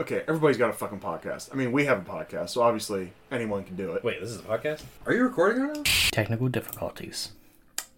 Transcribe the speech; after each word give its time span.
okay, 0.00 0.22
everybody's 0.26 0.56
got 0.56 0.70
a 0.70 0.72
fucking 0.72 1.00
podcast. 1.00 1.50
I 1.52 1.56
mean, 1.56 1.72
we 1.72 1.84
have 1.84 1.98
a 1.98 2.10
podcast, 2.10 2.50
so 2.50 2.62
obviously 2.62 3.12
anyone 3.30 3.64
can 3.64 3.76
do 3.76 3.92
it. 3.92 4.02
Wait, 4.02 4.20
this 4.20 4.30
is 4.30 4.40
a 4.40 4.42
podcast? 4.42 4.82
Are 5.06 5.12
you 5.12 5.22
recording 5.22 5.62
right 5.62 5.76
now? 5.76 5.82
Technical 6.10 6.48
difficulties. 6.48 7.32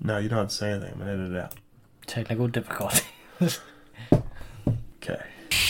No, 0.01 0.19
you 0.19 0.29
don't 0.29 0.39
have 0.41 0.49
to 0.49 0.55
say 0.55 0.73
anything. 0.73 0.93
I'm 0.95 0.99
gonna 0.99 1.13
edit 1.13 1.33
it 1.33 1.39
out. 1.39 1.55
Technical 2.07 2.49
difficulties. 2.49 3.61
Okay. 5.03 5.21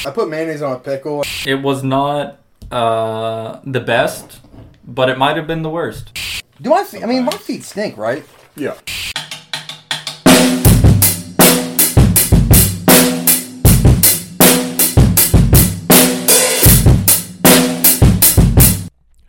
I 0.05 0.11
put 0.11 0.29
mayonnaise 0.29 0.61
on 0.61 0.73
a 0.73 0.79
pickle. 0.79 1.23
It 1.47 1.63
was 1.63 1.83
not 1.83 2.39
uh, 2.71 3.61
the 3.65 3.81
best, 3.81 4.41
but 4.85 5.09
it 5.09 5.17
might 5.17 5.39
have 5.39 5.47
been 5.47 5.63
the 5.63 5.71
worst. 5.71 6.19
Do 6.61 6.69
my 6.69 6.85
feet? 6.85 7.03
I 7.03 7.07
mean, 7.07 7.25
my 7.25 7.33
feet 7.33 7.63
stink, 7.63 7.97
right? 7.97 8.25
Yeah. 8.57 8.75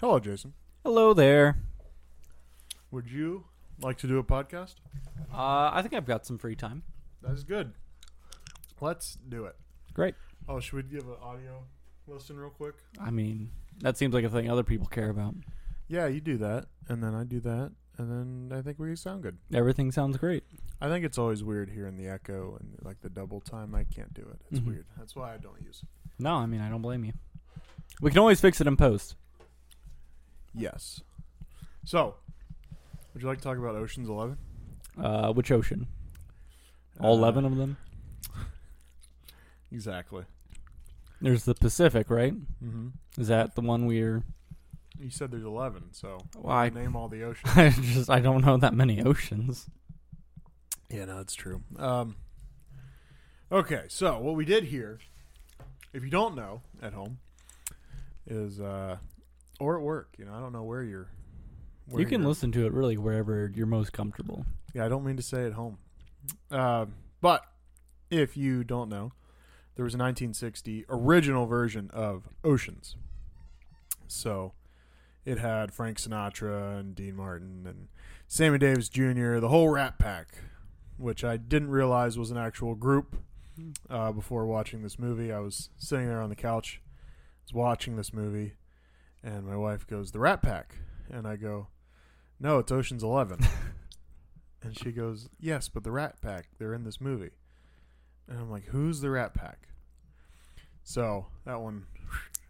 Hello, 0.03 0.19
Jason. 0.19 0.51
Hello 0.83 1.13
there. 1.13 1.59
Would 2.91 3.09
you 3.09 3.45
like 3.79 3.97
to 3.99 4.05
do 4.07 4.17
a 4.17 4.23
podcast? 4.25 4.75
Uh, 5.33 5.69
I 5.71 5.81
think 5.81 5.93
I've 5.93 6.05
got 6.05 6.25
some 6.25 6.37
free 6.37 6.57
time. 6.57 6.83
That 7.21 7.31
is 7.31 7.45
good. 7.45 7.71
Let's 8.81 9.17
do 9.29 9.45
it. 9.45 9.55
Great. 9.93 10.15
Oh, 10.49 10.59
should 10.59 10.73
we 10.73 10.83
give 10.83 11.07
an 11.07 11.15
audio 11.21 11.63
listen 12.05 12.37
real 12.37 12.49
quick? 12.49 12.75
I 12.99 13.11
mean, 13.11 13.51
that 13.79 13.97
seems 13.97 14.13
like 14.13 14.25
a 14.25 14.29
thing 14.29 14.51
other 14.51 14.61
people 14.65 14.87
care 14.87 15.09
about. 15.09 15.35
Yeah, 15.87 16.07
you 16.07 16.19
do 16.19 16.35
that, 16.37 16.65
and 16.89 17.01
then 17.01 17.15
I 17.15 17.23
do 17.23 17.39
that, 17.39 17.71
and 17.97 18.11
then 18.51 18.57
I 18.57 18.61
think 18.61 18.79
we 18.79 18.93
sound 18.97 19.23
good. 19.23 19.37
Everything 19.53 19.89
sounds 19.93 20.17
great. 20.17 20.43
I 20.81 20.89
think 20.89 21.05
it's 21.05 21.17
always 21.17 21.45
weird 21.45 21.69
hearing 21.69 21.95
the 21.95 22.09
echo 22.09 22.57
and 22.59 22.77
like 22.81 22.99
the 22.99 23.09
double 23.09 23.39
time. 23.39 23.73
I 23.73 23.85
can't 23.85 24.13
do 24.13 24.23
it. 24.23 24.41
It's 24.51 24.59
Mhm. 24.59 24.65
weird. 24.67 24.85
That's 24.97 25.15
why 25.15 25.33
I 25.33 25.37
don't 25.37 25.61
use 25.61 25.79
it. 25.81 25.87
No, 26.21 26.35
I 26.35 26.45
mean, 26.45 26.59
I 26.59 26.67
don't 26.69 26.81
blame 26.81 27.05
you. 27.05 27.13
We 28.01 28.09
can 28.11 28.19
always 28.19 28.41
fix 28.41 28.59
it 28.59 28.67
in 28.67 28.75
post. 28.75 29.15
Yes. 30.53 31.01
So, 31.85 32.15
would 33.13 33.21
you 33.23 33.27
like 33.27 33.39
to 33.39 33.43
talk 33.43 33.57
about 33.57 33.75
Ocean's 33.75 34.09
Eleven? 34.09 34.37
Uh, 35.01 35.31
which 35.33 35.51
ocean? 35.51 35.87
All 36.99 37.15
Uh, 37.15 37.19
11 37.19 37.45
of 37.45 37.55
them? 37.57 37.77
Exactly. 39.71 40.23
There's 41.21 41.45
the 41.45 41.55
Pacific, 41.55 42.09
right? 42.09 42.33
Mm-hmm. 42.63 42.89
Is 43.19 43.27
that 43.27 43.55
the 43.55 43.61
one 43.61 43.85
we're. 43.85 44.23
You 44.99 45.09
said 45.09 45.31
there's 45.31 45.43
eleven, 45.43 45.85
so 45.93 46.19
Well, 46.37 46.55
I- 46.55 46.69
name 46.69 46.95
all 46.95 47.07
the 47.07 47.23
oceans. 47.29 47.57
I 47.57 47.69
just, 47.69 48.09
I 48.09 48.19
don't 48.19 48.45
know 48.45 48.57
that 48.57 48.73
many 48.75 49.01
oceans. 49.01 49.67
Yeah, 50.89 51.05
no, 51.05 51.17
that's 51.17 51.33
true. 51.33 51.63
Um, 51.77 52.15
okay, 53.51 53.85
so 53.87 54.19
what 54.19 54.35
we 54.35 54.45
did 54.45 54.65
here, 54.65 54.99
if 55.91 56.03
you 56.03 56.11
don't 56.11 56.35
know 56.35 56.61
at 56.81 56.93
home, 56.93 57.17
is 58.27 58.59
uh, 58.59 58.97
or 59.59 59.77
at 59.77 59.83
work. 59.83 60.15
You 60.17 60.25
know, 60.25 60.33
I 60.33 60.39
don't 60.39 60.53
know 60.53 60.63
where 60.63 60.83
you're. 60.83 61.09
Where 61.87 62.01
you 62.01 62.07
can 62.07 62.21
you're- 62.21 62.29
listen 62.29 62.51
to 62.53 62.65
it 62.65 62.73
really 62.73 62.97
wherever 62.97 63.51
you're 63.53 63.65
most 63.67 63.91
comfortable. 63.93 64.45
Yeah, 64.73 64.85
I 64.85 64.89
don't 64.89 65.03
mean 65.03 65.17
to 65.17 65.23
say 65.23 65.45
at 65.45 65.53
home, 65.53 65.77
uh, 66.49 66.85
but 67.21 67.45
if 68.09 68.35
you 68.37 68.63
don't 68.63 68.89
know, 68.89 69.11
there 69.75 69.83
was 69.83 69.93
a 69.93 69.97
1960 69.97 70.85
original 70.89 71.45
version 71.45 71.89
of 71.93 72.29
Oceans. 72.43 72.95
So 74.07 74.53
it 75.25 75.37
had 75.39 75.73
Frank 75.73 75.97
Sinatra 75.99 76.79
and 76.79 76.95
Dean 76.95 77.15
Martin 77.15 77.65
and 77.67 77.87
Sammy 78.27 78.57
Davis 78.57 78.89
Jr., 78.89 79.37
the 79.39 79.49
whole 79.49 79.69
Rat 79.69 79.99
Pack, 79.99 80.37
which 80.97 81.23
I 81.23 81.37
didn't 81.37 81.69
realize 81.69 82.17
was 82.17 82.31
an 82.31 82.37
actual 82.37 82.75
group 82.75 83.15
uh, 83.89 84.11
before 84.11 84.45
watching 84.45 84.81
this 84.83 84.97
movie. 84.97 85.31
I 85.31 85.39
was 85.39 85.69
sitting 85.77 86.07
there 86.07 86.21
on 86.21 86.29
the 86.29 86.35
couch, 86.35 86.81
was 87.45 87.53
watching 87.53 87.95
this 87.95 88.13
movie, 88.13 88.53
and 89.23 89.45
my 89.45 89.55
wife 89.55 89.87
goes, 89.87 90.11
"The 90.11 90.19
Rat 90.19 90.41
Pack," 90.41 90.75
and 91.09 91.27
I 91.27 91.35
go, 91.35 91.67
"No, 92.39 92.59
it's 92.59 92.71
Ocean's 92.71 93.03
11." 93.03 93.39
and 94.63 94.77
she 94.77 94.91
goes, 94.91 95.29
"Yes, 95.39 95.69
but 95.69 95.83
the 95.83 95.91
Rat 95.91 96.21
Pack, 96.21 96.47
they're 96.57 96.73
in 96.73 96.83
this 96.83 96.99
movie." 97.01 97.31
And 98.27 98.39
I'm 98.39 98.49
like, 98.51 98.65
"Who's 98.65 99.01
the 99.01 99.09
Rat 99.09 99.33
Pack?" 99.33 99.67
So 100.83 101.27
that 101.45 101.61
one 101.61 101.85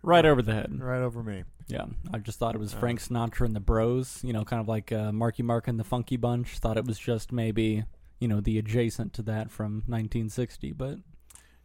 Right 0.02 0.26
over 0.26 0.42
the 0.42 0.54
head. 0.54 0.80
right 0.82 1.02
over 1.02 1.24
me. 1.24 1.44
Yeah, 1.68 1.86
I 2.14 2.18
just 2.18 2.40
thought 2.40 2.56
it 2.56 2.60
was 2.60 2.74
Uh. 2.74 2.78
Frank 2.78 3.00
Sinatra 3.00 3.46
and 3.46 3.56
the 3.56 3.60
Bros. 3.62 4.20
You 4.24 4.34
know, 4.34 4.44
kind 4.44 4.60
of 4.60 4.68
like 4.68 4.92
uh, 4.92 5.12
Marky 5.14 5.44
Mark 5.44 5.68
and 5.68 5.80
the 5.80 5.84
Funky 5.86 6.18
Bunch. 6.18 6.58
Thought 6.60 6.78
it 6.78 6.86
was 6.86 7.00
just 7.00 7.32
maybe 7.32 7.86
you 8.20 8.28
know 8.28 8.42
the 8.42 8.58
adjacent 8.58 9.14
to 9.14 9.22
that 9.24 9.50
from 9.52 9.84
1960, 9.88 10.72
but 10.74 10.98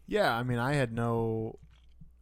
Yeah, 0.06 0.34
I 0.36 0.42
mean, 0.44 0.58
I 0.58 0.74
had 0.74 0.92
no, 0.92 1.58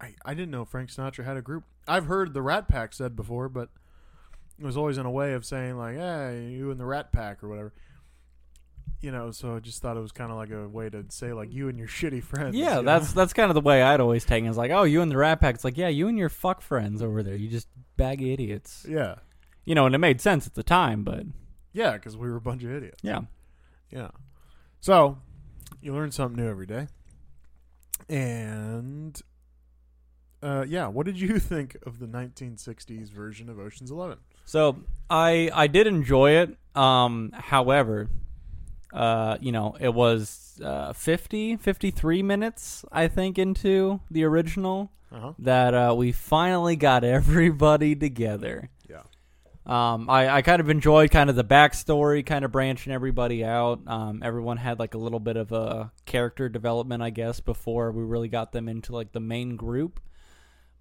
I, 0.00 0.14
I 0.24 0.34
didn't 0.34 0.50
know 0.50 0.64
Frank 0.64 0.90
Sinatra 0.90 1.24
had 1.24 1.36
a 1.36 1.42
group. 1.42 1.64
I've 1.88 2.06
heard 2.06 2.34
the 2.34 2.42
Rat 2.42 2.68
Pack 2.68 2.92
said 2.92 3.16
before, 3.16 3.48
but 3.48 3.70
it 4.58 4.64
was 4.64 4.76
always 4.76 4.98
in 4.98 5.06
a 5.06 5.10
way 5.10 5.32
of 5.32 5.44
saying 5.44 5.76
like, 5.76 5.96
"Hey, 5.96 6.48
you 6.50 6.70
and 6.70 6.80
the 6.80 6.84
Rat 6.84 7.12
Pack" 7.12 7.42
or 7.42 7.48
whatever. 7.48 7.72
You 9.00 9.12
know, 9.12 9.30
so 9.30 9.56
I 9.56 9.60
just 9.60 9.82
thought 9.82 9.96
it 9.96 10.00
was 10.00 10.12
kind 10.12 10.30
of 10.30 10.36
like 10.36 10.50
a 10.50 10.68
way 10.68 10.88
to 10.88 11.04
say 11.10 11.32
like 11.32 11.52
you 11.52 11.68
and 11.68 11.78
your 11.78 11.88
shitty 11.88 12.22
friends. 12.22 12.56
yeah, 12.56 12.80
that's 12.80 13.14
know? 13.14 13.20
that's 13.20 13.32
kind 13.32 13.50
of 13.50 13.54
the 13.54 13.60
way 13.60 13.82
I'd 13.82 14.00
always 14.00 14.24
take 14.24 14.44
it. 14.44 14.48
It's 14.48 14.56
like, 14.56 14.70
oh, 14.70 14.84
you 14.84 15.02
and 15.02 15.10
the 15.10 15.16
Rat 15.16 15.40
Pack. 15.40 15.54
It's 15.54 15.64
like, 15.64 15.76
yeah, 15.76 15.88
you 15.88 16.08
and 16.08 16.18
your 16.18 16.28
fuck 16.28 16.60
friends 16.60 17.02
over 17.02 17.22
there. 17.22 17.36
You 17.36 17.48
just 17.48 17.68
baggy 17.96 18.32
idiots. 18.32 18.86
yeah, 18.88 19.16
You 19.64 19.74
know, 19.74 19.86
and 19.86 19.94
it 19.94 19.98
made 19.98 20.20
sense 20.20 20.46
at 20.46 20.54
the 20.54 20.62
time, 20.62 21.04
but 21.04 21.24
yeah, 21.72 21.92
because 21.92 22.16
we 22.16 22.28
were 22.28 22.36
a 22.36 22.40
bunch 22.40 22.64
of 22.64 22.72
idiots. 22.72 23.00
yeah, 23.02 23.20
Yeah. 23.90 24.08
So 24.80 25.18
you 25.80 25.94
learn 25.94 26.10
something 26.10 26.42
new 26.42 26.50
every 26.50 26.66
day. 26.66 26.88
And 28.08 29.20
uh, 30.42 30.64
yeah, 30.68 30.86
what 30.86 31.06
did 31.06 31.18
you 31.18 31.38
think 31.52 31.76
of 31.86 31.98
the 31.98 32.06
1960s 32.06 33.10
version 33.10 33.48
of 33.48 33.58
Ocean's 33.58 33.90
Eleven? 33.90 34.18
So 34.44 34.76
I 35.10 35.50
I 35.52 35.66
did 35.66 35.86
enjoy 35.86 36.32
it. 36.32 36.56
Um, 36.74 37.30
however, 37.34 38.08
uh, 38.92 39.38
you 39.40 39.50
know, 39.52 39.76
it 39.80 39.92
was 39.92 40.60
uh, 40.64 40.92
50, 40.92 41.56
53 41.56 42.22
minutes, 42.22 42.84
I 42.92 43.08
think, 43.08 43.38
into 43.38 44.00
the 44.10 44.24
original 44.24 44.90
Uh 45.12 45.20
huh. 45.20 45.32
that 45.40 45.74
uh, 45.74 45.94
we 45.96 46.12
finally 46.12 46.76
got 46.76 47.02
everybody 47.18 47.94
together. 47.96 48.70
Yeah. 48.88 49.02
Um, 49.66 50.08
I, 50.08 50.28
I 50.28 50.42
kind 50.42 50.60
of 50.60 50.70
enjoyed 50.70 51.10
kind 51.10 51.28
of 51.28 51.34
the 51.34 51.42
backstory, 51.44 52.24
kind 52.24 52.44
of 52.44 52.52
branching 52.52 52.92
everybody 52.92 53.44
out. 53.44 53.80
Um, 53.88 54.22
everyone 54.22 54.58
had 54.58 54.78
like 54.78 54.94
a 54.94 54.98
little 54.98 55.18
bit 55.18 55.36
of 55.36 55.50
a 55.50 55.90
character 56.04 56.48
development, 56.48 57.02
I 57.02 57.10
guess, 57.10 57.40
before 57.40 57.90
we 57.90 58.04
really 58.04 58.28
got 58.28 58.52
them 58.52 58.68
into 58.68 58.92
like 58.92 59.10
the 59.12 59.20
main 59.20 59.56
group. 59.56 59.98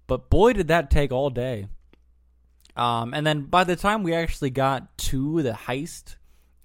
But 0.06 0.30
boy, 0.30 0.52
did 0.52 0.68
that 0.68 0.90
take 0.90 1.12
all 1.12 1.30
day. 1.30 1.66
Um, 2.76 3.14
and 3.14 3.26
then 3.26 3.42
by 3.42 3.64
the 3.64 3.76
time 3.76 4.02
we 4.02 4.14
actually 4.14 4.50
got 4.50 4.96
to 4.98 5.42
the 5.42 5.52
heist, 5.52 6.16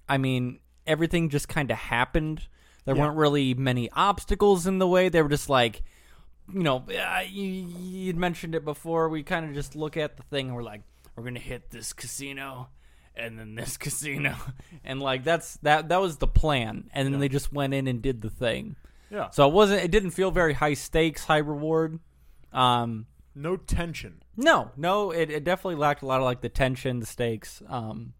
I 0.08 0.18
mean, 0.18 0.60
everything 0.86 1.30
just 1.30 1.48
kind 1.48 1.70
of 1.70 1.78
happened. 1.78 2.46
There 2.84 2.94
Yeah. 2.94 3.02
weren't 3.06 3.16
really 3.16 3.54
many 3.54 3.88
obstacles 3.92 4.66
in 4.66 4.78
the 4.78 4.86
way. 4.86 5.08
They 5.08 5.22
were 5.22 5.28
just 5.28 5.48
like, 5.48 5.82
you 6.52 6.62
know, 6.62 6.84
uh, 6.88 7.22
you, 7.26 7.44
you'd 7.44 8.16
mentioned 8.16 8.54
it 8.54 8.64
before. 8.64 9.08
We 9.08 9.22
kind 9.22 9.46
of 9.46 9.54
just 9.54 9.74
look 9.74 9.96
at 9.96 10.16
the 10.16 10.22
thing 10.24 10.48
and 10.48 10.56
we're 10.56 10.62
like, 10.62 10.82
we're 11.16 11.24
gonna 11.24 11.38
hit 11.40 11.70
this 11.70 11.92
casino, 11.92 12.68
and 13.14 13.38
then 13.38 13.54
this 13.54 13.76
casino, 13.78 14.34
and 14.84 15.00
like 15.00 15.24
that's 15.24 15.56
that 15.58 15.90
that 15.90 16.00
was 16.00 16.16
the 16.16 16.26
plan. 16.26 16.90
And 16.94 17.06
then 17.06 17.12
Yeah. 17.14 17.18
they 17.20 17.28
just 17.28 17.52
went 17.52 17.74
in 17.74 17.86
and 17.86 18.00
did 18.02 18.22
the 18.22 18.30
thing. 18.30 18.76
Yeah. 19.10 19.28
So 19.30 19.46
it 19.46 19.52
wasn't. 19.52 19.82
It 19.84 19.90
didn't 19.90 20.12
feel 20.12 20.30
very 20.30 20.54
high 20.54 20.72
stakes, 20.74 21.24
high 21.26 21.38
reward. 21.38 22.00
Um, 22.52 23.06
No 23.34 23.56
tension. 23.56 24.22
no, 24.36 24.70
no, 24.76 25.10
it, 25.10 25.30
it 25.30 25.44
definitely 25.44 25.76
lacked 25.76 26.02
a 26.02 26.06
lot 26.06 26.18
of 26.20 26.24
like 26.24 26.40
the 26.42 26.48
tension, 26.48 27.00
the 27.00 27.06
stakes, 27.06 27.62
um, 27.68 28.12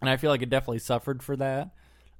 and 0.00 0.08
I 0.10 0.16
feel 0.16 0.30
like 0.30 0.42
it 0.42 0.50
definitely 0.50 0.78
suffered 0.80 1.22
for 1.22 1.36
that. 1.36 1.70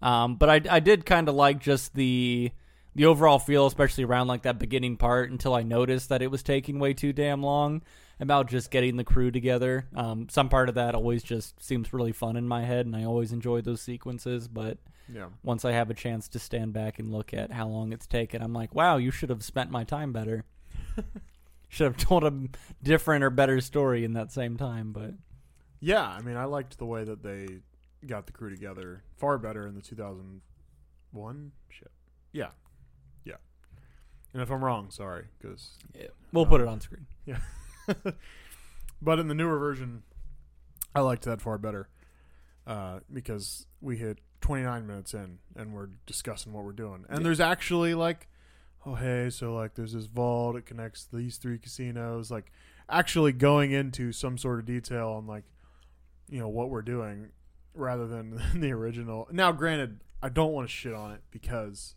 Um, 0.02 0.36
but 0.36 0.48
I, 0.48 0.60
I 0.76 0.80
did 0.80 1.04
kind 1.04 1.28
of 1.28 1.34
like 1.34 1.58
just 1.60 1.94
the 1.94 2.50
the 2.94 3.04
overall 3.06 3.38
feel, 3.38 3.66
especially 3.66 4.04
around 4.04 4.26
like 4.28 4.42
that 4.42 4.58
beginning 4.58 4.96
part, 4.96 5.30
until 5.30 5.54
I 5.54 5.62
noticed 5.62 6.08
that 6.08 6.22
it 6.22 6.30
was 6.30 6.42
taking 6.42 6.78
way 6.78 6.92
too 6.94 7.12
damn 7.12 7.42
long 7.42 7.82
about 8.18 8.48
just 8.48 8.70
getting 8.70 8.96
the 8.96 9.04
crew 9.04 9.30
together. 9.30 9.86
Um, 9.94 10.28
some 10.28 10.48
part 10.48 10.68
of 10.68 10.74
that 10.74 10.94
always 10.94 11.22
just 11.22 11.62
seems 11.62 11.92
really 11.92 12.12
fun 12.12 12.36
in 12.36 12.48
my 12.48 12.62
head, 12.64 12.86
and 12.86 12.96
I 12.96 13.04
always 13.04 13.32
enjoy 13.32 13.60
those 13.60 13.80
sequences. 13.80 14.48
But 14.48 14.78
Yeah. 15.12 15.28
once 15.44 15.64
I 15.64 15.72
have 15.72 15.88
a 15.90 15.94
chance 15.94 16.26
to 16.28 16.38
stand 16.38 16.72
back 16.72 16.98
and 16.98 17.12
look 17.12 17.32
at 17.32 17.52
how 17.52 17.68
long 17.68 17.92
it's 17.92 18.06
taken, 18.06 18.42
I'm 18.42 18.52
like, 18.52 18.74
wow, 18.74 18.96
you 18.96 19.10
should 19.10 19.30
have 19.30 19.44
spent 19.44 19.70
my 19.70 19.84
time 19.84 20.12
better. 20.12 20.44
should 21.70 21.84
have 21.86 21.96
told 22.08 22.24
a 22.24 22.32
different 22.82 23.24
or 23.24 23.30
better 23.30 23.60
story 23.62 24.04
in 24.04 24.12
that 24.12 24.30
same 24.32 24.58
time, 24.58 24.92
but 24.92 25.14
Yeah, 25.80 26.06
I 26.06 26.20
mean, 26.20 26.36
I 26.36 26.44
liked 26.44 26.76
the 26.76 26.84
way 26.84 27.04
that 27.04 27.22
they 27.22 27.60
got 28.06 28.26
the 28.26 28.32
crew 28.32 28.50
together 28.50 29.02
far 29.16 29.38
better 29.38 29.66
in 29.66 29.74
the 29.74 29.80
2001 29.80 31.52
ship. 31.70 31.90
Yeah. 32.32 32.50
Yeah. 33.24 33.36
And 34.34 34.42
if 34.42 34.50
I'm 34.50 34.62
wrong, 34.64 34.90
sorry, 34.90 35.26
because 35.38 35.78
we'll 36.32 36.46
put 36.46 36.60
it 36.60 36.68
on 36.68 36.80
screen. 36.80 37.06
Yeah. 37.26 37.38
but 39.02 39.18
in 39.18 39.28
the 39.28 39.34
newer 39.34 39.58
version, 39.58 40.02
I 40.94 41.00
liked 41.00 41.22
that 41.24 41.40
far 41.40 41.58
better 41.58 41.88
uh, 42.66 43.00
because 43.12 43.66
we 43.80 43.96
hit 43.96 44.18
29 44.40 44.86
minutes 44.86 45.14
in 45.14 45.38
and 45.56 45.72
we're 45.72 45.90
discussing 46.06 46.52
what 46.52 46.64
we're 46.64 46.72
doing, 46.72 47.04
and 47.08 47.18
Yeah. 47.18 47.24
there's 47.24 47.40
actually 47.40 47.94
like 47.94 48.28
oh 48.86 48.94
hey, 48.94 49.30
so 49.30 49.54
like 49.54 49.74
there's 49.74 49.92
this 49.92 50.06
vault, 50.06 50.56
it 50.56 50.66
connects 50.66 51.06
these 51.12 51.36
three 51.36 51.58
casinos, 51.58 52.30
like 52.30 52.52
actually 52.88 53.32
going 53.32 53.72
into 53.72 54.12
some 54.12 54.36
sort 54.36 54.58
of 54.58 54.66
detail 54.66 55.10
on 55.10 55.26
like 55.26 55.44
you 56.28 56.38
know 56.38 56.48
what 56.48 56.70
we're 56.70 56.82
doing 56.82 57.28
rather 57.74 58.06
than 58.06 58.40
the 58.54 58.72
original. 58.72 59.28
Now, 59.30 59.52
granted, 59.52 60.00
I 60.22 60.28
don't 60.28 60.52
want 60.52 60.68
to 60.68 60.72
shit 60.72 60.94
on 60.94 61.12
it 61.12 61.22
because 61.30 61.94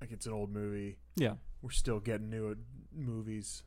like 0.00 0.12
it's 0.12 0.26
an 0.26 0.32
old 0.32 0.52
movie. 0.52 0.98
Yeah. 1.16 1.34
We're 1.62 1.70
still 1.70 2.00
getting 2.00 2.30
new 2.30 2.50
at 2.50 2.58
movies. 2.94 3.62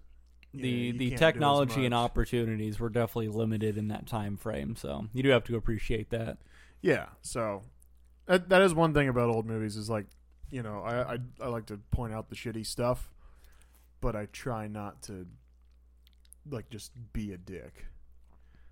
You 0.52 0.62
The 0.62 0.70
you 0.70 0.94
the 0.94 0.98
can't 0.98 1.10
do 1.10 1.14
as 1.14 1.20
technology 1.20 1.86
and 1.86 1.94
opportunities 1.94 2.80
were 2.80 2.90
definitely 2.90 3.30
limited 3.30 3.78
in 3.78 3.90
that 3.90 4.08
time 4.08 4.38
frame, 4.38 4.76
so 4.76 5.08
you 5.14 5.22
do 5.22 5.30
have 5.30 5.44
to 5.46 5.56
appreciate 5.56 6.10
that. 6.10 6.38
Yeah, 6.82 7.08
so 7.22 7.64
that, 8.26 8.50
that 8.50 8.62
is 8.62 8.74
one 8.74 8.94
thing 8.94 9.10
about 9.10 9.30
old 9.30 9.46
movies 9.46 9.76
is 9.76 9.90
like, 9.90 10.08
you 10.52 10.64
know, 10.64 10.82
I, 10.82 11.14
I 11.14 11.18
I 11.42 11.48
like 11.48 11.68
to 11.68 11.78
point 11.92 12.14
out 12.14 12.30
the 12.30 12.36
shitty 12.36 12.66
stuff, 12.66 13.12
but 14.02 14.16
I 14.16 14.28
try 14.28 14.68
not 14.68 15.02
to 15.04 15.26
like 16.50 16.70
just 16.70 16.92
be 17.14 17.32
a 17.32 17.38
dick. 17.38 17.86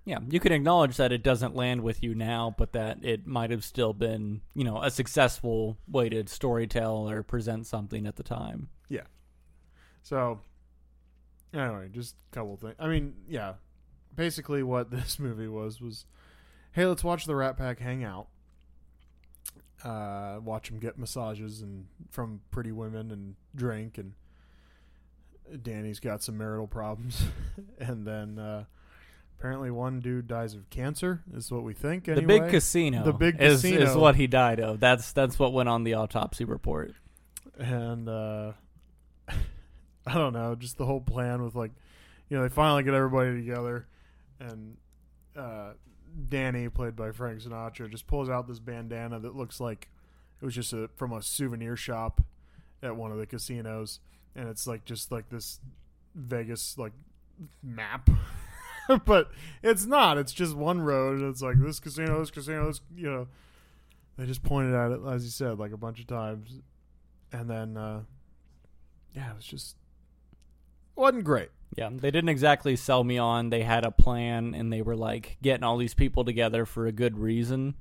Yeah, 0.05 0.19
you 0.29 0.39
can 0.39 0.53
acknowledge 0.53 0.95
that 0.97 1.11
it 1.11 1.21
doesn't 1.21 1.53
land 1.53 1.81
with 1.81 2.01
you 2.01 2.15
now, 2.15 2.55
but 2.57 2.71
that 2.71 3.03
it 3.03 3.27
might 3.27 3.51
have 3.51 3.65
still 3.65 3.91
been, 3.91 4.39
you 4.53 4.63
know, 4.63 4.81
a 4.81 4.89
successful 4.89 5.77
way 5.85 6.07
to 6.07 6.23
storytell 6.23 7.11
or 7.11 7.23
present 7.23 7.67
something 7.67 8.07
at 8.07 8.15
the 8.15 8.23
time. 8.23 8.69
Yeah. 8.87 9.01
So 10.03 10.39
anyway, 11.53 11.89
just 11.91 12.15
a 12.31 12.35
couple 12.35 12.55
things. 12.55 12.75
I 12.79 12.87
mean, 12.87 13.15
yeah, 13.27 13.55
basically 14.15 14.63
what 14.63 14.91
this 14.91 15.19
movie 15.19 15.49
was 15.49 15.81
was, 15.81 16.05
hey, 16.71 16.85
let's 16.85 17.03
watch 17.03 17.25
the 17.25 17.35
Rat 17.35 17.57
Pack 17.57 17.79
hang 17.79 18.05
out. 18.05 18.27
Uh, 19.83 20.39
watch 20.43 20.69
them 20.69 20.79
get 20.79 20.97
massages 20.97 21.61
and 21.61 21.85
from 22.09 22.41
pretty 22.49 22.71
women 22.71 23.11
and 23.11 23.35
drink 23.55 23.97
and 23.97 24.13
Danny's 25.63 25.99
got 25.99 26.23
some 26.23 26.37
marital 26.37 26.67
problems 26.67 27.23
and 27.79 28.05
then 28.05 28.39
uh, 28.39 28.63
apparently 29.37 29.69
one 29.71 29.99
dude 29.99 30.27
dies 30.27 30.55
of 30.55 30.69
cancer 30.69 31.21
is 31.33 31.51
what 31.51 31.63
we 31.63 31.73
think 31.73 32.07
anyway. 32.07 32.21
The 32.21 32.27
big 32.41 32.49
casino, 32.51 33.03
The 33.03 33.13
big 33.13 33.39
is, 33.39 33.63
is 33.63 33.95
what 33.95 34.15
he 34.15 34.25
died 34.27 34.59
of. 34.59 34.79
That's 34.79 35.11
that's 35.13 35.37
what 35.37 35.53
went 35.53 35.69
on 35.69 35.83
the 35.83 35.93
autopsy 35.93 36.43
report. 36.43 36.93
and 37.59 38.09
uh 38.09 38.53
I 40.07 40.13
don't 40.15 40.33
know, 40.33 40.55
just 40.55 40.77
the 40.77 40.85
whole 40.85 41.01
plan 41.01 41.43
with 41.43 41.53
like, 41.55 41.71
you 42.29 42.37
know, 42.37 42.43
they 42.43 42.49
finally 42.49 42.83
get 42.83 42.93
everybody 42.93 43.35
together, 43.35 43.85
and 44.39 44.77
uh 45.35 45.71
Danny, 46.29 46.69
played 46.69 46.95
by 46.95 47.11
Frank 47.11 47.41
Sinatra, 47.41 47.89
just 47.89 48.07
pulls 48.07 48.29
out 48.29 48.47
this 48.47 48.59
bandana 48.59 49.19
that 49.19 49.35
looks 49.35 49.59
like 49.59 49.89
it 50.41 50.45
was 50.45 50.55
just 50.55 50.73
a, 50.73 50.89
from 50.95 51.13
a 51.13 51.21
souvenir 51.21 51.75
shop 51.75 52.21
at 52.81 52.95
one 52.95 53.11
of 53.11 53.17
the 53.17 53.25
casinos, 53.25 53.99
and 54.35 54.47
it's 54.49 54.67
like 54.67 54.85
just 54.85 55.11
like 55.11 55.29
this 55.29 55.59
Vegas 56.15 56.77
like 56.77 56.93
map. 57.63 58.09
but 59.05 59.31
it's 59.63 59.85
not. 59.85 60.17
It's 60.17 60.33
just 60.33 60.55
one 60.55 60.81
road, 60.81 61.19
and 61.19 61.29
it's 61.29 61.41
like 61.41 61.59
this 61.59 61.79
casino, 61.79 62.19
this 62.19 62.31
casino, 62.31 62.67
this 62.67 62.81
you 62.95 63.09
know. 63.09 63.27
They 64.17 64.25
just 64.25 64.41
pointed 64.41 64.73
at 64.73 64.91
it, 64.91 64.99
as 65.07 65.23
you 65.23 65.29
said, 65.29 65.59
like 65.59 65.71
a 65.71 65.77
bunch 65.77 65.99
of 65.99 66.07
times, 66.07 66.61
and 67.31 67.49
then 67.49 67.77
uh, 67.77 68.01
yeah, 69.13 69.31
it 69.31 69.35
was 69.35 69.45
just 69.45 69.75
wasn't 70.97 71.23
great. 71.23 71.49
Yeah, 71.75 71.89
they 71.91 72.11
didn't 72.11 72.29
exactly 72.29 72.75
sell 72.75 73.03
me 73.03 73.17
on. 73.17 73.49
They 73.49 73.61
had 73.61 73.85
a 73.85 73.91
plan, 73.91 74.55
and 74.55 74.71
they 74.71 74.81
were 74.81 74.95
like 74.95 75.37
getting 75.41 75.63
all 75.63 75.77
these 75.77 75.93
people 75.93 76.25
together 76.25 76.65
for 76.65 76.87
a 76.87 76.91
good 76.91 77.19
reason. 77.19 77.75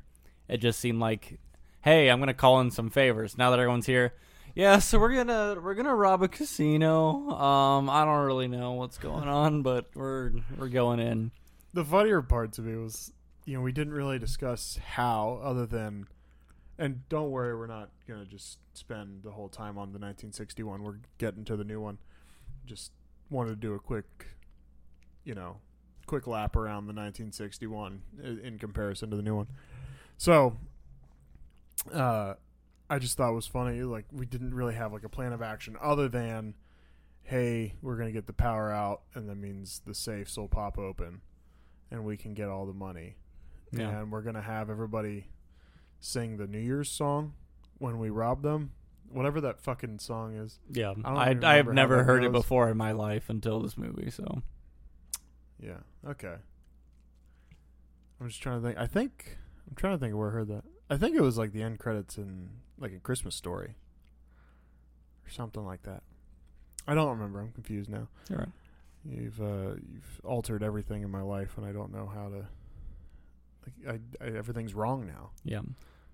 It 0.49 0.59
just 0.59 0.79
seemed 0.79 1.01
like, 1.01 1.39
hey, 1.81 2.09
I'm 2.09 2.19
gonna 2.19 2.35
call 2.35 2.61
in 2.61 2.71
some 2.71 2.91
favors 2.91 3.39
now 3.39 3.51
that 3.51 3.59
everyone's 3.59 3.87
here. 3.87 4.13
Yeah, 4.55 4.79
so 4.79 4.99
we're 4.99 5.15
gonna 5.15 5.61
we're 5.61 5.75
gonna 5.75 5.95
rob 5.95 6.23
a 6.23 6.29
casino. 6.29 7.31
Um, 7.31 7.89
I 7.91 8.05
don't 8.05 8.25
really 8.25 8.49
know 8.49 8.73
what's 8.73 8.99
going 8.99 9.29
on, 9.29 9.63
but 9.63 9.87
we're 9.95 10.33
we're 10.59 10.69
going 10.69 10.99
in. 10.99 11.31
The 11.73 11.85
funnier 11.85 12.23
part 12.23 12.53
to 12.55 12.63
me 12.63 12.77
was, 12.77 13.13
you 13.45 13.55
know, 13.55 13.61
we 13.61 13.73
didn't 13.73 13.93
really 13.93 14.19
discuss 14.19 14.79
how, 14.95 15.41
other 15.43 15.67
than, 15.67 16.07
and 16.79 17.07
don't 17.11 17.31
worry, 17.31 17.55
we're 17.55 17.67
not 17.67 17.91
gonna 18.09 18.25
just 18.25 18.59
spend 18.75 19.23
the 19.23 19.31
whole 19.31 19.49
time 19.49 19.79
on 19.79 19.93
the 19.93 19.99
1961. 19.99 20.83
We're 20.83 20.97
getting 21.19 21.45
to 21.45 21.57
the 21.57 21.65
new 21.65 21.81
one. 21.81 21.99
Just 22.65 22.93
wanted 23.31 23.51
to 23.51 23.57
do 23.57 23.75
a 23.75 23.79
quick, 23.79 24.27
you 25.25 25.35
know, 25.35 25.59
quick 26.07 26.27
lap 26.27 26.55
around 26.57 26.87
the 26.87 26.93
1961 26.93 28.03
i- 28.23 28.47
in 28.47 28.59
comparison 28.59 29.11
to 29.11 29.17
the 29.17 29.23
new 29.23 29.35
one. 29.37 29.49
So, 30.19 30.57
uh, 31.93 32.35
I 32.89 32.99
just 32.99 33.17
thought 33.17 33.31
it 33.31 33.35
was 33.35 33.47
funny. 33.47 33.83
Like 33.83 34.07
we 34.13 34.27
didn't 34.27 34.55
really 34.55 34.75
have 34.75 34.93
like 34.93 35.05
a 35.05 35.09
plan 35.09 35.33
of 35.33 35.43
action 35.43 35.77
other 35.81 36.09
than, 36.09 36.55
hey, 37.25 37.75
we're 37.83 37.97
gonna 37.97 38.13
get 38.13 38.27
the 38.27 38.33
power 38.33 38.71
out, 38.71 39.03
and 39.15 39.29
that 39.29 39.35
means 39.37 39.81
the 39.85 39.95
safes 39.95 40.37
will 40.37 40.49
pop 40.49 40.79
open, 40.79 41.21
and 41.91 42.05
we 42.05 42.17
can 42.17 42.35
get 42.35 42.49
all 42.49 42.67
the 42.67 42.73
money, 42.73 43.17
Yeah. 43.73 44.01
and 44.01 44.13
we're 44.13 44.23
gonna 44.23 44.43
have 44.43 44.71
everybody 44.71 45.27
sing 45.99 46.37
the 46.37 46.47
New 46.47 46.61
Year's 46.61 46.91
song 46.91 47.35
when 47.79 47.99
we 47.99 48.11
rob 48.11 48.43
them, 48.43 48.71
whatever 49.11 49.41
that 49.43 49.61
fucking 49.61 49.99
song 49.99 50.35
is. 50.37 50.59
Yeah, 50.71 50.95
I 51.05 51.31
even 51.31 51.45
I 51.45 51.57
have 51.57 51.69
never 51.73 52.05
heard 52.05 52.25
it 52.25 52.33
before 52.33 52.69
in 52.69 52.77
my 52.77 52.93
life 52.93 53.29
until 53.29 53.61
this 53.61 53.77
movie. 53.77 54.11
So 54.11 54.43
Yeah. 55.61 55.79
Okay. 56.07 56.35
I'm 58.21 58.29
just 58.29 58.41
trying 58.43 58.61
to 58.61 58.67
think. 58.67 58.79
I 58.79 58.87
think 58.87 59.37
I'm 59.69 59.77
trying 59.77 59.95
to 59.95 59.99
think 59.99 60.13
of 60.13 60.19
where 60.19 60.29
I 60.29 60.33
heard 60.33 60.49
that. 60.49 60.65
I 60.89 60.97
think 60.97 61.17
it 61.17 61.21
was 61.21 61.37
like 61.37 61.53
the 61.53 61.63
end 61.63 61.79
credits 61.79 62.17
in 62.17 62.49
like 62.79 62.93
a 62.93 62.99
Christmas 62.99 63.35
story 63.35 63.75
or 65.27 65.31
something 65.31 65.65
like 65.65 65.83
that. 65.83 66.03
I 66.87 66.95
don't 66.95 67.11
remember. 67.11 67.41
I'm 67.41 67.53
confused 67.53 67.91
now. 67.91 68.09
you're 68.31 68.39
right. 68.39 68.49
You've 69.05 69.41
uh, 69.41 69.75
you've 69.89 70.21
altered 70.25 70.63
everything 70.63 71.03
in 71.03 71.11
my 71.11 71.23
life, 71.23 71.57
and 71.59 71.67
I 71.67 71.73
don't 71.73 71.93
know 71.93 72.11
how 72.13 72.29
to. 72.29 72.47
Like, 73.87 74.01
I, 74.21 74.25
I 74.25 74.37
everything's 74.37 74.75
wrong 74.75 75.07
now. 75.07 75.31
Yeah. 75.45 75.61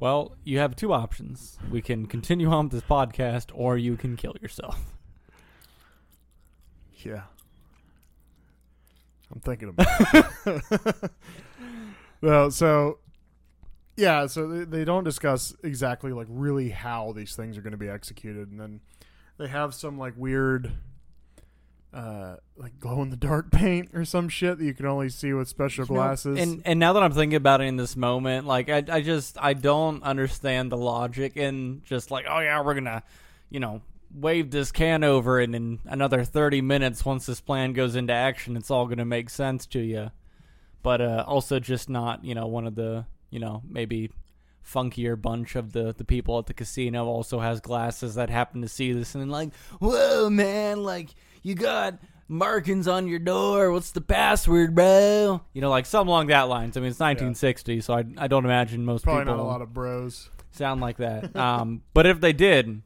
Well, 0.03 0.35
you 0.43 0.59
have 0.59 0.75
two 0.75 0.93
options. 0.93 1.61
We 1.71 1.81
can 1.81 2.07
continue 2.07 2.51
on 2.51 2.65
with 2.65 2.73
this 2.73 2.83
podcast, 2.83 3.53
or 3.55 3.79
you 3.79 3.97
can 3.97 4.17
kill 4.17 4.35
yourself. 4.43 4.97
Yeah. 7.05 7.23
I'm 9.33 9.39
thinking 9.43 9.69
about 9.69 9.87
it. 10.45 11.11
well, 12.21 12.51
so 12.51 12.99
yeah, 13.97 14.27
so 14.27 14.49
they, 14.49 14.65
they 14.65 14.85
don't 14.85 15.05
discuss 15.05 15.55
exactly 15.63 16.11
like 16.11 16.27
really 16.29 16.71
how 16.71 17.13
these 17.13 17.37
things 17.37 17.57
are 17.57 17.63
going 17.63 17.71
to 17.71 17.79
be 17.79 17.89
executed, 17.89 18.51
and 18.51 18.59
then 18.59 18.81
they 19.39 19.47
have 19.47 19.73
some 19.73 19.99
like 19.99 20.15
weird, 20.17 20.73
uh, 21.93 22.37
like 22.56 22.79
glow 22.81 23.03
in 23.03 23.11
the 23.11 23.17
dark 23.17 23.50
paint 23.53 23.91
or 23.94 24.05
some 24.05 24.29
shit 24.29 24.58
that 24.58 24.65
you 24.65 24.72
can 24.75 24.87
only 24.87 25.08
see 25.08 25.32
with 25.32 25.49
special 25.49 25.84
You 25.87 25.94
know, 25.94 26.01
glasses. 26.01 26.39
and 26.39 26.63
and 26.65 26.79
now 26.81 26.93
that 26.94 27.03
I'm 27.03 27.13
thinking 27.13 27.37
about 27.37 27.61
it 27.61 27.65
in 27.65 27.77
this 27.77 27.96
moment, 27.96 28.46
like 28.46 28.69
I 28.70 28.82
I 28.89 29.01
just 29.03 29.37
I 29.41 29.53
don't 29.55 30.03
understand 30.03 30.72
the 30.72 30.77
logic 30.79 31.37
in 31.37 31.82
just 31.84 32.11
like 32.11 32.25
oh 32.29 32.41
yeah 32.41 32.63
we're 32.63 32.75
gonna 32.75 33.03
you 33.51 33.61
know 33.61 33.82
wave 34.15 34.51
this 34.51 34.70
can 34.72 35.05
over 35.05 35.41
and 35.41 35.55
in 35.55 35.79
another 35.87 36.22
30 36.22 36.61
minutes 36.61 37.03
once 37.03 37.25
this 37.25 37.41
plan 37.41 37.72
goes 37.72 37.96
into 37.96 38.13
action 38.13 38.56
it's 38.58 38.70
all 38.70 38.87
gonna 38.87 39.05
make 39.06 39.31
sense 39.31 39.65
to 39.67 39.81
you, 39.81 40.11
but 40.82 41.01
uh, 41.01 41.25
also 41.27 41.58
just 41.61 41.89
not 41.91 42.25
you 42.25 42.34
know 42.34 42.46
one 42.46 42.67
of 42.67 42.75
the 42.75 43.05
you 43.31 43.39
know 43.39 43.63
maybe 43.69 44.11
funkier 44.67 45.20
bunch 45.20 45.56
of 45.56 45.72
the 45.72 45.93
the 45.96 46.05
people 46.05 46.39
at 46.39 46.46
the 46.46 46.55
casino 46.55 47.06
also 47.06 47.41
has 47.41 47.61
glasses 47.61 48.15
that 48.15 48.31
happen 48.31 48.63
to 48.63 48.69
see 48.69 48.93
this 48.93 49.15
and 49.15 49.31
like 49.31 49.53
whoa 49.81 50.31
man 50.31 50.82
like 50.84 51.08
you 51.43 51.55
got 51.55 51.99
markings 52.29 52.89
on 52.89 53.06
your 53.06 53.19
door 53.19 53.70
what's 53.72 53.91
the 53.91 54.01
password 54.01 54.75
bro 54.75 55.41
you 55.53 55.61
know 55.61 55.69
like 55.69 55.84
something 55.84 56.08
along 56.08 56.29
that 56.29 56.43
lines 56.43 56.77
i 56.77 56.81
mean 56.81 56.91
it's 56.91 57.01
1960 57.01 57.81
so 57.82 57.94
i, 57.94 58.05
I 58.17 58.27
don't 58.27 58.44
imagine 58.44 58.84
most 58.84 59.05
Probably 59.05 59.22
people 59.22 59.37
not 59.37 59.43
a 59.43 59.44
lot 59.44 59.61
of 59.61 59.75
bros. 59.75 60.31
sound 60.51 60.81
like 60.81 60.96
that 60.96 61.34
um 61.37 61.82
but 61.94 62.06
if 62.06 62.20
they 62.20 62.32
did 62.32 62.82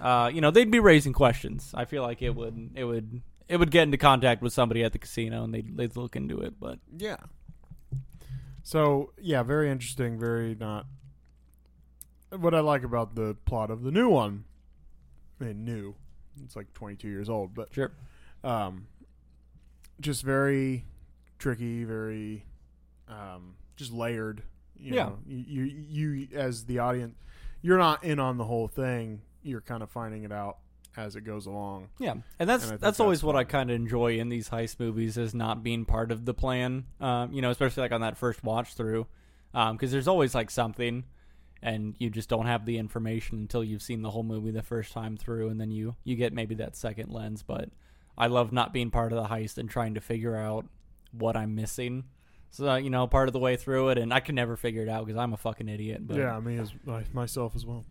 uh 0.00 0.30
you 0.32 0.40
know 0.42 0.50
they'd 0.50 0.70
be 0.70 0.80
raising 0.80 1.12
questions 1.14 1.70
i 1.74 1.86
feel 1.86 2.02
like 2.02 2.20
it 2.20 2.34
would 2.34 2.70
it 2.74 2.84
would 2.84 3.22
it 3.48 3.56
would 3.56 3.70
get 3.70 3.84
into 3.84 3.96
contact 3.96 4.42
with 4.42 4.52
somebody 4.52 4.84
at 4.84 4.92
the 4.92 4.98
casino 4.98 5.44
and 5.44 5.54
they'd, 5.54 5.76
they'd 5.76 5.96
look 5.96 6.14
into 6.14 6.40
it 6.40 6.54
but 6.60 6.78
Yeah. 6.96 7.16
So 8.62 9.12
yeah, 9.20 9.42
very 9.42 9.70
interesting. 9.70 10.18
Very 10.18 10.54
not. 10.54 10.86
What 12.30 12.54
I 12.54 12.60
like 12.60 12.84
about 12.84 13.16
the 13.16 13.36
plot 13.44 13.70
of 13.70 13.82
the 13.82 13.90
new 13.90 14.08
one, 14.08 14.44
I 15.40 15.46
mean, 15.46 15.64
new. 15.64 15.96
It's 16.44 16.56
like 16.56 16.72
22 16.74 17.08
years 17.08 17.28
old, 17.28 17.54
but 17.54 17.72
sure 17.72 17.92
um, 18.44 18.86
just 20.00 20.22
very 20.22 20.84
tricky, 21.38 21.84
very 21.84 22.44
um, 23.08 23.54
just 23.76 23.92
layered. 23.92 24.42
You 24.76 24.94
Yeah. 24.94 25.04
know, 25.06 25.18
you, 25.26 25.64
you 25.64 25.84
you 26.16 26.28
as 26.38 26.64
the 26.64 26.78
audience, 26.78 27.14
you're 27.62 27.78
not 27.78 28.02
in 28.04 28.18
on 28.18 28.38
the 28.38 28.44
whole 28.44 28.68
thing. 28.68 29.20
You're 29.42 29.60
kind 29.60 29.82
of 29.82 29.90
finding 29.90 30.24
it 30.24 30.32
out 30.32 30.58
as 30.96 31.16
it 31.16 31.22
goes 31.22 31.46
along. 31.46 31.88
Yeah, 31.98 32.14
and 32.38 32.48
that's 32.48 32.64
And 32.64 32.70
think 32.72 32.80
that's 32.80 33.00
always 33.00 33.18
that's 33.18 33.24
what 33.24 33.36
I 33.36 33.44
kind 33.44 33.70
of 33.70 33.76
enjoy 33.76 34.18
in 34.18 34.28
these 34.28 34.48
heist 34.48 34.80
movies 34.80 35.16
is 35.18 35.34
not 35.34 35.62
being 35.62 35.84
part 35.84 36.10
of 36.10 36.24
the 36.24 36.34
plan. 36.34 36.86
Um, 37.00 37.32
you 37.32 37.42
know, 37.42 37.50
especially 37.50 37.82
like 37.82 37.92
on 37.92 38.00
that 38.00 38.16
first 38.16 38.42
watch 38.42 38.74
through, 38.74 39.06
because 39.52 39.90
there's 39.92 40.08
always 40.08 40.34
like 40.34 40.50
something, 40.50 41.04
and 41.62 41.94
you 41.98 42.10
just 42.10 42.28
don't 42.28 42.46
have 42.46 42.64
the 42.66 42.78
information 42.78 43.38
until 43.38 43.62
you've 43.64 43.82
seen 43.82 44.02
the 44.02 44.10
whole 44.10 44.22
movie 44.22 44.50
the 44.50 44.62
first 44.62 44.92
time 44.92 45.16
through, 45.16 45.48
and 45.48 45.60
then 45.60 45.70
you 45.70 45.96
you 46.04 46.16
get 46.16 46.32
maybe 46.32 46.54
that 46.56 46.76
second 46.76 47.10
lens. 47.10 47.42
But 47.42 47.68
I 48.18 48.26
love 48.26 48.52
not 48.52 48.72
being 48.72 48.90
part 48.90 49.12
of 49.12 49.22
the 49.22 49.28
heist 49.34 49.58
and 49.58 49.68
trying 49.68 49.94
to 49.94 50.00
figure 50.00 50.36
out 50.36 50.66
what 51.12 51.36
I'm 51.36 51.54
missing. 51.54 52.04
So 52.50 52.68
uh, 52.70 52.76
you 52.76 52.90
know, 52.90 53.06
part 53.06 53.28
of 53.28 53.32
the 53.32 53.38
way 53.38 53.56
through 53.56 53.90
it, 53.90 53.98
and 53.98 54.12
I 54.12 54.20
can 54.20 54.34
never 54.34 54.56
figure 54.56 54.82
it 54.82 54.88
out 54.88 55.06
because 55.06 55.18
I'm 55.18 55.32
a 55.32 55.36
fucking 55.36 55.68
idiot. 55.68 56.06
But 56.06 56.16
yeah, 56.16 56.38
me 56.40 56.58
as 56.58 56.72
myself 57.12 57.54
as 57.54 57.64
well. 57.64 57.84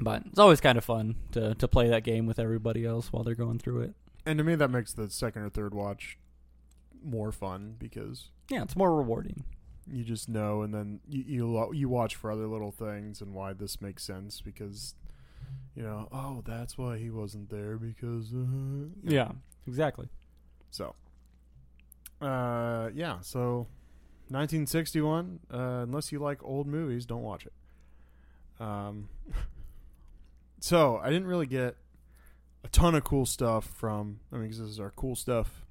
but 0.00 0.22
it's 0.26 0.38
always 0.38 0.60
kind 0.60 0.76
of 0.76 0.84
fun 0.84 1.14
to 1.32 1.54
to 1.54 1.68
play 1.68 1.88
that 1.88 2.04
game 2.04 2.26
with 2.26 2.38
everybody 2.38 2.84
else 2.84 3.12
while 3.12 3.22
they're 3.24 3.34
going 3.34 3.58
through 3.58 3.82
it. 3.82 3.94
And 4.26 4.38
to 4.38 4.44
me, 4.44 4.54
that 4.56 4.70
makes 4.70 4.92
the 4.92 5.08
second 5.10 5.42
or 5.42 5.50
third 5.50 5.74
watch 5.74 6.18
more 7.02 7.30
fun 7.32 7.76
because 7.78 8.30
Yeah, 8.50 8.62
it's 8.62 8.76
more 8.76 8.94
rewarding. 8.96 9.44
You 9.90 10.04
just 10.04 10.28
know, 10.28 10.62
and 10.62 10.72
then 10.74 11.00
you 11.08 11.24
you, 11.26 11.50
lo- 11.50 11.72
you 11.72 11.88
watch 11.88 12.14
for 12.16 12.30
other 12.30 12.46
little 12.46 12.70
things 12.72 13.20
and 13.20 13.34
why 13.34 13.52
this 13.52 13.80
makes 13.80 14.02
sense 14.04 14.40
because 14.40 14.94
you 15.74 15.82
know, 15.82 16.08
oh, 16.12 16.42
that's 16.46 16.78
why 16.78 16.98
he 16.98 17.10
wasn't 17.10 17.50
there 17.50 17.76
because 17.76 18.32
uh. 18.32 18.88
Yeah, 19.02 19.32
exactly. 19.66 20.08
So, 20.70 20.94
uh, 22.20 22.90
yeah. 22.94 23.18
So, 23.20 23.66
1961. 24.28 25.40
Uh, 25.52 25.56
unless 25.82 26.12
you 26.12 26.18
like 26.18 26.42
old 26.42 26.66
movies, 26.66 27.06
don't 27.06 27.22
watch 27.22 27.46
it. 27.46 27.52
Um, 28.60 29.08
so 30.60 30.98
I 31.02 31.10
didn't 31.10 31.26
really 31.26 31.46
get 31.46 31.76
a 32.64 32.68
ton 32.68 32.94
of 32.94 33.04
cool 33.04 33.26
stuff 33.26 33.66
from. 33.66 34.20
I 34.32 34.36
mean, 34.36 34.48
'cause 34.48 34.58
this 34.58 34.68
is 34.70 34.80
our 34.80 34.90
cool 34.90 35.16
stuff 35.16 35.66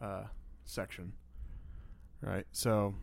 uh, 0.00 0.24
section, 0.64 1.12
right? 2.20 2.46
So 2.52 2.94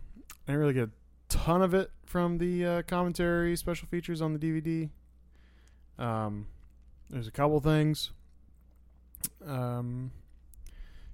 I 0.50 0.54
didn't 0.54 0.62
really 0.62 0.74
get 0.74 0.86
a 0.86 0.92
ton 1.30 1.62
of 1.62 1.76
it 1.76 1.92
from 2.08 2.40
the 2.40 2.66
uh, 2.66 2.82
commentary 2.82 3.56
special 3.56 3.88
features 3.88 4.20
on 4.20 4.34
the 4.34 4.40
DVD. 4.40 4.90
Um, 6.04 6.48
there's 7.08 7.28
a 7.28 7.32
couple 7.32 7.60
things. 7.60 8.10
Um, 9.46 10.10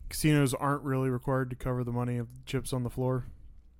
casinos 0.07 0.53
aren't 0.53 0.83
really 0.83 1.09
required 1.09 1.49
to 1.49 1.57
cover 1.57 1.83
the 1.83 1.91
money 1.91 2.15
of 2.17 2.33
the 2.33 2.39
chips 2.45 2.71
on 2.71 2.83
the 2.83 2.89
floor. 2.89 3.25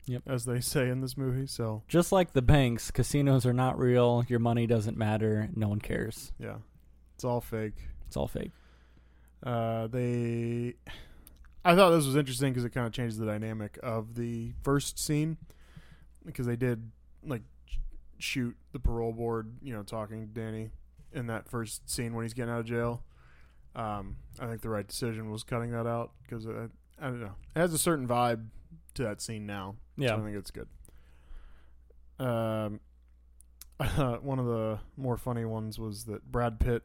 Yep. 0.08 0.24
As 0.28 0.44
they 0.44 0.60
say 0.60 0.90
in 0.90 1.00
this 1.00 1.16
movie. 1.16 1.48
So, 1.48 1.84
Just 1.88 2.12
like 2.12 2.34
the 2.34 2.42
banks, 2.42 2.92
casinos 2.92 3.46
are 3.46 3.54
not 3.54 3.80
real. 3.80 4.26
Your 4.28 4.40
money 4.40 4.68
doesn't 4.68 4.98
matter. 4.98 5.48
No 5.56 5.70
one 5.70 5.80
cares. 5.80 6.34
yeah. 6.38 6.58
It's 7.16 7.24
all 7.24 7.40
fake. 7.40 7.78
It's 8.08 8.18
all 8.18 8.28
fake. 8.28 8.52
Uh, 9.42 9.88
they. 9.88 10.74
I 11.66 11.76
thought 11.76 11.90
this 11.90 12.06
was 12.06 12.16
interesting 12.16 12.52
because 12.54 12.64
it 12.64 12.70
kind 12.70 12.86
of 12.86 12.94
changed 12.94 13.18
the 13.18 13.26
dynamic 13.26 13.80
of 13.82 14.16
the 14.16 14.54
first 14.64 15.00
scene 15.00 15.38
because 16.24 16.46
they 16.46 16.56
did 16.56 16.92
like 17.26 17.42
shoot 18.20 18.56
the 18.72 18.80
parole 18.80 19.12
board, 19.12 19.52
you 19.64 19.74
know, 19.74 19.82
talking 19.82 20.22
to 20.22 20.28
Danny 20.28 20.70
in 21.12 21.28
that 21.28 21.50
first 21.50 21.90
scene 21.90 22.14
when 22.14 22.24
he's 22.24 22.36
getting 22.36 22.54
out 22.54 22.60
of 22.60 22.66
jail. 22.68 23.04
Um, 23.76 24.18
I 24.40 24.46
think 24.46 24.62
the 24.62 24.70
right 24.70 24.88
decision 24.88 25.32
was 25.32 25.44
cutting 25.44 25.72
that 25.72 25.88
out 25.88 26.12
because 26.22 26.46
I, 26.48 26.68
I 27.02 27.08
don't 27.08 27.20
know, 27.20 27.36
it 27.56 27.60
has 27.60 27.74
a 27.74 27.80
certain 27.80 28.08
vibe 28.08 28.46
to 28.94 29.04
that 29.04 29.20
scene 29.20 29.48
now. 29.48 29.76
Yeah. 29.98 30.10
So 30.10 30.18
I 30.18 30.20
think 30.20 30.38
it's 30.38 30.52
good. 30.52 30.68
Um, 32.20 32.80
one 34.22 34.40
of 34.40 34.46
the 34.46 34.80
more 34.96 35.18
funny 35.18 35.46
ones 35.46 35.80
was 35.80 36.06
that 36.06 36.32
Brad 36.32 36.60
Pitt 36.60 36.84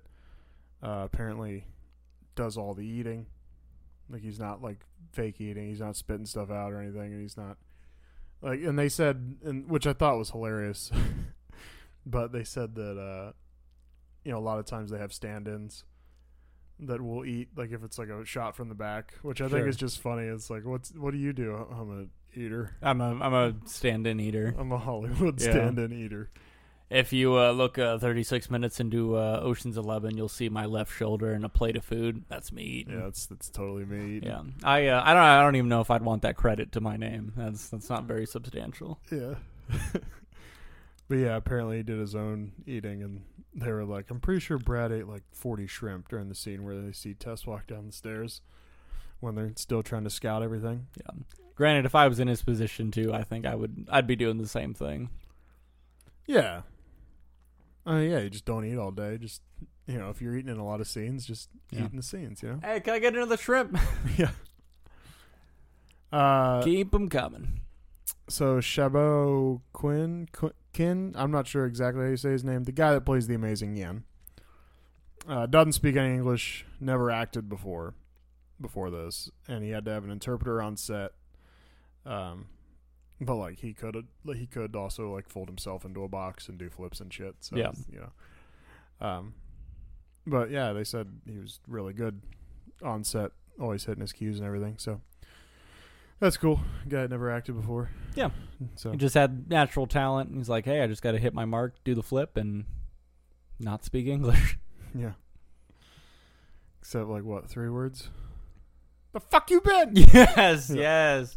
uh, 0.83 1.03
apparently 1.05 1.67
does 2.35 2.57
all 2.57 2.75
the 2.75 2.87
eating. 2.87 3.27
Like 4.11 4.23
he's 4.23 4.39
not 4.39 4.63
like 4.63 4.85
fake 5.13 5.41
eating. 5.41 5.69
He's 5.69 5.81
not 5.81 5.97
spitting 5.97 6.27
stuff 6.27 6.51
out 6.51 6.73
or 6.73 6.81
anything, 6.81 7.13
and 7.13 7.21
he's 7.21 7.37
not 7.37 7.57
like. 8.43 8.61
And 8.63 8.79
they 8.79 8.89
said, 8.89 9.37
and 9.45 9.69
which 9.71 9.87
I 9.87 9.93
thought 9.93 10.19
was 10.19 10.31
hilarious, 10.31 10.91
but 12.07 12.33
they 12.33 12.45
said 12.45 12.75
that 12.75 12.99
uh, 12.99 13.33
you 14.25 14.33
know 14.33 14.39
a 14.39 14.41
lot 14.41 14.59
of 14.59 14.67
times 14.67 14.91
they 14.91 14.99
have 14.99 15.13
stand-ins 15.13 15.85
that 16.83 17.01
will 17.03 17.25
eat 17.27 17.49
like 17.57 17.73
if 17.73 17.85
it's 17.85 17.99
like 17.99 18.09
a 18.09 18.25
shot 18.25 18.57
from 18.57 18.69
the 18.69 18.75
back, 18.75 19.15
which 19.23 19.41
I 19.41 19.49
think 19.49 19.67
is 19.67 19.77
just 19.77 20.01
funny. 20.01 20.25
It's 20.27 20.51
like, 20.51 20.65
what's 20.65 20.91
what 20.95 21.13
do 21.13 21.19
you 21.19 21.33
do? 21.33 21.55
I'm 21.55 21.91
a 22.35 22.39
eater. 22.39 22.77
I'm 22.83 23.01
a 23.01 23.15
I'm 23.23 23.35
a 23.35 23.55
stand-in 23.67 24.19
eater. 24.21 24.55
I'm 24.59 24.73
a 24.73 24.79
Hollywood 24.79 25.41
Yeah. 25.41 25.51
stand-in 25.51 25.93
eater. 25.93 26.31
If 26.91 27.13
you 27.13 27.39
uh, 27.39 27.53
look 27.53 27.79
uh, 27.79 27.99
36 27.99 28.51
minutes 28.51 28.81
into 28.81 29.17
uh, 29.17 29.41
Ocean's 29.43 29.77
Eleven, 29.77 30.17
you'll 30.17 30.29
see 30.29 30.49
my 30.49 30.67
left 30.67 30.93
shoulder 30.93 31.33
and 31.33 31.45
a 31.45 31.49
plate 31.49 31.77
of 31.77 31.85
food. 31.85 32.25
That's 32.29 32.53
me 32.53 32.63
eating. 32.65 32.95
Yeah, 32.95 33.05
that's 33.05 33.27
that's 33.27 33.49
totally 33.49 33.85
me. 33.85 34.17
eating. 34.17 34.29
Yeah, 34.29 34.43
I 34.65 34.89
uh, 34.89 35.03
I 35.05 35.15
don't 35.15 35.23
I 35.23 35.41
don't 35.43 35.55
even 35.55 35.69
know 35.69 35.81
if 35.81 35.91
I'd 35.91 36.03
want 36.03 36.23
that 36.23 36.37
credit 36.37 36.73
to 36.73 36.81
my 36.81 36.97
name. 36.97 37.33
That's 37.37 37.69
that's 37.69 37.89
not 37.89 38.05
very 38.05 38.27
substantial. 38.27 38.99
Yeah. 39.11 39.35
but 39.93 41.15
yeah, 41.15 41.37
apparently 41.37 41.77
he 41.77 41.83
did 41.85 42.01
his 42.01 42.17
own 42.17 42.53
eating, 42.67 43.05
and 43.05 43.23
they 43.55 43.71
were 43.71 43.85
like, 43.85 44.11
I'm 44.11 44.19
pretty 44.19 44.41
sure 44.41 44.59
Brad 44.59 44.91
ate 44.91 45.07
like 45.07 45.23
40 45.33 45.69
shrimp 45.69 46.09
during 46.09 46.29
the 46.29 46.35
scene 46.35 46.65
where 46.65 46.81
they 46.81 46.91
see 46.91 47.15
Tess 47.15 47.47
walk 47.47 47.69
down 47.69 47.87
the 47.87 47.93
stairs 47.93 48.41
when 49.21 49.37
they're 49.37 49.53
still 49.55 49.85
trying 49.85 50.05
to 50.05 50.11
scout 50.11 50.43
everything. 50.43 50.89
Yeah. 50.97 51.21
Granted, 51.55 51.85
if 51.85 51.95
I 51.95 52.09
was 52.09 52.19
in 52.19 52.27
his 52.27 52.43
position 52.43 52.91
too, 52.91 53.13
I 53.13 53.23
think 53.23 53.47
I 53.47 53.55
would 53.55 53.87
I'd 53.91 54.09
be 54.09 54.17
doing 54.17 54.39
the 54.39 54.49
same 54.49 54.75
thing. 54.75 55.11
Yeah. 56.27 56.63
Uh, 57.87 57.97
yeah, 57.97 58.19
you 58.21 58.31
just 58.31 58.45
don't 58.45 58.65
eat 58.65 58.77
all 58.77 58.91
day. 58.91 59.17
Just, 59.19 59.43
you 59.87 59.99
know, 59.99 60.11
if 60.11 60.21
you're 60.21 60.37
eating 60.37 60.51
in 60.53 60.59
a 60.59 60.65
lot 60.65 60.81
of 60.81 60.87
scenes, 60.89 61.25
just 61.27 61.49
Yeah. 61.71 61.85
eating 61.85 61.97
the 61.97 62.03
scenes, 62.03 62.43
you 62.43 62.51
know? 62.51 62.61
Hey, 62.63 62.81
can 62.81 62.95
I 62.95 62.99
get 62.99 63.15
another 63.15 63.37
shrimp? 63.37 63.77
yeah. 64.19 64.31
Uh, 66.13 66.63
Keep 66.63 66.91
them 66.91 67.09
coming. 67.09 67.61
so 68.29 68.59
Shaobo 68.59 69.61
Quinn, 69.73 70.29
Qu- 70.33 70.53
Kin, 70.73 71.13
I'm 71.17 71.31
not 71.31 71.47
sure 71.47 71.67
exactly 71.67 72.03
how 72.05 72.11
you 72.11 72.17
say 72.17 72.31
his 72.31 72.45
name. 72.45 72.65
The 72.65 72.73
guy 72.73 72.93
that 72.93 73.03
plays 73.07 73.27
the 73.27 73.35
amazing 73.35 73.77
Yen. 73.77 74.05
Uh, 75.29 75.47
doesn't 75.47 75.73
speak 75.73 75.97
any 75.97 76.15
English. 76.15 76.65
Never 76.81 77.11
acted 77.11 77.49
before, 77.49 77.95
before 78.61 78.91
this, 78.91 79.31
and 79.47 79.63
he 79.63 79.71
had 79.71 79.85
to 79.85 79.91
have 79.93 80.03
an 80.05 80.11
interpreter 80.11 80.61
on 80.63 80.77
set. 80.77 81.13
Um, 82.07 82.47
but 83.21 83.37
like 83.37 83.59
he 83.61 83.73
could 83.75 84.07
he 84.35 84.47
could 84.47 84.75
also 84.75 85.13
like 85.13 85.29
fold 85.29 85.49
himself 85.49 85.85
into 85.85 86.03
a 86.05 86.09
box 86.09 86.49
and 86.49 86.59
do 86.59 86.71
flips 86.71 87.01
and 87.01 87.13
shit. 87.13 87.35
So 87.41 87.57
Yeah. 87.57 87.73
you 87.93 88.01
know. 88.01 89.07
Um, 89.07 89.35
but 90.27 90.51
yeah, 90.51 90.73
they 90.73 90.85
said 90.85 91.09
he 91.27 91.39
was 91.39 91.61
really 91.67 91.93
good 91.93 92.21
on 92.83 93.05
set, 93.05 93.33
always 93.61 93.85
hitting 93.85 94.01
his 94.03 94.13
cues 94.13 94.39
and 94.39 94.47
everything. 94.47 94.75
So 94.79 95.01
that's 96.19 96.37
cool. 96.37 96.61
Guy 96.89 97.01
had 97.03 97.11
never 97.11 97.31
acted 97.31 97.57
before. 97.57 97.91
Yeah. 98.15 98.31
So 98.77 98.91
He 98.91 98.97
just 98.99 99.15
had 99.15 99.49
natural 99.49 99.87
talent. 99.87 100.29
and 100.29 100.39
He's 100.39 100.49
like, 100.51 100.65
hey, 100.67 100.83
I 100.83 100.87
just 100.87 101.01
got 101.03 101.13
to 101.13 101.19
hit 101.19 101.33
my 101.33 101.47
mark, 101.47 101.77
do 101.85 101.95
the 101.95 102.03
flip, 102.03 102.37
and 102.37 102.65
not 103.59 103.85
speak 103.85 104.07
English. 104.07 104.59
yeah. 104.95 105.13
Except 106.81 107.09
like 107.09 107.25
what 107.25 107.49
three 107.49 107.69
words? 107.69 108.09
The 109.13 109.19
fuck 109.19 109.51
you 109.51 109.61
been? 109.61 109.97
yes, 109.97 110.71
Yeah. 110.75 111.17
yes. 111.19 111.37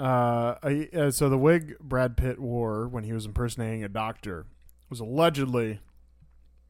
Uh, 0.00 0.54
I, 0.62 0.88
uh, 0.96 1.10
so 1.10 1.28
the 1.28 1.36
wig 1.38 1.76
Brad 1.78 2.16
Pitt 2.16 2.38
wore 2.40 2.88
when 2.88 3.04
he 3.04 3.12
was 3.12 3.26
impersonating 3.26 3.84
a 3.84 3.88
doctor 3.88 4.46
was 4.88 4.98
allegedly 5.00 5.80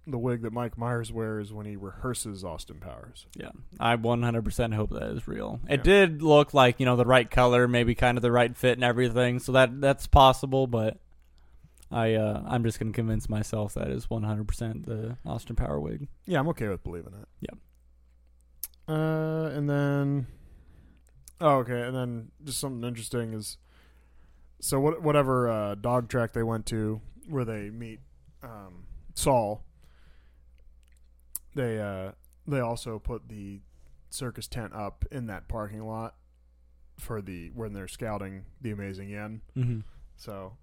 the 0.07 0.19
wig 0.19 0.43
that 0.43 0.53
Mike 0.53 0.77
Myers 0.77 1.13
wears 1.13 1.53
when 1.53 1.65
he 1.67 1.77
rehearses 1.77 2.43
Austin 2.43 2.79
Powers. 2.81 3.27
Yeah, 3.37 3.51
I 3.79 3.95
100% 3.97 4.75
hope 4.75 4.91
that 4.91 5.11
is 5.17 5.29
real. 5.29 5.61
It 5.69 5.79
Yeah. 5.81 5.83
did 5.85 6.23
look 6.23 6.53
like 6.53 6.81
you 6.81 6.87
know 6.87 6.97
the 6.97 7.05
right 7.05 7.31
color, 7.31 7.69
maybe 7.69 7.95
kind 7.95 8.19
of 8.19 8.23
the 8.23 8.33
right 8.33 8.57
fit 8.57 8.77
and 8.79 8.83
everything, 8.85 9.39
so 9.39 9.53
that 9.53 9.81
that's 9.81 10.09
possible. 10.09 10.67
But 10.67 10.99
I 11.93 12.15
uh, 12.15 12.43
I'm 12.47 12.65
just 12.65 12.81
gonna 12.81 12.91
convince 12.93 13.29
myself 13.29 13.75
that 13.75 13.89
is 13.89 14.07
100% 14.07 14.87
the 14.87 15.17
Austin 15.25 15.55
Power 15.55 15.79
wig. 15.79 16.09
Yeah, 16.27 16.41
I'm 16.41 16.49
okay 16.49 16.67
with 16.69 16.83
believing 16.83 17.13
it. 17.15 17.29
Yep. 17.43 17.59
Uh, 18.89 19.51
and 19.55 19.71
then, 19.71 20.27
oh, 21.41 21.57
okay, 21.59 21.83
and 21.83 21.95
then 21.95 22.31
just 22.45 22.59
something 22.59 22.87
interesting 22.87 23.33
is, 23.35 23.57
so 24.61 24.79
what 24.81 25.03
whatever 25.03 25.49
uh, 25.49 25.75
dog 25.75 26.09
track 26.09 26.33
they 26.33 26.43
went 26.43 26.67
to 26.67 27.01
where 27.29 27.45
they 27.45 27.71
meet 27.71 28.01
um, 28.43 28.87
Saul, 29.15 29.65
they 31.55 31.81
uh 31.81 32.13
they 32.47 32.61
also 32.61 32.99
put 32.99 33.29
the 33.29 33.61
circus 34.09 34.49
tent 34.49 34.75
up 34.75 35.05
in 35.11 35.27
that 35.27 35.49
parking 35.49 35.87
lot 35.87 36.15
for 36.99 37.23
the 37.23 37.51
when 37.55 37.73
they're 37.73 37.89
scouting 37.89 38.45
the 38.61 38.71
amazing 38.71 39.09
yen. 39.09 39.41
Mm-hmm. 39.57 39.81
So 40.17 40.57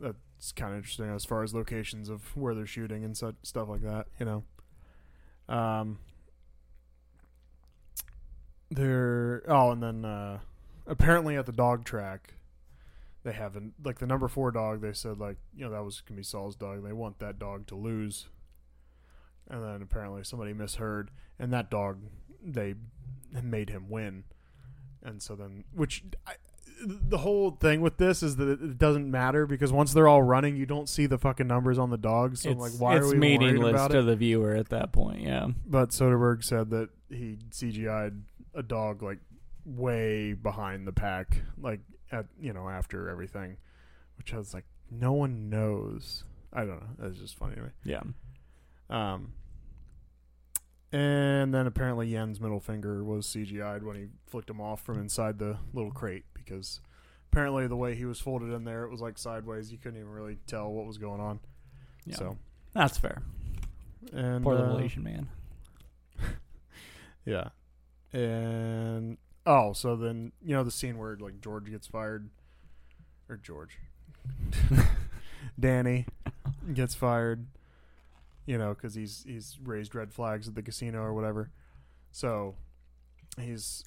that's 0.00 0.52
kind 0.52 0.72
of 0.72 0.78
interesting 0.78 1.10
as 1.10 1.24
far 1.24 1.42
as 1.42 1.54
locations 1.54 2.08
of 2.08 2.36
where 2.36 2.54
they're 2.54 2.66
shooting 2.66 3.04
and 3.04 3.16
such 3.16 3.34
stuff 3.42 3.68
like 3.68 3.82
that. 3.82 4.06
You 4.18 4.26
know, 4.26 5.54
um, 5.54 5.98
they're 8.70 9.42
oh, 9.48 9.70
and 9.70 9.82
then 9.82 10.04
uh, 10.04 10.40
apparently 10.86 11.36
at 11.36 11.46
the 11.46 11.52
dog 11.52 11.84
track, 11.84 12.34
they 13.22 13.32
have 13.32 13.56
an, 13.56 13.72
like 13.84 13.98
the 13.98 14.06
number 14.06 14.28
four 14.28 14.50
dog. 14.50 14.80
They 14.80 14.92
said 14.92 15.18
like 15.18 15.36
you 15.54 15.64
know 15.64 15.70
that 15.70 15.84
was 15.84 16.00
gonna 16.00 16.16
be 16.16 16.22
Saul's 16.22 16.56
dog. 16.56 16.84
They 16.84 16.92
want 16.92 17.18
that 17.20 17.38
dog 17.38 17.66
to 17.68 17.74
lose, 17.74 18.28
and 19.48 19.62
then 19.62 19.82
apparently 19.82 20.24
somebody 20.24 20.52
misheard, 20.52 21.10
and 21.38 21.52
that 21.52 21.70
dog 21.70 21.98
they 22.42 22.74
made 23.42 23.70
him 23.70 23.88
win, 23.88 24.24
and 25.02 25.22
so 25.22 25.34
then 25.36 25.64
which 25.72 26.02
I, 26.26 26.34
the 26.84 27.18
whole 27.18 27.52
thing 27.52 27.80
with 27.80 27.96
this 27.96 28.22
is 28.22 28.36
that 28.36 28.48
it 28.48 28.78
doesn't 28.78 29.10
matter 29.10 29.46
because 29.46 29.72
once 29.72 29.92
they're 29.92 30.08
all 30.08 30.22
running, 30.22 30.56
you 30.56 30.66
don't 30.66 30.88
see 30.88 31.06
the 31.06 31.18
fucking 31.18 31.46
numbers 31.46 31.78
on 31.78 31.90
the 31.90 31.96
dogs. 31.96 32.42
So 32.42 32.50
I'm 32.50 32.60
it's 32.60 32.72
like, 32.72 32.80
why 32.80 32.96
it's 32.96 33.06
are 33.06 33.08
we 33.08 33.18
worried 33.18 33.40
meaningless 33.40 33.70
about 33.70 33.90
to 33.92 34.00
it? 34.00 34.02
the 34.02 34.16
viewer 34.16 34.54
at 34.54 34.68
that 34.70 34.92
point. 34.92 35.22
Yeah. 35.22 35.48
But 35.66 35.90
Soderbergh 35.90 36.44
said 36.44 36.70
that 36.70 36.90
he 37.08 37.38
CGI'd 37.50 38.22
a 38.56 38.62
dog 38.62 39.02
like 39.02 39.18
way 39.64 40.32
behind 40.32 40.86
the 40.86 40.92
pack, 40.92 41.42
like 41.60 41.80
at 42.10 42.26
you 42.40 42.52
know 42.52 42.68
after 42.68 43.08
everything, 43.08 43.56
which 44.18 44.34
I 44.34 44.38
was 44.38 44.52
like, 44.54 44.64
no 44.90 45.12
one 45.12 45.48
knows. 45.48 46.24
I 46.52 46.60
don't 46.60 46.80
know. 46.80 46.88
That's 46.98 47.18
just 47.18 47.36
funny 47.36 47.56
to 47.56 47.62
me. 47.62 47.68
Yeah. 47.84 48.02
Um, 48.88 49.32
and 50.92 51.52
then 51.52 51.66
apparently 51.66 52.08
Yen's 52.08 52.40
middle 52.40 52.60
finger 52.60 53.04
was 53.04 53.26
CGI'd 53.26 53.82
when 53.82 53.96
he 53.96 54.06
flicked 54.26 54.48
him 54.48 54.60
off 54.60 54.80
from 54.82 54.98
inside 54.98 55.38
the 55.38 55.58
little 55.74 55.90
crate 55.90 56.24
because 56.32 56.80
apparently 57.30 57.66
the 57.66 57.76
way 57.76 57.94
he 57.94 58.04
was 58.04 58.20
folded 58.20 58.52
in 58.52 58.64
there, 58.64 58.84
it 58.84 58.90
was 58.90 59.00
like 59.00 59.18
sideways. 59.18 59.70
You 59.70 59.78
couldn't 59.78 59.98
even 59.98 60.10
really 60.10 60.38
tell 60.46 60.70
what 60.72 60.86
was 60.86 60.96
going 60.96 61.20
on. 61.20 61.40
Yeah. 62.06 62.16
So 62.16 62.38
That's 62.72 62.96
fair. 62.96 63.22
and 64.12 64.44
Poor 64.44 64.54
little 64.54 64.76
uh, 64.76 64.80
Asian 64.80 65.02
man. 65.02 65.28
yeah, 67.26 67.48
and 68.12 69.18
oh, 69.44 69.72
so 69.72 69.96
then 69.96 70.32
you 70.42 70.54
know 70.54 70.64
the 70.64 70.70
scene 70.70 70.98
where 70.98 71.16
like 71.16 71.40
George 71.40 71.70
gets 71.70 71.86
fired, 71.86 72.28
or 73.28 73.36
George, 73.36 73.78
Danny 75.60 76.06
gets 76.74 76.94
fired, 76.94 77.46
you 78.44 78.58
know, 78.58 78.74
because 78.74 78.94
he's 78.94 79.24
he's 79.26 79.58
raised 79.62 79.94
red 79.94 80.12
flags 80.12 80.48
at 80.48 80.54
the 80.54 80.62
casino 80.62 81.00
or 81.00 81.12
whatever. 81.14 81.50
So 82.12 82.54
he's 83.38 83.84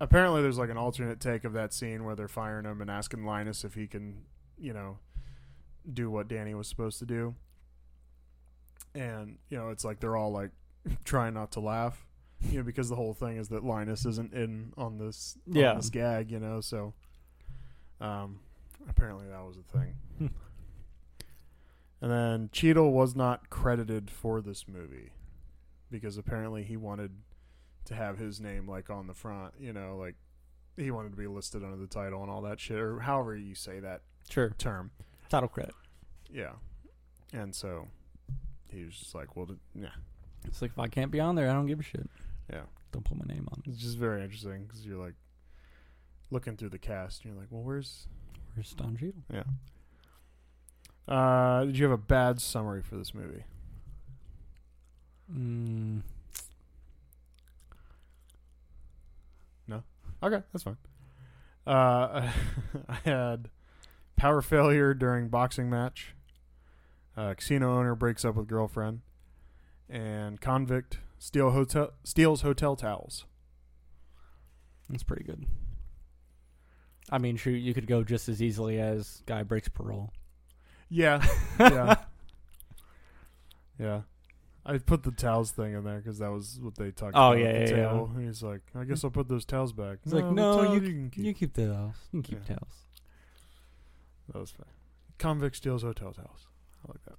apparently 0.00 0.42
there's 0.42 0.58
like 0.58 0.70
an 0.70 0.76
alternate 0.76 1.20
take 1.20 1.44
of 1.44 1.52
that 1.52 1.72
scene 1.72 2.04
where 2.04 2.14
they're 2.14 2.28
firing 2.28 2.64
him 2.64 2.80
and 2.80 2.90
asking 2.90 3.24
Linus 3.24 3.64
if 3.64 3.74
he 3.74 3.86
can, 3.86 4.22
you 4.58 4.72
know, 4.72 4.98
do 5.92 6.10
what 6.10 6.28
Danny 6.28 6.54
was 6.54 6.68
supposed 6.68 6.98
to 7.00 7.06
do. 7.06 7.34
And 8.94 9.38
you 9.48 9.58
know, 9.58 9.70
it's 9.70 9.84
like 9.84 10.00
they're 10.00 10.16
all 10.16 10.32
like 10.32 10.50
trying 11.04 11.34
not 11.34 11.52
to 11.52 11.60
laugh, 11.60 12.06
you 12.40 12.58
know, 12.58 12.62
because 12.64 12.88
the 12.88 12.96
whole 12.96 13.14
thing 13.14 13.36
is 13.36 13.48
that 13.48 13.64
Linus 13.64 14.04
isn't 14.06 14.32
in 14.32 14.72
on 14.76 14.98
this 14.98 15.36
on 15.48 15.54
Yeah. 15.56 15.74
this 15.74 15.90
gag, 15.90 16.30
you 16.30 16.38
know. 16.40 16.60
So, 16.60 16.94
um, 18.00 18.40
apparently 18.88 19.26
that 19.28 19.40
was 19.44 19.56
a 19.56 19.62
thing. 19.62 20.30
And 22.00 22.10
then 22.12 22.48
Cheadle 22.52 22.92
was 22.92 23.16
not 23.16 23.50
credited 23.50 24.08
for 24.08 24.40
this 24.40 24.68
movie 24.68 25.10
because 25.90 26.16
apparently 26.16 26.62
he 26.62 26.76
wanted 26.76 27.10
to 27.86 27.94
have 27.96 28.18
his 28.18 28.40
name 28.40 28.68
like 28.68 28.88
on 28.88 29.08
the 29.08 29.14
front, 29.14 29.54
you 29.58 29.72
know, 29.72 29.96
like 29.96 30.14
he 30.76 30.92
wanted 30.92 31.10
to 31.10 31.16
be 31.16 31.26
listed 31.26 31.64
under 31.64 31.76
the 31.76 31.88
title 31.88 32.22
and 32.22 32.30
all 32.30 32.42
that 32.42 32.60
shit, 32.60 32.78
or 32.78 33.00
however 33.00 33.34
you 33.36 33.54
say 33.56 33.80
that 33.80 34.02
Sure. 34.30 34.50
term. 34.50 34.92
Title 35.28 35.48
credit. 35.48 35.74
Yeah. 36.30 36.52
And 37.32 37.52
so 37.52 37.88
he 38.70 38.84
was 38.84 38.96
just 38.96 39.14
like, 39.14 39.34
well, 39.34 39.48
yeah. 39.74 39.88
It's 40.44 40.62
like 40.62 40.70
if 40.70 40.78
I 40.78 40.86
can't 40.86 41.10
be 41.10 41.18
on 41.18 41.34
there, 41.34 41.50
I 41.50 41.52
don't 41.52 41.66
give 41.66 41.80
a 41.80 41.82
shit. 41.82 42.08
Yeah. 42.52 42.62
Don't 42.92 43.04
put 43.04 43.16
my 43.18 43.32
name 43.32 43.46
on 43.52 43.62
it. 43.66 43.70
It's 43.70 43.80
just 43.82 43.98
very 43.98 44.22
interesting 44.22 44.64
because 44.66 44.84
you're 44.86 44.98
like 45.02 45.14
looking 46.30 46.56
through 46.56 46.70
the 46.70 46.78
cast 46.78 47.24
and 47.24 47.32
you're 47.32 47.40
like, 47.40 47.48
well, 47.50 47.62
where's. 47.62 48.06
Where's 48.54 48.72
Don 48.72 48.96
Cheadle? 48.96 49.22
Yeah. 49.32 49.44
Uh, 51.06 51.64
did 51.64 51.78
you 51.78 51.84
have 51.84 51.92
a 51.92 51.96
bad 52.02 52.40
summary 52.40 52.82
for 52.82 52.96
this 52.96 53.14
movie? 53.14 53.44
Mm, 55.32 56.02
No. 59.66 59.82
Okay, 60.22 60.42
that's 60.52 60.62
fine. 60.64 60.76
Uh, 61.66 62.30
I 62.88 62.94
had 63.04 63.50
power 64.16 64.40
failure 64.42 64.94
during 64.94 65.28
boxing 65.28 65.68
match. 65.68 66.14
Uh, 67.16 67.34
casino 67.34 67.76
owner 67.78 67.94
breaks 67.94 68.24
up 68.24 68.36
with 68.36 68.46
girlfriend, 68.46 69.00
and 69.90 70.40
convict 70.40 70.98
steal 71.18 71.50
hotel 71.50 71.90
steals 72.04 72.42
hotel 72.42 72.76
towels. 72.76 73.24
that's 74.88 75.02
pretty 75.02 75.24
good. 75.24 75.46
I 77.10 77.18
mean, 77.18 77.36
shoot, 77.36 77.52
you 77.56 77.72
could 77.74 77.86
go 77.86 78.04
just 78.04 78.28
as 78.28 78.42
easily 78.42 78.78
as 78.80 79.22
guy 79.26 79.42
breaks 79.42 79.68
parole. 79.68 80.12
Yeah, 80.90 81.26
yeah, 81.60 81.94
yeah. 83.78 84.00
I 84.66 84.76
put 84.78 85.02
the 85.02 85.10
towels 85.12 85.50
thing 85.52 85.72
in 85.72 85.84
there 85.84 85.96
because 85.98 86.18
that 86.18 86.30
was 86.30 86.58
what 86.60 86.74
they 86.76 86.90
talked 86.90 87.14
Oh, 87.16 87.32
about 87.32 87.38
yeah, 87.38 87.52
the 87.52 87.58
yeah, 87.58 87.76
yeah. 87.76 87.88
table. 87.90 88.10
He's 88.20 88.42
like, 88.42 88.60
I 88.74 88.84
guess 88.84 89.02
I'll 89.02 89.10
put 89.10 89.28
those 89.28 89.46
towels 89.46 89.72
back. 89.72 89.98
It's 90.04 90.12
like, 90.12 90.24
the 90.24 90.32
no, 90.32 90.56
towels 90.64 90.74
you, 90.74 90.80
can 90.82 91.10
keep. 91.10 91.24
you 91.24 91.32
keep 91.34 91.54
the 91.54 91.68
towels. 91.68 91.94
You 92.12 92.22
can 92.22 92.34
keep 92.36 92.48
Yeah. 92.48 92.56
towels. 92.56 92.74
That 94.32 94.38
was 94.40 94.50
fine. 94.50 94.66
Convict 95.16 95.56
steals 95.56 95.82
hotel 95.82 96.12
towels. 96.12 96.46
I 96.86 96.92
like 96.92 97.02
that. 97.06 97.14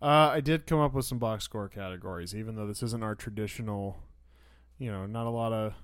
Uh, 0.00 0.30
I 0.32 0.40
did 0.40 0.66
come 0.66 0.78
up 0.80 0.94
with 0.94 1.04
some 1.04 1.18
box 1.18 1.44
score 1.44 1.68
categories, 1.68 2.34
even 2.34 2.54
though 2.54 2.66
this 2.66 2.82
isn't 2.82 3.02
our 3.02 3.14
traditional, 3.14 3.96
you 4.78 4.90
know, 4.92 5.06
not 5.06 5.26
a 5.26 5.30
lot 5.30 5.52
of 5.52 5.74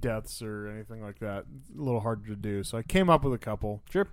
deaths 0.00 0.42
or 0.42 0.68
anything 0.68 1.02
like 1.02 1.18
that. 1.20 1.44
A 1.76 1.80
little 1.82 2.00
harder 2.00 2.26
to 2.28 2.36
do. 2.36 2.62
So 2.62 2.76
I 2.76 2.82
came 2.82 3.08
up 3.08 3.24
with 3.24 3.32
a 3.32 3.38
couple. 3.38 3.82
Sure. 3.90 4.06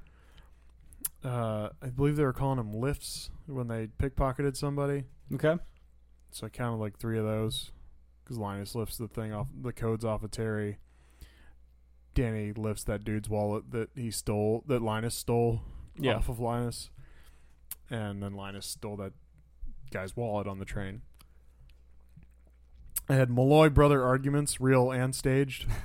Uh, 1.23 1.69
I 1.81 1.87
believe 1.89 2.15
they 2.15 2.23
were 2.23 2.31
calling 2.33 2.57
them 2.57 2.71
lifts 2.71 3.29
when 3.45 3.67
they 3.67 3.87
pickpocketed 3.87 4.55
somebody. 4.55 5.03
Okay. 5.33 5.57
So 6.31 6.47
I 6.47 6.49
counted 6.49 6.77
like 6.77 6.97
three 6.97 7.17
of 7.19 7.25
those 7.25 7.71
because 8.23 8.37
Linus 8.37 8.73
lifts 8.73 8.97
the 8.97 9.07
thing 9.09 9.33
off, 9.33 9.47
the 9.61 9.73
codes 9.73 10.05
off 10.05 10.23
of 10.23 10.31
Terry. 10.31 10.77
Danny 12.13 12.53
lifts 12.53 12.83
that 12.85 13.03
dude's 13.03 13.27
wallet 13.29 13.71
that 13.71 13.89
he 13.95 14.11
stole, 14.11 14.63
that 14.67 14.81
Linus 14.81 15.15
stole 15.15 15.61
Yeah. 15.97 16.15
off 16.15 16.29
of 16.29 16.39
Linus. 16.39 16.89
And 17.89 18.22
then 18.24 18.34
Linus 18.34 18.65
stole 18.65 18.98
that 18.98 19.13
guy's 19.91 20.15
wallet 20.15 20.48
on 20.48 20.60
the 20.60 20.65
train. 20.65 21.02
I 23.10 23.15
had 23.15 23.30
Malloy 23.30 23.69
brother 23.69 24.04
arguments, 24.04 24.60
real 24.62 24.91
and 24.91 25.15
staged. 25.15 25.65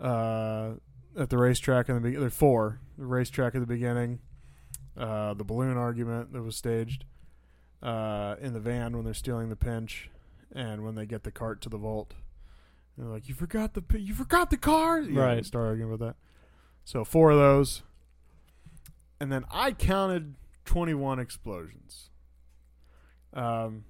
Uh, 0.00 0.74
at 1.18 1.28
the 1.28 1.36
racetrack 1.36 1.88
in 1.88 1.96
the 1.96 2.00
beginning, 2.00 2.20
there 2.20 2.28
are 2.28 2.30
four. 2.30 2.78
The 2.96 3.04
racetrack 3.04 3.56
at 3.56 3.60
the 3.60 3.66
beginning, 3.66 4.20
uh, 4.96 5.34
the 5.34 5.42
balloon 5.42 5.76
argument 5.76 6.32
that 6.32 6.40
was 6.40 6.54
staged, 6.54 7.04
uh, 7.82 8.36
in 8.40 8.52
the 8.52 8.60
van 8.60 8.94
when 8.94 9.04
they're 9.04 9.14
stealing 9.14 9.48
the 9.48 9.56
pinch, 9.56 10.08
and 10.52 10.84
when 10.84 10.94
they 10.94 11.04
get 11.04 11.24
the 11.24 11.32
cart 11.32 11.60
to 11.62 11.68
the 11.68 11.78
vault. 11.78 12.14
They're 12.96 13.08
like, 13.08 13.28
"You 13.28 13.34
forgot 13.34 13.74
the 13.74 13.82
you 13.98 14.14
forgot 14.14 14.50
the 14.50 14.56
car." 14.56 15.00
Yeah, 15.00 15.20
Right. 15.20 15.44
Start 15.44 15.66
arguing 15.66 15.92
about 15.92 16.06
that. 16.06 16.16
So 16.84 17.04
four 17.04 17.30
of 17.32 17.38
those, 17.38 17.82
and 19.18 19.32
then 19.32 19.44
I 19.50 19.72
counted 19.72 20.36
twenty-one 20.68 21.18
explosions. 21.18 22.10
Um, 23.32 23.84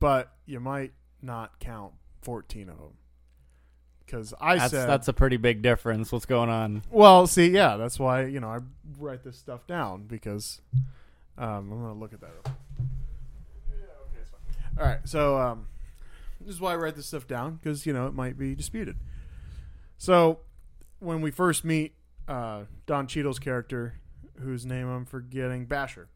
but 0.00 0.32
you 0.46 0.58
might 0.58 0.94
not 1.20 1.60
count 1.60 1.92
fourteen 2.22 2.70
of 2.70 2.78
them 2.78 2.94
because 4.06 4.32
I 4.40 4.56
That's 4.56 4.70
said 4.70 4.88
that's 4.88 5.08
a 5.08 5.12
pretty 5.12 5.36
big 5.36 5.60
difference. 5.60 6.10
What's 6.10 6.24
going 6.24 6.48
on? 6.48 6.82
well, 6.90 7.26
see, 7.26 7.50
yeah, 7.50 7.76
that's 7.76 7.98
why 7.98 8.24
you 8.24 8.40
know 8.40 8.48
I 8.48 8.60
write 8.98 9.22
this 9.22 9.36
stuff 9.36 9.66
down 9.66 10.04
because 10.04 10.62
um, 11.36 11.70
I'm 11.70 11.82
gonna 11.82 11.92
look 11.92 12.14
at 12.14 12.22
that. 12.22 12.30
real 12.30 12.42
quick. 12.42 12.54
Yeah, 13.70 13.74
okay, 14.06 14.18
it's 14.22 14.30
fine. 14.30 14.78
All 14.78 14.86
right, 14.86 15.00
so 15.04 15.38
um, 15.38 15.66
this 16.40 16.54
is 16.54 16.60
why 16.60 16.72
I 16.72 16.76
write 16.76 16.96
this 16.96 17.06
stuff 17.06 17.28
down 17.28 17.58
because 17.62 17.84
you 17.84 17.92
know 17.92 18.06
it 18.06 18.14
might 18.14 18.38
be 18.38 18.54
disputed. 18.54 18.96
So 19.98 20.40
when 21.00 21.20
we 21.20 21.30
first 21.30 21.66
meet 21.66 21.92
uh, 22.26 22.62
Don 22.86 23.06
Cheadle's 23.06 23.38
character, 23.38 24.00
whose 24.40 24.64
name 24.66 24.88
I'm 24.88 25.04
forgetting, 25.04 25.66
Basher, 25.66 26.08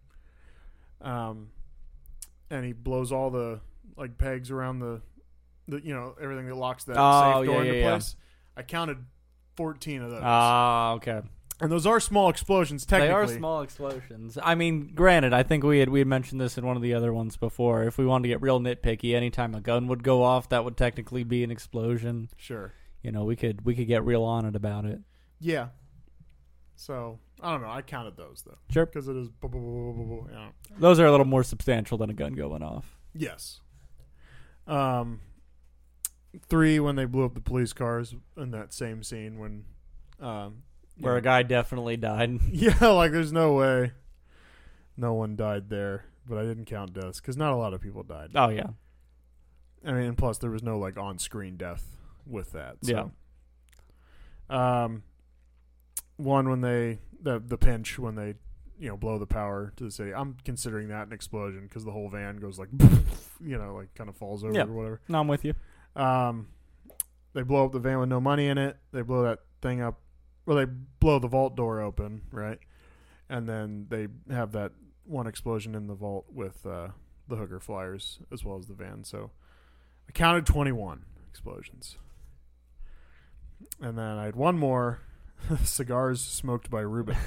um, 1.01 1.49
and 2.51 2.65
he 2.65 2.73
blows 2.73 3.13
all 3.13 3.31
the 3.31 3.61
like 3.97 4.19
pegs 4.19 4.51
around 4.51 4.79
the, 4.79 5.01
the 5.69 5.81
you 5.85 5.95
know 5.95 6.15
everything 6.21 6.47
that 6.47 6.55
locks 6.57 6.85
that 6.85 6.97
Oh, 6.99 7.41
safe 7.41 7.47
door 7.47 7.57
yeah, 7.57 7.61
into 7.63 7.75
yeah, 7.79 7.85
yeah. 7.85 7.91
place. 7.91 8.17
I 8.57 8.63
counted 8.63 8.99
fourteen 9.57 10.03
of 10.03 10.11
those. 10.11 10.21
Ah, 10.23 10.93
okay. 10.95 11.23
And 11.61 11.71
those 11.71 11.87
are 11.87 12.01
small 12.01 12.29
explosions, 12.29 12.85
Technically, 12.85 13.09
They 13.09 13.15
are 13.15 13.29
small 13.29 13.63
explosions. 13.63 14.37
I 14.43 14.57
mean, 14.57 14.95
granted, 14.97 15.33
I 15.33 15.45
think 15.45 15.63
we 15.63 15.79
had 15.79 15.91
we 15.91 16.01
had 16.01 16.09
mentioned 16.09 16.41
this 16.41 16.59
in 16.59 16.67
one 16.67 16.75
of 16.75 16.83
the 16.83 16.93
other 16.95 17.13
ones 17.13 17.37
before. 17.37 17.85
If 17.85 17.99
we 17.99 18.07
wanted 18.07 18.23
to 18.23 18.29
get 18.31 18.43
real 18.43 18.59
nitpicky, 18.59 19.15
anytime 19.15 19.55
a 19.55 19.61
gun 19.61 19.87
would 19.87 20.03
go 20.03 20.25
off, 20.25 20.49
that 20.49 20.65
would 20.65 20.77
technically 20.77 21.23
be 21.23 21.45
an 21.45 21.53
explosion. 21.53 22.31
Sure. 22.37 22.73
You 23.03 23.13
know, 23.13 23.23
we 23.25 23.37
could 23.37 23.65
we 23.65 23.77
could 23.77 23.87
get 23.87 24.05
real 24.05 24.25
on 24.25 24.45
it 24.45 24.57
about 24.57 24.87
it. 24.87 25.01
Yeah. 25.39 25.69
So 26.75 27.21
I 27.43 27.51
don't 27.53 27.63
know. 27.63 27.71
I 27.71 27.83
counted 27.83 28.17
those 28.17 28.43
though, 28.47 28.57
Sure. 28.71 28.87
because 28.87 29.09
it 29.09 29.17
is. 29.17 29.29
bu- 29.29 29.49
bu- 29.49 29.59
bu- 29.59 30.29
yeah. 30.33 30.51
Those 30.79 31.01
are 31.01 31.07
a 31.07 31.11
little 31.11 31.27
more 31.27 31.43
substantial 31.43 31.99
than 31.99 32.09
a 32.09 32.15
gun 32.15 32.35
going 32.35 32.63
off. 32.63 32.97
Yes. 33.15 33.61
Um. 34.67 35.21
Three 36.49 36.81
when 36.81 36.97
they 36.97 37.05
blew 37.05 37.25
up 37.27 37.35
the 37.35 37.41
police 37.41 37.73
cars 37.75 38.15
in 38.39 38.53
that 38.53 38.73
same 38.73 39.03
scene 39.03 39.39
when, 39.39 39.65
um, 40.19 40.63
Where 40.99 41.13
know- 41.15 41.19
a 41.19 41.21
guy 41.21 41.43
definitely 41.43 41.97
died. 41.99 42.39
Yeah, 42.53 42.87
like 42.89 43.13
there's 43.13 43.33
no 43.33 43.53
way, 43.55 43.93
no 44.97 45.13
one 45.15 45.37
died 45.37 45.69
there. 45.69 46.05
But 46.27 46.39
I 46.39 46.43
didn't 46.45 46.67
count 46.67 46.93
deaths 46.95 47.21
because 47.21 47.37
not 47.37 47.53
a 47.53 47.57
lot 47.57 47.75
of 47.75 47.81
people 47.83 48.03
died. 48.05 48.31
Oh 48.35 48.49
yeah. 48.49 48.69
I 49.85 49.93
mean, 49.93 50.05
and 50.05 50.17
plus 50.17 50.39
there 50.39 50.51
was 50.51 50.63
no 50.63 50.79
like 50.79 50.97
on-screen 50.97 51.57
death 51.57 51.85
with 52.25 52.53
that. 52.53 52.77
So. 52.83 53.11
Yeah. 54.51 54.85
Um, 54.85 55.03
one 56.17 56.49
when 56.49 56.61
they 56.61 56.99
the 57.21 57.39
the 57.45 57.57
pinch 57.59 57.99
when 57.99 58.15
they 58.15 58.35
you 58.79 58.89
know 58.89 58.97
blow 58.97 59.19
the 59.19 59.27
power 59.27 59.73
to 59.77 59.85
the 59.85 59.91
city. 59.91 60.13
I'm 60.15 60.37
considering 60.45 60.89
that 60.89 61.07
an 61.07 61.13
explosion 61.13 61.63
because 61.69 61.85
the 61.85 61.93
whole 61.93 62.09
van 62.09 62.37
goes 62.39 62.59
like 62.59 62.69
you 63.41 63.59
know 63.59 63.75
like 63.75 63.95
kind 63.95 64.09
of 64.11 64.17
falls 64.17 64.45
over 64.45 64.53
Yeah. 64.55 64.65
or 64.65 64.73
whatever. 64.73 65.01
No, 65.09 65.21
I'm 65.21 65.29
with 65.29 65.45
you. 65.45 65.55
Um, 65.97 66.49
they 67.35 67.43
blow 67.43 67.65
up 67.67 67.73
the 67.73 67.79
van 67.79 67.99
with 67.99 68.09
no 68.09 68.21
money 68.21 68.47
in 68.49 68.59
it. 68.59 68.77
They 68.93 69.03
blow 69.03 69.23
that 69.25 69.41
thing 69.61 69.81
up. 69.81 70.01
Well, 70.47 70.57
they 70.57 70.65
blow 70.65 71.19
the 71.19 71.29
vault 71.29 71.55
door 71.57 71.81
open, 71.81 72.23
right? 72.33 72.59
And 73.29 73.49
then 73.49 73.87
they 73.89 74.09
have 74.33 74.53
that 74.53 74.73
one 75.05 75.27
explosion 75.27 75.75
in 75.75 75.87
the 75.87 75.95
vault 75.95 76.27
with 76.33 76.67
uh, 76.67 76.89
the 77.29 77.37
hooker 77.37 77.61
flyers 77.61 78.19
as 78.33 78.45
well 78.45 78.59
as 78.59 78.67
the 78.67 78.75
van. 78.75 79.05
So 79.05 79.31
I 80.09 80.13
counted 80.13 80.45
21 80.47 81.05
explosions. 81.31 81.97
And 83.81 83.97
then 83.97 84.05
I 84.19 84.25
had 84.25 84.37
one 84.37 84.59
more 84.59 85.01
cigars 85.65 86.21
smoked 86.21 86.71
by 86.71 86.81
Reuben. 86.81 87.17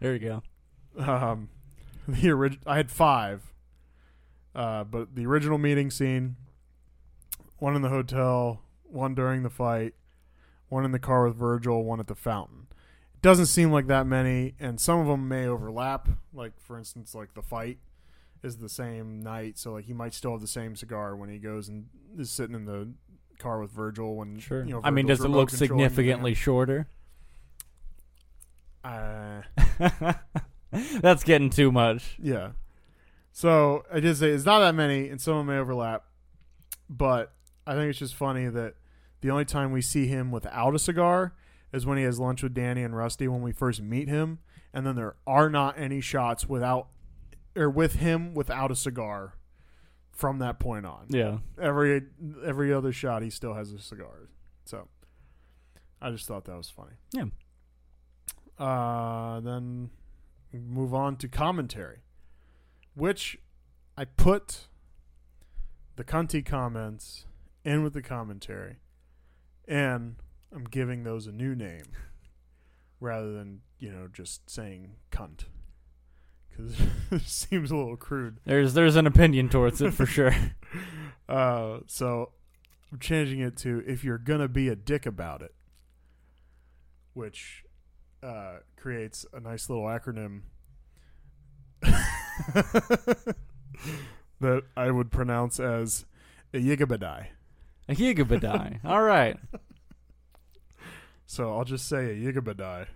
There 0.00 0.14
you 0.14 0.18
go. 0.18 0.42
Um, 1.00 1.48
the 2.08 2.32
orig- 2.32 2.58
I 2.66 2.76
had 2.76 2.90
five, 2.90 3.52
uh, 4.52 4.82
but 4.82 5.14
the 5.14 5.26
original 5.26 5.58
meeting 5.58 5.92
scene, 5.92 6.34
one 7.58 7.76
in 7.76 7.82
the 7.82 7.88
hotel, 7.88 8.62
one 8.82 9.14
during 9.14 9.44
the 9.44 9.50
fight, 9.50 9.94
one 10.68 10.84
in 10.84 10.90
the 10.90 10.98
car 10.98 11.24
with 11.24 11.36
Virgil, 11.36 11.84
one 11.84 12.00
at 12.00 12.08
the 12.08 12.16
fountain. 12.16 12.66
It 13.14 13.22
doesn't 13.22 13.46
seem 13.46 13.70
like 13.70 13.86
that 13.86 14.08
many, 14.08 14.54
and 14.58 14.80
some 14.80 14.98
of 14.98 15.06
them 15.06 15.28
may 15.28 15.46
overlap. 15.46 16.08
Like 16.32 16.60
for 16.60 16.76
instance, 16.76 17.14
like 17.14 17.34
the 17.34 17.42
fight 17.42 17.78
is 18.42 18.56
the 18.56 18.68
same 18.68 19.22
night, 19.22 19.56
so 19.56 19.74
like 19.74 19.84
he 19.84 19.92
might 19.92 20.14
still 20.14 20.32
have 20.32 20.40
the 20.40 20.48
same 20.48 20.74
cigar 20.74 21.14
when 21.14 21.28
he 21.28 21.38
goes 21.38 21.68
and 21.68 21.86
is 22.18 22.32
sitting 22.32 22.56
in 22.56 22.64
the 22.64 22.88
car 23.40 23.60
with 23.60 23.70
Virgil. 23.72 24.14
When 24.16 24.38
Sure. 24.38 24.64
you 24.64 24.74
know, 24.74 24.80
I 24.84 24.90
mean, 24.90 25.06
does 25.06 25.20
it 25.24 25.28
look 25.28 25.48
controlling 25.48 25.78
the 25.78 25.88
significantly 25.88 26.34
shorter? 26.34 26.86
Uh, 28.84 29.42
That's 31.00 31.24
getting 31.24 31.50
too 31.50 31.72
much. 31.72 32.16
Yeah. 32.22 32.52
So 33.32 33.84
I 33.92 34.00
did 34.00 34.16
say 34.16 34.30
it's 34.30 34.44
not 34.44 34.60
that 34.60 34.74
many, 34.74 35.08
and 35.08 35.20
some 35.20 35.34
of 35.34 35.38
them 35.46 35.54
may 35.54 35.60
overlap, 35.60 36.04
but 36.88 37.32
I 37.66 37.74
think 37.74 37.90
it's 37.90 37.98
just 37.98 38.14
funny 38.14 38.48
that 38.48 38.74
the 39.20 39.30
only 39.30 39.44
time 39.44 39.72
we 39.72 39.82
see 39.82 40.06
him 40.06 40.30
without 40.30 40.74
a 40.74 40.78
cigar 40.78 41.34
is 41.72 41.86
when 41.86 41.98
he 41.98 42.04
has 42.04 42.18
lunch 42.18 42.42
with 42.42 42.54
Danny 42.54 42.82
and 42.82 42.96
Rusty 42.96 43.28
when 43.28 43.42
we 43.42 43.52
first 43.52 43.80
meet 43.82 44.08
him, 44.08 44.38
and 44.72 44.86
then 44.86 44.96
there 44.96 45.16
are 45.26 45.48
not 45.50 45.78
any 45.78 46.00
shots 46.00 46.48
without 46.48 46.88
or 47.56 47.68
with 47.68 47.96
him 47.96 48.32
without 48.34 48.70
a 48.70 48.76
cigar 48.76 49.34
from 50.20 50.38
that 50.40 50.58
point 50.58 50.84
on. 50.84 51.06
Yeah. 51.08 51.38
Every 51.58 52.02
every 52.44 52.72
other 52.72 52.92
shot, 52.92 53.22
he 53.22 53.30
still 53.30 53.54
has 53.54 53.72
a 53.72 53.78
cigar. 53.78 54.28
So 54.66 54.86
I 56.00 56.10
just 56.10 56.26
thought 56.26 56.44
that 56.44 56.56
was 56.56 56.68
funny. 56.68 56.92
Yeah. 57.12 57.24
Uh, 58.62 59.40
then 59.40 59.88
move 60.52 60.92
on 60.92 61.16
to 61.16 61.28
commentary, 61.28 62.00
which 62.94 63.38
I 63.96 64.04
put 64.04 64.68
the 65.96 66.04
cunty 66.04 66.44
comments 66.44 67.24
in 67.64 67.82
with 67.82 67.94
the 67.94 68.02
commentary, 68.02 68.76
and 69.66 70.16
I'm 70.54 70.64
giving 70.64 71.04
those 71.04 71.26
a 71.26 71.32
new 71.32 71.54
name 71.54 71.84
rather 73.00 73.32
than 73.32 73.62
you 73.78 73.90
know 73.90 74.06
just 74.12 74.50
saying 74.50 74.96
cunt 75.10 75.44
because 76.50 76.76
it 77.10 77.22
seems 77.22 77.70
a 77.70 77.76
little 77.76 77.96
crude. 77.96 78.38
There's 78.44 78.74
there's 78.74 78.96
an 78.96 79.06
opinion 79.06 79.48
towards 79.48 79.80
it 79.80 79.92
for 79.92 80.06
sure. 80.06 80.34
Uh, 81.28 81.78
so 81.86 82.30
I'm 82.90 82.98
changing 82.98 83.38
it 83.38 83.56
to 83.58 83.84
if 83.86 84.02
you're 84.02 84.18
gonna 84.18 84.48
be 84.48 84.66
a 84.66 84.74
dick 84.74 85.06
about 85.06 85.42
it, 85.42 85.54
which 87.14 87.62
uh, 88.20 88.56
creates 88.74 89.24
a 89.32 89.38
nice 89.38 89.70
little 89.70 89.84
acronym 89.84 90.40
that 94.40 94.62
I 94.76 94.90
would 94.90 95.12
pronounce 95.12 95.60
as 95.60 96.04
a 96.52 96.56
yigabadai. 96.56 97.26
A 97.88 97.94
gigabadai. 97.94 98.84
All 98.84 99.02
right. 99.02 99.36
So 101.26 101.56
I'll 101.56 101.64
just 101.64 101.88
say 101.88 102.06
a 102.06 102.14
yigabadai 102.16 102.86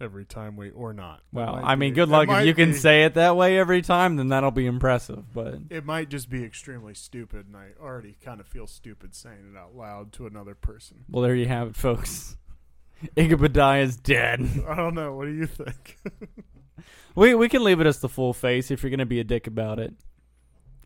every 0.00 0.24
time 0.24 0.56
we 0.56 0.70
or 0.70 0.92
not. 0.92 1.22
Well, 1.32 1.60
I 1.62 1.74
mean, 1.76 1.92
be- 1.92 1.96
good 1.96 2.08
luck 2.08 2.28
if 2.28 2.46
you 2.46 2.54
can 2.54 2.74
say 2.74 3.04
it 3.04 3.14
that 3.14 3.36
way 3.36 3.58
every 3.58 3.82
time. 3.82 4.16
Then 4.16 4.28
that'll 4.28 4.50
be 4.50 4.66
impressive. 4.66 5.32
But 5.32 5.58
It 5.70 5.84
might 5.84 6.08
just 6.10 6.28
be 6.30 6.44
extremely 6.44 6.94
stupid, 6.94 7.46
and 7.46 7.56
I 7.56 7.68
already 7.80 8.16
kind 8.24 8.40
of 8.40 8.46
feel 8.46 8.66
stupid 8.66 9.14
saying 9.14 9.52
it 9.54 9.58
out 9.58 9.74
loud 9.74 10.12
to 10.14 10.26
another 10.26 10.54
person. 10.54 11.04
well, 11.08 11.22
there 11.22 11.34
you 11.34 11.46
have 11.46 11.68
it, 11.68 11.76
folks. 11.76 12.36
Igabadai 13.16 13.82
is 13.82 13.96
dead. 13.96 14.40
I 14.68 14.74
don't 14.74 14.94
know. 14.94 15.14
What 15.14 15.26
do 15.26 15.32
you 15.34 15.46
think? 15.46 15.98
We 17.14 17.34
we 17.34 17.48
can 17.48 17.64
leave 17.64 17.80
it 17.80 17.86
as 17.86 18.00
the 18.00 18.08
full 18.10 18.34
face 18.34 18.70
if 18.70 18.82
you're 18.82 18.90
gonna 18.90 19.06
be 19.06 19.20
a 19.20 19.24
dick 19.24 19.46
about 19.46 19.78
it, 19.78 19.94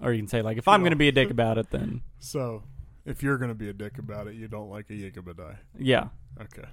or 0.00 0.12
you 0.12 0.20
can 0.20 0.28
say 0.28 0.40
like 0.42 0.58
if 0.58 0.68
I'm 0.68 0.80
Well- 0.80 0.86
gonna 0.86 0.96
be 0.96 1.08
a 1.08 1.12
dick 1.12 1.28
about 1.30 1.58
it, 1.58 1.70
then 1.70 2.02
So, 2.20 2.62
if 3.04 3.20
you're 3.24 3.36
gonna 3.36 3.56
be 3.56 3.68
a 3.68 3.72
dick 3.72 3.98
about 3.98 4.28
it, 4.28 4.36
you 4.36 4.46
don't 4.46 4.70
like 4.70 4.88
a 4.90 4.92
yigabadai. 4.92 5.56
yeah. 5.76 6.08
Okay. 6.40 6.68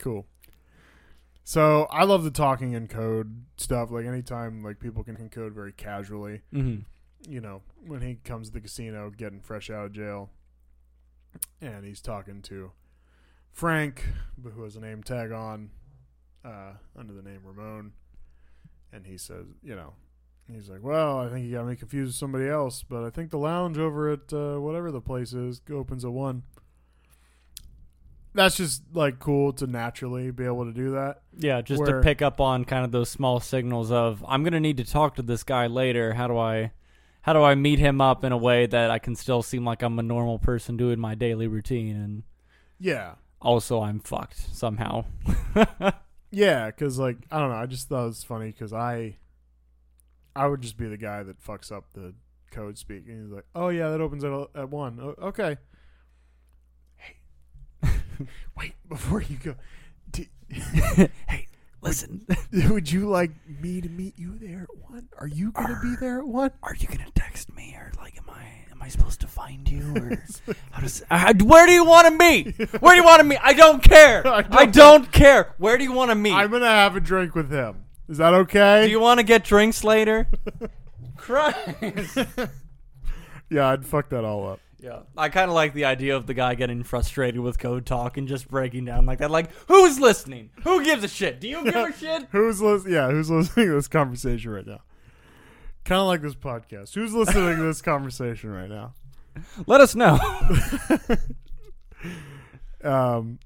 Cool. 0.00 0.26
So 1.44 1.86
I 1.90 2.04
love 2.04 2.24
the 2.24 2.30
talking 2.30 2.72
in 2.72 2.86
code 2.88 3.44
stuff. 3.56 3.90
Like 3.90 4.06
anytime 4.06 4.62
like 4.62 4.78
people 4.80 5.04
can 5.04 5.28
code 5.28 5.52
very 5.54 5.72
casually. 5.72 6.42
hmm 6.52 6.78
You 7.28 7.40
know, 7.40 7.62
when 7.86 8.00
he 8.02 8.16
comes 8.16 8.48
to 8.48 8.54
the 8.54 8.60
casino 8.60 9.10
getting 9.10 9.40
fresh 9.40 9.70
out 9.70 9.86
of 9.86 9.92
jail, 9.92 10.30
and 11.60 11.84
he's 11.84 12.00
talking 12.00 12.42
to 12.42 12.72
Frank, 13.52 14.04
who 14.42 14.62
has 14.62 14.76
a 14.76 14.80
name 14.80 15.02
tag 15.02 15.32
on 15.32 15.70
uh, 16.44 16.72
under 16.96 17.12
the 17.12 17.22
name 17.22 17.40
Ramon, 17.44 17.92
and 18.92 19.06
he 19.06 19.18
says, 19.18 19.46
you 19.62 19.74
know, 19.74 19.94
he's 20.50 20.68
like, 20.68 20.82
well, 20.82 21.18
I 21.18 21.28
think 21.28 21.46
you 21.46 21.52
got 21.52 21.66
me 21.66 21.76
confused 21.76 22.08
with 22.10 22.16
somebody 22.16 22.48
else, 22.48 22.82
but 22.82 23.04
I 23.04 23.10
think 23.10 23.30
the 23.30 23.38
lounge 23.38 23.76
over 23.78 24.10
at 24.10 24.32
uh, 24.32 24.58
whatever 24.58 24.90
the 24.90 25.00
place 25.00 25.32
is 25.32 25.60
opens 25.70 26.04
at 26.04 26.12
one. 26.12 26.44
That's 28.32 28.56
just 28.56 28.82
like 28.92 29.18
cool 29.18 29.52
to 29.54 29.66
naturally 29.66 30.30
be 30.30 30.44
able 30.44 30.64
to 30.66 30.72
do 30.72 30.92
that. 30.92 31.22
Yeah, 31.36 31.62
just 31.62 31.80
Where- 31.82 31.96
to 31.98 32.00
pick 32.00 32.22
up 32.22 32.40
on 32.40 32.64
kind 32.64 32.84
of 32.84 32.92
those 32.92 33.08
small 33.08 33.40
signals 33.40 33.90
of 33.90 34.24
I'm 34.28 34.44
gonna 34.44 34.60
need 34.60 34.76
to 34.76 34.84
talk 34.84 35.16
to 35.16 35.22
this 35.22 35.42
guy 35.42 35.66
later. 35.66 36.14
How 36.14 36.28
do 36.28 36.38
I, 36.38 36.70
how 37.22 37.32
do 37.32 37.42
I 37.42 37.54
meet 37.56 37.78
him 37.80 38.00
up 38.00 38.22
in 38.24 38.30
a 38.32 38.36
way 38.38 38.66
that 38.66 38.90
I 38.90 38.98
can 39.00 39.16
still 39.16 39.42
seem 39.42 39.64
like 39.64 39.82
I'm 39.82 39.98
a 39.98 40.02
normal 40.02 40.38
person 40.38 40.76
doing 40.76 41.00
my 41.00 41.14
daily 41.14 41.48
routine, 41.48 41.96
and 41.96 42.22
Yeah, 42.78 43.14
also 43.40 43.80
I'm 43.80 43.98
fucked 43.98 44.38
somehow. 44.54 45.06
yeah, 46.30 46.66
because 46.66 46.98
like 46.98 47.16
I 47.32 47.40
don't 47.40 47.50
know, 47.50 47.56
I 47.56 47.66
just 47.66 47.88
thought 47.88 48.04
it 48.04 48.06
was 48.08 48.24
funny 48.24 48.46
because 48.52 48.72
I, 48.72 49.16
I 50.36 50.46
would 50.46 50.60
just 50.62 50.76
be 50.76 50.86
the 50.86 50.96
guy 50.96 51.22
that 51.24 51.44
fucks 51.44 51.72
up 51.72 51.86
the 51.94 52.14
code 52.52 52.78
speak, 52.78 53.04
and 53.08 53.22
he's 53.24 53.32
like, 53.32 53.44
"Oh 53.54 53.68
yeah, 53.68 53.90
that 53.90 54.00
opens 54.00 54.24
at 54.24 54.32
at 54.54 54.70
one. 54.70 55.00
Okay." 55.20 55.56
Wait 58.56 58.74
before 58.88 59.22
you 59.22 59.36
go. 59.36 59.54
Do, 60.10 60.24
hey, 61.28 61.46
listen, 61.82 62.26
would 62.70 62.90
you 62.90 63.08
like 63.08 63.30
me 63.60 63.80
to 63.80 63.88
meet 63.88 64.18
you 64.18 64.36
there 64.38 64.62
at 64.62 64.90
one? 64.90 65.08
Are 65.18 65.26
you 65.28 65.52
gonna 65.52 65.78
be 65.82 65.94
there 66.00 66.18
at 66.20 66.26
one? 66.26 66.50
are 66.62 66.74
you 66.74 66.88
gonna 66.88 67.10
text 67.14 67.54
me 67.54 67.74
or 67.76 67.92
like 67.98 68.16
am 68.18 68.24
I 68.28 68.42
am 68.72 68.82
I 68.82 68.88
supposed 68.88 69.20
to 69.20 69.26
find 69.28 69.68
you 69.68 69.94
or 69.96 70.22
how 70.72 70.80
does 70.80 71.02
uh, 71.10 71.32
where 71.44 71.66
do 71.66 71.72
you 71.72 71.84
want 71.84 72.08
to 72.08 72.12
meet? 72.16 72.56
Where 72.80 72.94
do 72.94 73.00
you 73.00 73.04
want 73.04 73.20
to 73.20 73.24
meet? 73.24 73.38
I 73.42 73.52
don't 73.52 73.82
care. 73.82 74.26
I 74.26 74.38
I 74.38 74.42
don't- 74.66 74.72
don't, 74.72 75.12
care. 75.12 75.54
Where 75.58 75.78
do 75.78 75.84
you 75.84 75.92
want 75.92 76.10
to 76.10 76.14
meet? 76.16 76.32
I'm 76.32 76.50
gonna 76.50 76.66
have 76.66 76.96
a 76.96 77.00
drink 77.00 77.34
with 77.34 77.50
him. 77.50 77.84
Is 78.08 78.18
that 78.18 78.34
okay? 78.34 78.84
do 78.86 78.90
you 78.90 78.98
want 79.00 79.18
to 79.20 79.24
get 79.24 79.44
drinks 79.44 79.84
later? 79.84 80.26
Christ. 81.16 82.18
yeah, 83.48 83.68
I'd 83.68 83.86
fuck 83.86 84.08
that 84.08 84.24
all 84.24 84.48
up. 84.48 84.60
Yeah, 84.82 85.00
I 85.16 85.28
kind 85.28 85.50
of 85.50 85.54
like 85.54 85.74
the 85.74 85.84
idea 85.84 86.16
of 86.16 86.26
the 86.26 86.34
guy 86.34 86.54
getting 86.54 86.82
frustrated 86.82 87.40
with 87.40 87.58
code 87.58 87.84
talk 87.84 88.16
and 88.16 88.26
just 88.26 88.48
breaking 88.48 88.86
down 88.86 89.04
like 89.06 89.18
that. 89.18 89.30
Like, 89.30 89.50
who's 89.68 90.00
listening? 90.00 90.50
Who 90.64 90.82
gives 90.84 91.04
a 91.04 91.08
shit? 91.08 91.40
Do 91.40 91.48
you 91.48 91.62
give 91.64 91.74
a 91.74 91.92
shit? 91.98 92.28
Who's 92.30 92.60
listening? 92.62 92.94
Yeah, 92.94 93.10
who's 93.10 93.30
listening 93.30 93.66
to 93.68 93.74
this 93.74 93.88
conversation 93.88 94.50
right 94.50 94.66
now? 94.66 94.80
Kind 95.84 96.00
of 96.00 96.06
like 96.06 96.22
this 96.22 96.34
podcast. 96.34 96.94
Who's 96.94 97.12
listening 97.12 97.56
to 97.56 97.62
this 97.62 97.82
conversation 97.82 98.50
right 98.50 98.70
now? 98.70 98.94
Let 99.66 99.80
us 99.80 99.94
know. 99.94 100.18
Um, 102.82 103.38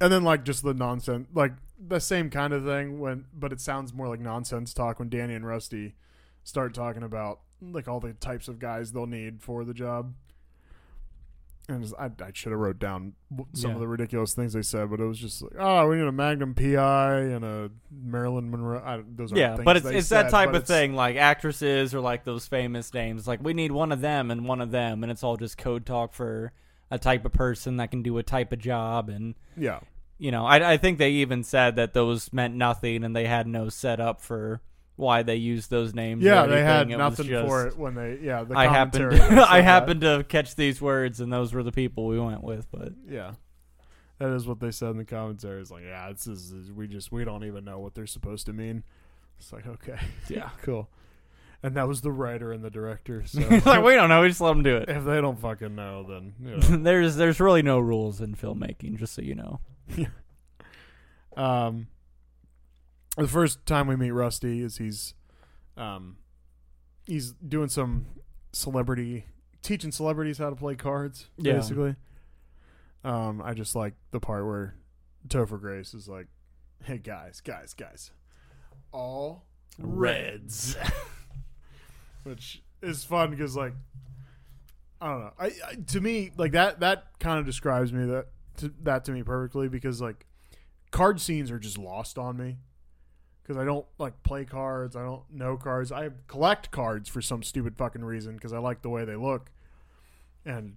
and 0.00 0.12
then 0.12 0.24
like 0.24 0.44
just 0.44 0.62
the 0.62 0.74
nonsense, 0.74 1.28
like 1.34 1.52
the 1.78 2.00
same 2.00 2.30
kind 2.30 2.52
of 2.52 2.64
thing 2.64 3.00
when, 3.00 3.24
but 3.32 3.52
it 3.52 3.60
sounds 3.60 3.94
more 3.94 4.08
like 4.08 4.20
nonsense 4.20 4.74
talk 4.74 4.98
when 4.98 5.08
Danny 5.08 5.34
and 5.34 5.46
Rusty 5.46 5.94
start 6.44 6.74
talking 6.74 7.02
about 7.02 7.40
like 7.60 7.88
all 7.88 8.00
the 8.00 8.12
types 8.12 8.48
of 8.48 8.58
guys 8.58 8.92
they'll 8.92 9.06
need 9.06 9.40
for 9.42 9.64
the 9.64 9.74
job. 9.74 10.14
And 11.68 11.92
I, 11.98 12.06
I 12.06 12.30
should 12.34 12.50
have 12.50 12.58
wrote 12.60 12.80
down 12.80 13.12
some 13.52 13.70
Yeah. 13.70 13.74
of 13.76 13.80
the 13.80 13.86
ridiculous 13.86 14.34
things 14.34 14.52
they 14.52 14.62
said, 14.62 14.90
but 14.90 14.98
it 15.00 15.04
was 15.04 15.18
just 15.18 15.42
like, 15.42 15.52
oh, 15.58 15.86
we 15.88 15.96
need 15.96 16.06
a 16.06 16.12
Magnum 16.12 16.54
PI 16.54 17.18
and 17.20 17.44
a 17.44 17.70
Marilyn 17.90 18.50
Monroe. 18.50 18.82
I, 18.84 18.96
those 19.08 19.30
aren't 19.32 19.38
yeah, 19.40 19.54
things 19.54 19.64
but 19.64 19.76
it's 19.76 19.86
it's 19.86 20.08
that 20.08 20.30
type 20.30 20.52
of 20.54 20.66
thing, 20.66 20.94
like 20.94 21.16
actresses 21.16 21.94
or 21.94 22.00
like 22.00 22.24
those 22.24 22.46
famous 22.48 22.92
names. 22.92 23.28
Like 23.28 23.42
we 23.42 23.54
need 23.54 23.70
one 23.70 23.92
of 23.92 24.00
them 24.00 24.30
and 24.32 24.46
one 24.48 24.60
of 24.60 24.72
them, 24.72 25.04
and 25.04 25.12
it's 25.12 25.22
all 25.22 25.36
just 25.36 25.56
code 25.56 25.86
talk 25.86 26.12
for 26.12 26.52
a 26.90 26.98
type 26.98 27.24
of 27.24 27.32
person 27.32 27.76
that 27.76 27.90
can 27.92 28.02
do 28.02 28.18
a 28.18 28.22
type 28.24 28.52
of 28.52 28.58
job, 28.58 29.08
and 29.08 29.34
Yeah. 29.56 29.80
you 30.18 30.30
know, 30.32 30.44
I, 30.44 30.72
I 30.72 30.76
think 30.76 30.98
they 30.98 31.10
even 31.12 31.42
said 31.44 31.76
that 31.76 31.94
those 31.94 32.32
meant 32.32 32.54
nothing, 32.54 33.04
and 33.04 33.14
they 33.16 33.26
had 33.26 33.46
no 33.46 33.68
setup 33.68 34.20
for 34.20 34.60
why 34.96 35.22
they 35.22 35.36
used 35.36 35.70
those 35.70 35.94
names. 35.94 36.22
Yeah, 36.22 36.46
they 36.46 36.62
had. 36.62 36.90
It 36.90 36.96
nothing 36.96 37.26
just- 37.26 37.46
for 37.48 37.66
it 37.66 37.76
when 37.76 37.94
they 37.94 38.18
yeah, 38.22 38.44
the 38.44 38.56
I 38.56 38.66
happened 38.66 39.14
I 39.20 39.60
happened 39.60 40.02
to 40.02 40.24
catch 40.28 40.54
these 40.54 40.80
words, 40.80 41.20
and 41.20 41.32
those 41.32 41.52
were 41.54 41.62
the 41.62 41.72
people 41.72 42.06
we 42.06 42.18
went 42.20 42.42
with. 42.42 42.70
But 42.70 42.92
Yeah. 43.08 43.32
That 44.18 44.30
is 44.34 44.46
what 44.46 44.60
they 44.60 44.70
said 44.70 44.90
in 44.90 44.98
the 44.98 45.04
commentary. 45.04 45.60
It's 45.60 45.72
like, 45.72 45.82
yeah, 45.82 46.12
this 46.12 46.28
is 46.28 46.70
we 46.70 46.86
just 46.86 47.10
we 47.10 47.24
don't 47.24 47.42
even 47.44 47.64
know 47.64 47.80
what 47.80 47.94
they're 47.96 48.06
supposed 48.06 48.46
to 48.46 48.52
mean. 48.52 48.84
It's 49.38 49.52
like, 49.52 49.66
okay, 49.66 49.98
yeah, 50.28 50.50
cool. 50.62 50.88
And 51.64 51.76
that 51.76 51.88
was 51.88 52.02
the 52.02 52.12
writer 52.12 52.52
and 52.52 52.62
the 52.62 52.70
director. 52.70 53.24
So 53.26 53.40
like 53.40 53.82
we 53.82 53.94
don't 53.94 54.08
know. 54.08 54.20
We 54.22 54.28
just 54.28 54.40
let 54.40 54.50
them 54.50 54.62
do 54.62 54.76
it. 54.76 54.88
if 54.88 55.04
they 55.04 55.20
don't 55.20 55.40
fucking 55.40 55.74
know, 55.74 56.04
then 56.08 56.34
you 56.40 56.56
know. 56.56 56.76
there's 56.84 57.16
there's 57.16 57.40
really 57.40 57.62
no 57.62 57.80
rules 57.80 58.20
in 58.20 58.36
filmmaking, 58.36 58.96
just 58.96 59.14
so 59.14 59.22
you 59.22 59.34
know. 59.34 59.60
um, 61.36 61.88
the 63.16 63.28
first 63.28 63.64
time 63.66 63.86
we 63.86 63.96
meet 63.96 64.10
Rusty 64.10 64.62
is 64.62 64.78
he's, 64.78 65.14
um, 65.76 66.16
he's 67.06 67.32
doing 67.32 67.68
some 67.68 68.06
celebrity 68.52 69.26
teaching 69.62 69.92
celebrities 69.92 70.38
how 70.38 70.50
to 70.50 70.56
play 70.56 70.74
cards. 70.74 71.28
Yeah. 71.38 71.54
Basically, 71.54 71.96
um, 73.04 73.40
I 73.42 73.54
just 73.54 73.74
like 73.74 73.94
the 74.10 74.20
part 74.20 74.44
where 74.44 74.74
Topher 75.28 75.60
Grace 75.60 75.94
is 75.94 76.08
like, 76.08 76.26
"Hey 76.84 76.98
guys, 76.98 77.40
guys, 77.40 77.74
guys, 77.74 78.10
all 78.92 79.44
reds," 79.78 80.76
which 82.24 82.62
is 82.82 83.04
fun 83.04 83.30
because 83.30 83.56
like. 83.56 83.74
I 85.00 85.08
don't 85.08 85.20
know. 85.20 85.32
I, 85.36 85.46
I 85.46 85.74
to 85.88 86.00
me 86.00 86.30
like 86.36 86.52
that 86.52 86.78
that 86.78 87.18
kind 87.18 87.40
of 87.40 87.44
describes 87.44 87.92
me 87.92 88.06
that 88.06 88.26
to, 88.58 88.72
that 88.84 89.04
to 89.06 89.10
me 89.10 89.24
perfectly 89.24 89.68
because 89.68 90.00
like 90.00 90.26
card 90.92 91.20
scenes 91.20 91.50
are 91.50 91.58
just 91.58 91.76
lost 91.76 92.18
on 92.18 92.36
me 92.36 92.58
because 93.42 93.56
I 93.56 93.64
don't 93.64 93.86
like 93.98 94.22
play 94.22 94.44
cards. 94.44 94.94
I 94.96 95.02
don't 95.02 95.22
know 95.30 95.56
cards. 95.56 95.90
I 95.92 96.10
collect 96.28 96.70
cards 96.70 97.08
for 97.08 97.20
some 97.20 97.42
stupid 97.42 97.76
fucking 97.76 98.04
reason 98.04 98.34
because 98.34 98.52
I 98.52 98.58
like 98.58 98.82
the 98.82 98.88
way 98.88 99.04
they 99.04 99.16
look. 99.16 99.50
And 100.44 100.76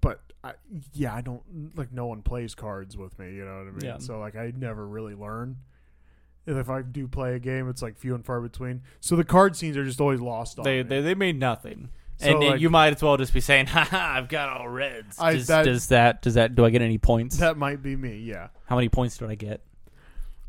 but 0.00 0.20
I, 0.44 0.54
yeah, 0.92 1.14
I 1.14 1.20
don't 1.20 1.42
like 1.76 1.92
no 1.92 2.06
one 2.06 2.22
plays 2.22 2.54
cards 2.54 2.96
with 2.96 3.18
me. 3.18 3.32
You 3.34 3.44
know 3.44 3.58
what 3.58 3.68
I 3.68 3.70
mean? 3.70 3.84
Yeah. 3.84 3.98
So 3.98 4.18
like 4.18 4.36
I 4.36 4.52
never 4.56 4.86
really 4.86 5.14
learn. 5.14 5.56
And 6.46 6.58
if 6.58 6.68
I 6.68 6.82
do 6.82 7.06
play 7.06 7.34
a 7.36 7.38
game, 7.38 7.68
it's 7.68 7.82
like 7.82 7.96
few 7.96 8.14
and 8.16 8.24
far 8.26 8.40
between. 8.40 8.82
So 9.00 9.14
the 9.14 9.22
card 9.24 9.54
scenes 9.56 9.76
are 9.76 9.84
just 9.84 10.00
always 10.00 10.20
lost 10.20 10.58
on 10.58 10.64
They 10.64 10.82
me. 10.82 10.88
they, 10.88 11.00
they 11.00 11.14
made 11.14 11.38
nothing. 11.38 11.90
So, 12.16 12.28
and 12.28 12.40
like- 12.40 12.60
you 12.60 12.68
might 12.68 12.94
as 12.96 13.02
well 13.02 13.16
just 13.16 13.32
be 13.32 13.40
saying, 13.40 13.66
"Ha 13.68 13.88
I've 14.16 14.28
got 14.28 14.48
all 14.48 14.68
reds." 14.68 15.18
I- 15.20 15.34
does, 15.34 15.46
that- 15.46 15.64
does 15.64 15.88
that 15.88 16.20
does 16.22 16.34
that 16.34 16.54
do 16.56 16.64
I 16.64 16.70
get 16.70 16.82
any 16.82 16.98
points? 16.98 17.36
that 17.38 17.56
might 17.56 17.80
be 17.82 17.94
me. 17.96 18.16
Yeah. 18.18 18.48
How 18.66 18.74
many 18.76 18.88
points 18.88 19.16
do 19.18 19.28
I 19.28 19.34
get? 19.36 19.60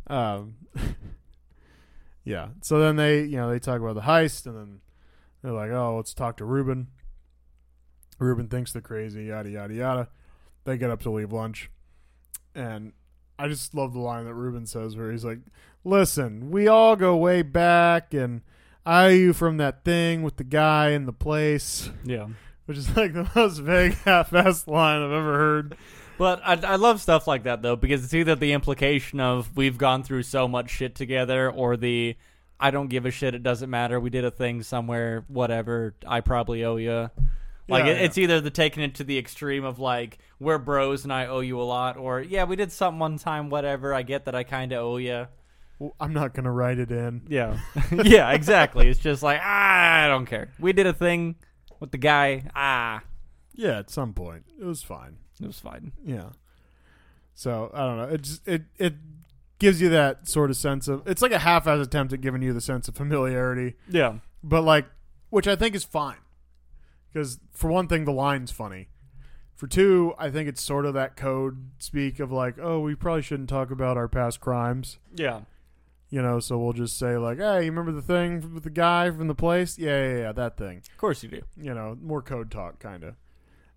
Um, 0.08 0.56
yeah. 2.24 2.50
So 2.62 2.80
then 2.80 2.96
they, 2.96 3.22
you 3.24 3.38
know, 3.38 3.50
they 3.50 3.60
talk 3.60 3.80
about 3.82 3.96
the 3.96 4.02
heist, 4.02 4.46
and 4.46 4.56
then 4.56 4.80
they're 5.42 5.52
like, 5.52 5.72
"Oh, 5.72 5.96
let's 5.98 6.14
talk 6.14 6.38
to 6.38 6.46
Reuben." 6.46 6.88
Reuben 8.20 8.48
thinks 8.48 8.72
they're 8.72 8.82
crazy, 8.82 9.26
yada 9.26 9.50
yada 9.50 9.74
yada. 9.74 10.10
They 10.66 10.78
get 10.78 10.90
up 10.90 11.02
to 11.02 11.10
leave 11.12 11.34
lunch, 11.34 11.70
and 12.56 12.94
I 13.38 13.48
just 13.48 13.74
love 13.76 13.94
the 13.94 14.00
line 14.00 14.26
that 14.26 14.34
Ruben 14.34 14.66
says, 14.66 14.96
where 14.96 15.12
he's 15.12 15.26
like, 15.26 15.40
"Listen, 15.84 16.52
we 16.52 16.68
all 16.68 16.96
go 16.96 17.16
way 17.18 17.42
back, 17.42 18.14
and 18.14 18.42
I 18.86 19.10
you 19.10 19.34
from 19.34 19.58
that 19.58 19.84
thing 19.84 20.24
with 20.24 20.38
the 20.38 20.44
guy 20.44 20.90
in 20.90 21.06
the 21.06 21.14
place," 21.14 21.90
Yeah. 22.06 22.28
which 22.66 22.78
is 22.78 22.96
like 22.96 23.14
the 23.14 23.30
most 23.36 23.58
vague, 23.60 23.96
half-assed 24.06 24.68
line 24.68 25.02
I've 25.02 25.12
ever 25.12 25.38
heard. 25.38 25.78
But 26.24 26.40
I, 26.42 26.54
I 26.54 26.76
love 26.78 27.02
stuff 27.02 27.28
like 27.28 27.44
that 27.44 27.62
though 27.62 27.76
because 27.76 28.02
it's 28.02 28.14
either 28.14 28.34
the 28.34 28.54
implication 28.54 29.20
of 29.20 29.58
we've 29.58 29.78
gone 29.78 30.04
through 30.04 30.24
so 30.24 30.48
much 30.48 30.70
shit 30.70 30.96
together, 30.96 31.52
or 31.52 31.76
the 31.76 32.16
I 32.58 32.72
don't 32.72 32.88
give 32.88 33.06
a 33.06 33.12
shit. 33.12 33.36
It 33.36 33.44
doesn't 33.44 33.70
matter. 33.70 34.00
We 34.00 34.10
did 34.10 34.24
a 34.24 34.32
thing 34.32 34.64
somewhere. 34.64 35.26
Whatever. 35.28 35.96
I 36.08 36.22
probably 36.22 36.64
owe 36.64 36.78
you. 36.78 37.12
Like 37.68 37.84
Yeah, 37.84 37.92
it, 37.92 38.04
it's 38.04 38.18
either 38.18 38.40
the 38.40 38.52
taking 38.52 38.84
it 38.84 38.96
to 38.96 39.04
the 39.04 39.18
extreme 39.18 39.66
of 39.66 39.80
like 39.80 40.18
we're 40.40 40.60
bros 40.60 41.04
and 41.04 41.12
I 41.12 41.26
owe 41.26 41.42
you 41.42 41.60
a 41.60 41.64
lot, 41.64 41.98
or 41.98 42.22
yeah 42.22 42.46
we 42.46 42.56
did 42.56 42.72
something 42.72 43.00
one 43.00 43.18
time. 43.18 43.50
Whatever. 43.50 43.94
I 43.94 44.04
get 44.04 44.24
that 44.24 44.34
I 44.34 44.44
kind 44.44 44.72
of 44.72 44.82
owe 44.82 44.96
you. 44.96 45.28
Well, 45.78 45.94
I'm 46.00 46.14
not 46.14 46.34
gonna 46.34 46.54
write 46.54 46.80
it 46.80 46.90
in. 46.90 47.24
Yeah. 47.28 47.60
yeah. 47.92 48.32
Exactly. 48.32 48.88
It's 48.88 49.02
just 49.02 49.24
like 49.24 49.42
ah, 49.44 50.06
I 50.06 50.08
don't 50.08 50.26
care. 50.26 50.54
We 50.58 50.72
did 50.72 50.88
a 50.88 50.94
thing 50.94 51.36
with 51.82 51.92
the 51.92 51.98
guy. 51.98 52.50
Ah, 52.56 53.04
Yeah, 53.56 53.80
at 53.80 53.90
some 53.90 54.14
point, 54.14 54.46
it 54.58 54.64
was 54.64 54.82
fine. 54.84 55.18
It 55.44 55.48
was 55.48 55.60
fine. 55.60 55.92
Yeah. 56.06 56.30
So 57.36 57.72
I 57.74 57.80
don't 57.80 57.98
know. 57.98 58.04
It 58.16 58.22
just 58.22 58.48
it 58.48 58.64
it 58.78 58.96
gives 59.60 59.82
you 59.82 59.90
that 59.90 60.28
sort 60.28 60.50
of 60.50 60.58
sense 60.58 60.88
of 60.88 61.08
it's 61.08 61.22
like 61.22 61.32
a 61.32 61.40
half-ass 61.40 61.80
attempt 61.86 62.12
at 62.14 62.22
giving 62.22 62.42
you 62.42 62.54
the 62.54 62.62
sense 62.62 62.88
of 62.88 62.96
familiarity, 62.96 63.76
Yeah. 63.88 64.16
but 64.44 64.62
like 64.64 64.86
which 65.30 65.48
I 65.48 65.56
think 65.56 65.74
is 65.76 65.84
fine 65.84 66.18
because 67.12 67.40
for 67.52 67.70
one 67.72 67.88
thing 67.88 68.06
the 68.06 68.12
line's 68.14 68.52
funny. 68.52 68.90
For 69.56 69.68
two, 69.68 70.14
I 70.18 70.30
think 70.30 70.50
it's 70.50 70.62
sort 70.62 70.86
of 70.86 70.94
that 70.96 71.16
code 71.16 71.70
speak 71.80 72.20
of 72.20 72.32
like, 72.32 72.56
oh, 72.60 72.82
we 72.82 72.96
probably 72.96 73.22
shouldn't 73.22 73.50
talk 73.50 73.72
about 73.72 73.96
our 73.98 74.08
past 74.10 74.42
crimes, 74.42 74.98
Yeah. 75.16 75.42
you 76.10 76.22
know. 76.22 76.40
So 76.40 76.58
we'll 76.58 76.74
just 76.74 76.98
say 76.98 77.18
like, 77.18 77.38
hey, 77.38 77.64
you 77.66 77.72
remember 77.72 77.92
the 77.94 78.02
thing 78.02 78.54
with 78.54 78.64
the 78.64 78.70
guy 78.72 79.10
from 79.12 79.28
the 79.28 79.36
place? 79.36 79.78
Yeah, 79.80 80.04
yeah, 80.06 80.18
yeah, 80.18 80.32
that 80.34 80.58
thing 80.58 80.78
Of 80.92 80.98
course 80.98 81.24
you 81.24 81.30
do. 81.30 81.42
you 81.56 81.74
know, 81.74 81.98
more 82.02 82.22
code 82.22 82.52
talk 82.52 82.80
kind 82.80 83.04
of. 83.06 83.16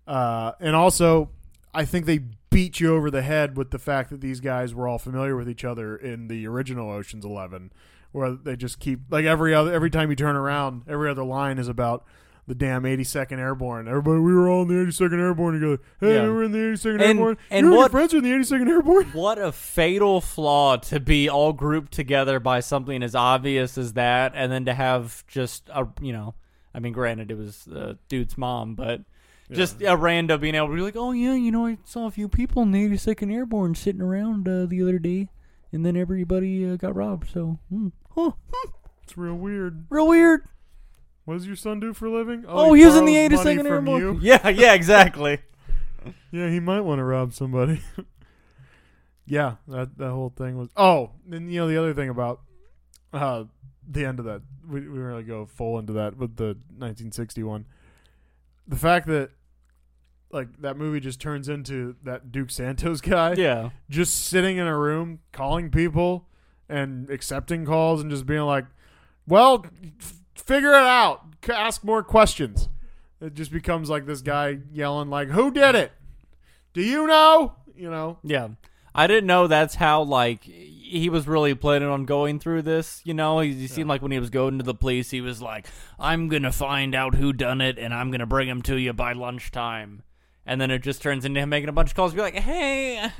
Uh, 0.05 0.53
and 0.59 0.75
also, 0.75 1.29
I 1.73 1.85
think 1.85 2.05
they 2.05 2.21
beat 2.49 2.79
you 2.79 2.95
over 2.95 3.11
the 3.11 3.21
head 3.21 3.55
with 3.57 3.71
the 3.71 3.79
fact 3.79 4.09
that 4.09 4.21
these 4.21 4.39
guys 4.39 4.73
were 4.73 4.87
all 4.87 4.97
familiar 4.97 5.35
with 5.35 5.49
each 5.49 5.63
other 5.65 5.95
in 5.95 6.27
the 6.27 6.47
original 6.47 6.89
Ocean's 6.89 7.25
Eleven, 7.25 7.71
where 8.11 8.31
they 8.31 8.55
just 8.55 8.79
keep 8.79 9.01
like 9.09 9.25
every 9.25 9.53
other 9.53 9.71
every 9.73 9.89
time 9.89 10.09
you 10.09 10.15
turn 10.15 10.35
around, 10.35 10.83
every 10.87 11.09
other 11.09 11.23
line 11.23 11.57
is 11.59 11.67
about 11.67 12.05
the 12.47 12.55
damn 12.55 12.83
82nd 12.83 13.39
Airborne. 13.39 13.89
Everybody, 13.89 14.21
we 14.21 14.33
were 14.33 14.47
all 14.47 14.61
in 14.61 14.69
the 14.69 14.73
82nd 14.75 15.19
Airborne 15.19 15.55
together. 15.55 15.79
Hey, 15.99 16.15
Yeah. 16.15 16.23
we 16.23 16.29
were 16.29 16.43
in 16.45 16.53
the 16.53 16.59
82nd 16.59 16.93
And- 17.01 17.19
Airborne. 17.19 17.37
and 17.51 17.65
you 17.65 17.67
and 17.67 17.75
what- 17.75 17.81
your 17.83 17.89
friends 17.89 18.13
are 18.13 18.17
in 18.19 18.23
the 18.23 18.31
82nd 18.31 18.69
Airborne. 18.69 19.05
What 19.13 19.37
a 19.37 19.51
fatal 19.51 20.21
flaw 20.21 20.77
to 20.77 20.99
be 21.01 21.27
all 21.29 21.51
grouped 21.51 21.91
together 21.91 22.39
by 22.39 22.61
something 22.61 23.03
as 23.03 23.15
obvious 23.15 23.77
as 23.77 23.93
that, 23.93 24.31
and 24.33 24.49
then 24.49 24.63
to 24.63 24.73
have 24.73 25.25
just 25.27 25.69
a 25.73 25.85
you 26.01 26.13
know, 26.13 26.35
I 26.73 26.79
mean, 26.79 26.93
granted 26.93 27.31
it 27.31 27.37
was 27.37 27.65
the 27.65 27.97
dude's 28.07 28.37
mom, 28.37 28.75
but 28.75 29.01
just 29.51 29.81
a 29.81 29.95
random 29.95 30.39
being 30.41 30.55
able 30.55 30.67
to 30.67 30.75
be 30.75 30.81
like, 30.81 30.95
oh 30.97 31.11
yeah, 31.11 31.33
you 31.35 31.51
know, 31.51 31.65
I 31.67 31.77
saw 31.85 32.07
a 32.07 32.11
few 32.11 32.27
people 32.27 32.61
in 32.63 32.71
the 32.71 32.87
82nd 32.89 33.33
Airborne 33.33 33.75
sitting 33.75 34.01
around 34.01 34.47
uh, 34.47 34.65
the 34.65 34.81
other 34.81 34.99
day, 34.99 35.29
and 35.71 35.85
then 35.85 35.95
everybody 35.95 36.69
uh, 36.69 36.75
got 36.75 36.95
robbed. 36.95 37.29
So, 37.31 37.59
hmm, 37.69 37.89
huh, 38.15 38.31
It's 39.03 39.17
real 39.17 39.35
weird. 39.35 39.85
real 39.89 40.07
weird. 40.07 40.41
What 41.25 41.35
does 41.35 41.47
your 41.47 41.55
son 41.57 41.79
do 41.81 41.93
for 41.93 42.05
a 42.05 42.11
living? 42.11 42.45
Oh, 42.47 42.73
he 42.73 42.85
was 42.85 42.95
in 42.95 43.03
the 43.05 43.13
borrows 43.27 43.43
money 43.45 43.55
82nd 43.57 43.67
from 43.67 43.67
Airborne. 43.87 44.01
you. 44.01 44.19
Yeah, 44.21 44.47
yeah, 44.49 44.73
exactly. 44.73 45.39
Yeah, 46.31 46.49
he 46.49 46.61
might 46.61 46.81
want 46.81 46.99
to 46.99 47.03
rob 47.03 47.33
somebody. 47.33 47.81
yeah, 49.25 49.55
that 49.67 49.97
that 49.97 50.11
whole 50.11 50.29
thing 50.29 50.57
was. 50.57 50.69
Oh, 50.77 51.11
and 51.29 51.51
you 51.51 51.59
know 51.59 51.67
the 51.67 51.77
other 51.77 51.93
thing 51.93 52.07
about 52.09 52.41
uh, 53.11 53.43
the 53.89 54.05
end 54.05 54.19
of 54.19 54.25
that, 54.25 54.41
we 54.69 54.81
we 54.81 54.99
really 54.99 55.23
go 55.23 55.45
full 55.45 55.79
into 55.79 55.93
that 55.93 56.15
with 56.17 56.37
the 56.37 56.55
1961. 56.77 57.65
The 58.69 58.75
fact 58.77 59.07
that 59.07 59.31
like 60.31 60.61
that 60.61 60.77
movie 60.77 60.99
just 60.99 61.19
turns 61.21 61.47
into 61.49 61.95
that 62.03 62.31
Duke 62.31 62.51
Santos 62.51 63.01
guy, 63.01 63.33
yeah, 63.33 63.69
just 63.89 64.25
sitting 64.25 64.57
in 64.57 64.67
a 64.67 64.77
room 64.77 65.19
calling 65.31 65.69
people 65.71 66.27
and 66.69 67.09
accepting 67.09 67.65
calls 67.65 68.01
and 68.01 68.11
just 68.11 68.25
being 68.25 68.41
like, 68.41 68.65
"Well, 69.27 69.65
f- 69.99 70.15
figure 70.35 70.71
it 70.73 70.83
out. 70.83 71.21
C- 71.45 71.53
Ask 71.53 71.83
more 71.83 72.03
questions." 72.03 72.69
It 73.21 73.33
just 73.33 73.51
becomes 73.51 73.89
like 73.89 74.05
this 74.05 74.21
guy 74.21 74.59
yelling 74.71 75.09
like, 75.09 75.29
"Who 75.29 75.49
did 75.51 75.75
it? 75.75 75.91
Do 76.73 76.81
you 76.81 77.07
know?" 77.07 77.55
You 77.75 77.89
know. 77.89 78.17
Yeah. 78.23 78.49
I 78.93 79.05
didn't 79.05 79.27
know 79.27 79.45
that's 79.47 79.75
how 79.75 80.01
like 80.01 80.43
he 80.43 81.09
was 81.09 81.27
really 81.27 81.53
planning 81.53 81.87
on 81.89 82.05
going 82.05 82.39
through 82.39 82.63
this. 82.63 83.01
You 83.03 83.13
know, 83.13 83.39
he, 83.39 83.53
he 83.53 83.67
seemed 83.67 83.87
like 83.89 84.01
when 84.01 84.11
he 84.11 84.19
was 84.19 84.29
going 84.31 84.57
to 84.57 84.63
the 84.63 84.73
police, 84.73 85.11
he 85.11 85.21
was 85.21 85.41
like, 85.41 85.67
"I'm 85.99 86.27
gonna 86.27 86.51
find 86.51 86.95
out 86.95 87.13
who 87.15 87.31
done 87.33 87.61
it, 87.61 87.77
and 87.77 87.93
I'm 87.93 88.09
gonna 88.11 88.25
bring 88.25 88.47
him 88.47 88.61
to 88.63 88.75
you 88.75 88.93
by 88.93 89.13
lunchtime." 89.13 90.01
And 90.47 90.59
then 90.61 90.71
it 90.71 90.79
just 90.81 91.01
turns 91.01 91.25
into 91.25 91.39
him 91.41 91.49
making 91.49 91.69
a 91.69 91.73
bunch 91.73 91.89
of 91.89 91.95
calls, 91.95 92.13
be 92.13 92.21
like, 92.21 92.33
"Hey, 92.33 93.11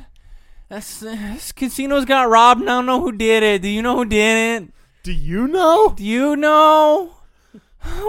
this, 0.70 1.02
this 1.02 1.52
casino's 1.52 2.06
got 2.06 2.30
robbed. 2.30 2.62
and 2.62 2.70
I 2.70 2.74
don't 2.76 2.86
know 2.86 3.02
who 3.02 3.12
did 3.12 3.44
it. 3.44 3.62
Do 3.62 3.68
you 3.68 3.82
know 3.82 3.98
who 3.98 4.06
did 4.06 4.64
it? 4.64 4.70
Do 5.04 5.12
you 5.12 5.48
know? 5.48 5.94
Do 5.96 6.04
you 6.04 6.36
know?" 6.36 7.14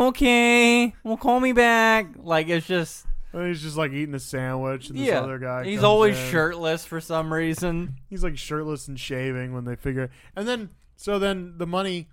Okay, 0.01 0.95
well, 1.05 1.17
call 1.17 1.39
me 1.41 1.53
back. 1.53 2.07
Like 2.17 2.49
it's 2.49 2.67
just 2.67 3.07
And 3.33 3.47
he's 3.49 3.63
just 3.63 3.77
like 3.77 3.93
eating 3.93 4.15
a 4.15 4.19
sandwich, 4.19 4.89
and 4.89 4.99
this 4.99 5.09
yeah. 5.09 5.21
other 5.21 5.39
guy. 5.39 5.65
He's 5.65 5.83
always 5.83 6.19
in. 6.19 6.31
shirtless 6.31 6.85
for 6.85 7.01
some 7.01 7.33
reason. 7.33 7.97
He's 8.09 8.25
like 8.25 8.39
shirtless 8.39 8.89
and 8.89 8.99
shaving 8.99 9.53
when 9.53 9.65
they 9.65 9.77
figure. 9.77 10.11
And 10.35 10.49
then 10.49 10.71
so 10.97 11.19
then 11.19 11.55
the 11.59 11.67
money, 11.67 12.09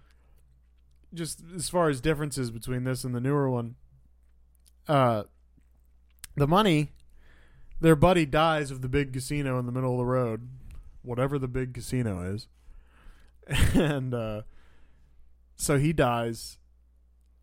just 1.14 1.42
as 1.56 1.70
far 1.70 1.90
as 1.90 2.02
differences 2.02 2.52
between 2.52 2.84
this 2.84 3.04
and 3.04 3.16
the 3.16 3.22
newer 3.22 3.50
one, 3.50 3.76
uh, 4.88 5.24
the 6.36 6.48
money 6.48 6.92
their 7.82 7.96
buddy 7.96 8.26
dies 8.26 8.72
of 8.72 8.82
the 8.82 8.90
big 8.90 9.14
casino 9.14 9.60
in 9.60 9.66
the 9.66 9.72
middle 9.72 9.94
of 9.94 9.98
the 9.98 10.06
road, 10.06 10.48
whatever 11.02 11.38
the 11.38 11.48
big 11.48 11.74
casino 11.74 12.22
is, 12.34 12.48
and 13.74 14.14
uh, 14.14 14.42
so 15.56 15.78
he 15.78 15.94
dies, 15.94 16.58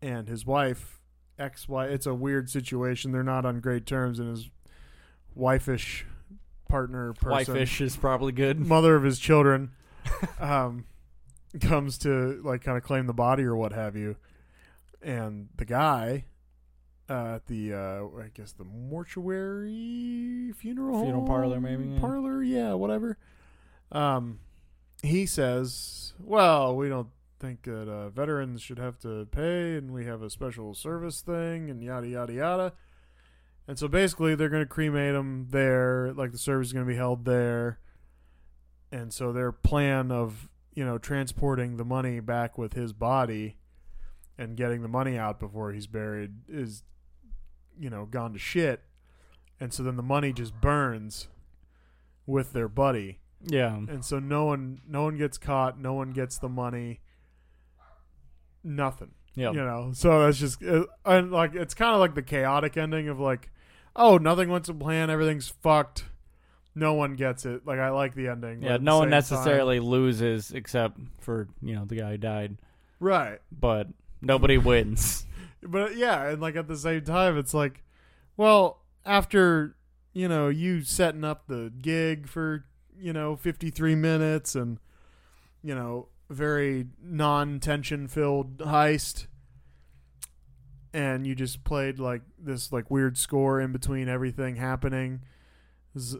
and 0.01 0.27
his 0.27 0.45
wife, 0.45 0.99
ex 1.37 1.69
wife, 1.69 1.89
it's 1.89 2.05
a 2.05 2.13
weird 2.13 2.49
situation. 2.49 3.11
They're 3.11 3.23
not 3.23 3.45
on 3.45 3.59
great 3.59 3.85
terms, 3.85 4.19
and 4.19 4.29
his 4.29 4.49
wifeish 5.37 6.03
partner, 6.67 7.13
person, 7.13 7.31
Whitefish 7.31 7.81
is 7.81 7.95
probably 7.95 8.31
good. 8.31 8.59
mother 8.59 8.95
of 8.95 9.03
his 9.03 9.19
children, 9.19 9.71
um, 10.39 10.85
comes 11.61 11.97
to 11.99 12.41
like 12.43 12.63
kind 12.63 12.77
of 12.77 12.83
claim 12.83 13.05
the 13.05 13.13
body 13.13 13.43
or 13.43 13.55
what 13.55 13.71
have 13.71 13.95
you, 13.95 14.15
and 15.01 15.49
the 15.55 15.65
guy 15.65 16.25
uh, 17.13 17.35
at 17.35 17.45
the 17.45 17.73
uh, 17.73 18.03
I 18.19 18.29
guess 18.33 18.53
the 18.53 18.63
mortuary 18.63 20.51
funeral 20.57 21.01
Funeral 21.01 21.21
home? 21.21 21.27
parlor, 21.27 21.61
maybe, 21.61 21.85
yeah. 21.85 21.99
parlor, 21.99 22.41
yeah, 22.41 22.73
whatever. 22.73 23.17
Um, 23.91 24.39
he 25.03 25.25
says, 25.25 26.13
"Well, 26.19 26.75
we 26.75 26.89
don't." 26.89 27.09
Think 27.39 27.63
that 27.63 27.89
uh, 27.89 28.09
veterans 28.09 28.61
should 28.61 28.79
have 28.79 28.97
to 28.99 29.27
pay, 29.29 29.75
and 29.75 29.91
we 29.93 30.05
have 30.05 30.21
a 30.21 30.29
special 30.29 30.73
service 30.73 31.19
thing, 31.19 31.69
and 31.69 31.83
yada 31.83 32.07
yada 32.07 32.31
yada. 32.31 32.73
And 33.67 33.77
so 33.77 33.89
basically, 33.89 34.33
they're 34.33 34.47
going 34.47 34.63
to 34.63 34.69
cremate 34.69 35.13
him 35.13 35.47
there. 35.49 36.13
Like 36.13 36.31
the 36.31 36.37
service 36.37 36.67
is 36.67 36.73
going 36.73 36.85
to 36.85 36.89
be 36.89 36.95
held 36.95 37.25
there. 37.25 37.79
And 38.93 39.11
so 39.13 39.33
their 39.33 39.51
plan 39.51 40.09
of 40.09 40.47
you 40.73 40.85
know 40.85 40.97
transporting 40.97 41.75
the 41.75 41.83
money 41.83 42.21
back 42.21 42.57
with 42.57 42.75
his 42.75 42.93
body 42.93 43.57
and 44.37 44.55
getting 44.55 44.81
the 44.81 44.87
money 44.87 45.17
out 45.17 45.37
before 45.37 45.73
he's 45.73 45.87
buried 45.87 46.31
is 46.47 46.83
you 47.79 47.89
know 47.89 48.05
gone 48.05 48.33
to 48.33 48.39
shit. 48.39 48.81
And 49.59 49.73
so 49.73 49.83
then 49.83 49.95
the 49.95 50.03
money 50.03 50.33
just 50.33 50.59
burns 50.59 51.27
with 52.25 52.53
their 52.53 52.67
buddy. 52.67 53.19
Yeah. 53.45 53.75
And 53.75 54.03
so 54.03 54.19
no 54.19 54.45
one 54.45 54.81
no 54.87 55.03
one 55.03 55.17
gets 55.17 55.37
caught. 55.37 55.79
No 55.79 55.93
one 55.93 56.11
gets 56.11 56.37
the 56.37 56.49
money. 56.49 56.99
Nothing 58.65 59.11
Yeah. 59.35 59.51
you 59.51 59.57
know 59.57 59.91
so 59.93 60.23
that's 60.25 60.37
just 60.37 60.63
uh, 60.63 60.85
and 61.05 61.31
like 61.33 61.53
it's 61.53 61.73
kind 61.73 61.93
of 61.93 61.99
like 61.99 62.15
the 62.15 62.21
chaotic 62.21 62.77
ending 62.77 63.09
of 63.09 63.19
like 63.19 63.51
oh 63.93 64.17
nothing 64.17 64.47
went 64.49 64.63
to 64.65 64.73
plan 64.73 65.09
everything's 65.09 65.49
fucked 65.49 66.05
no 66.73 66.93
one 66.93 67.15
gets 67.15 67.45
it 67.45 67.67
like 67.67 67.77
i 67.77 67.89
like 67.89 68.15
the 68.15 68.29
ending 68.29 68.63
Yeah, 68.63 68.77
no 68.79 68.99
one 68.99 69.09
necessarily 69.09 69.81
loses 69.81 70.51
except 70.51 70.97
for, 71.19 71.49
you 71.61 71.75
know, 71.75 71.83
the 71.83 71.95
guy 71.97 72.11
who 72.11 72.17
died. 72.17 72.57
right 73.01 73.39
But 73.51 73.87
nobody 74.21 74.57
wins. 74.57 75.25
But 75.67 75.95
yeah 75.95 76.29
and 76.29 76.41
like 76.41 76.55
at 76.55 76.67
the 76.67 76.77
same 76.77 77.01
time 77.01 77.37
it's 77.37 77.53
like 77.53 77.83
well 78.37 78.81
after 79.05 79.75
you 80.13 80.27
know 80.27 80.47
you 80.47 80.81
setting 80.81 81.23
up 81.23 81.47
the 81.47 81.71
gig 81.81 82.27
for 82.27 82.65
you 82.97 83.13
know 83.13 83.35
53 83.35 83.95
minutes 83.95 84.55
and 84.55 84.79
you 85.63 85.75
know 85.75 86.07
very 86.29 86.87
non-tension 87.01 88.07
filled 88.07 88.57
heist 88.59 89.27
and 90.93 91.25
you 91.25 91.35
just 91.35 91.63
played 91.63 91.99
like 91.99 92.21
this 92.37 92.71
like 92.71 92.89
weird 92.89 93.17
score 93.17 93.59
in 93.59 93.71
between 93.71 94.07
everything 94.07 94.55
happening 94.55 95.21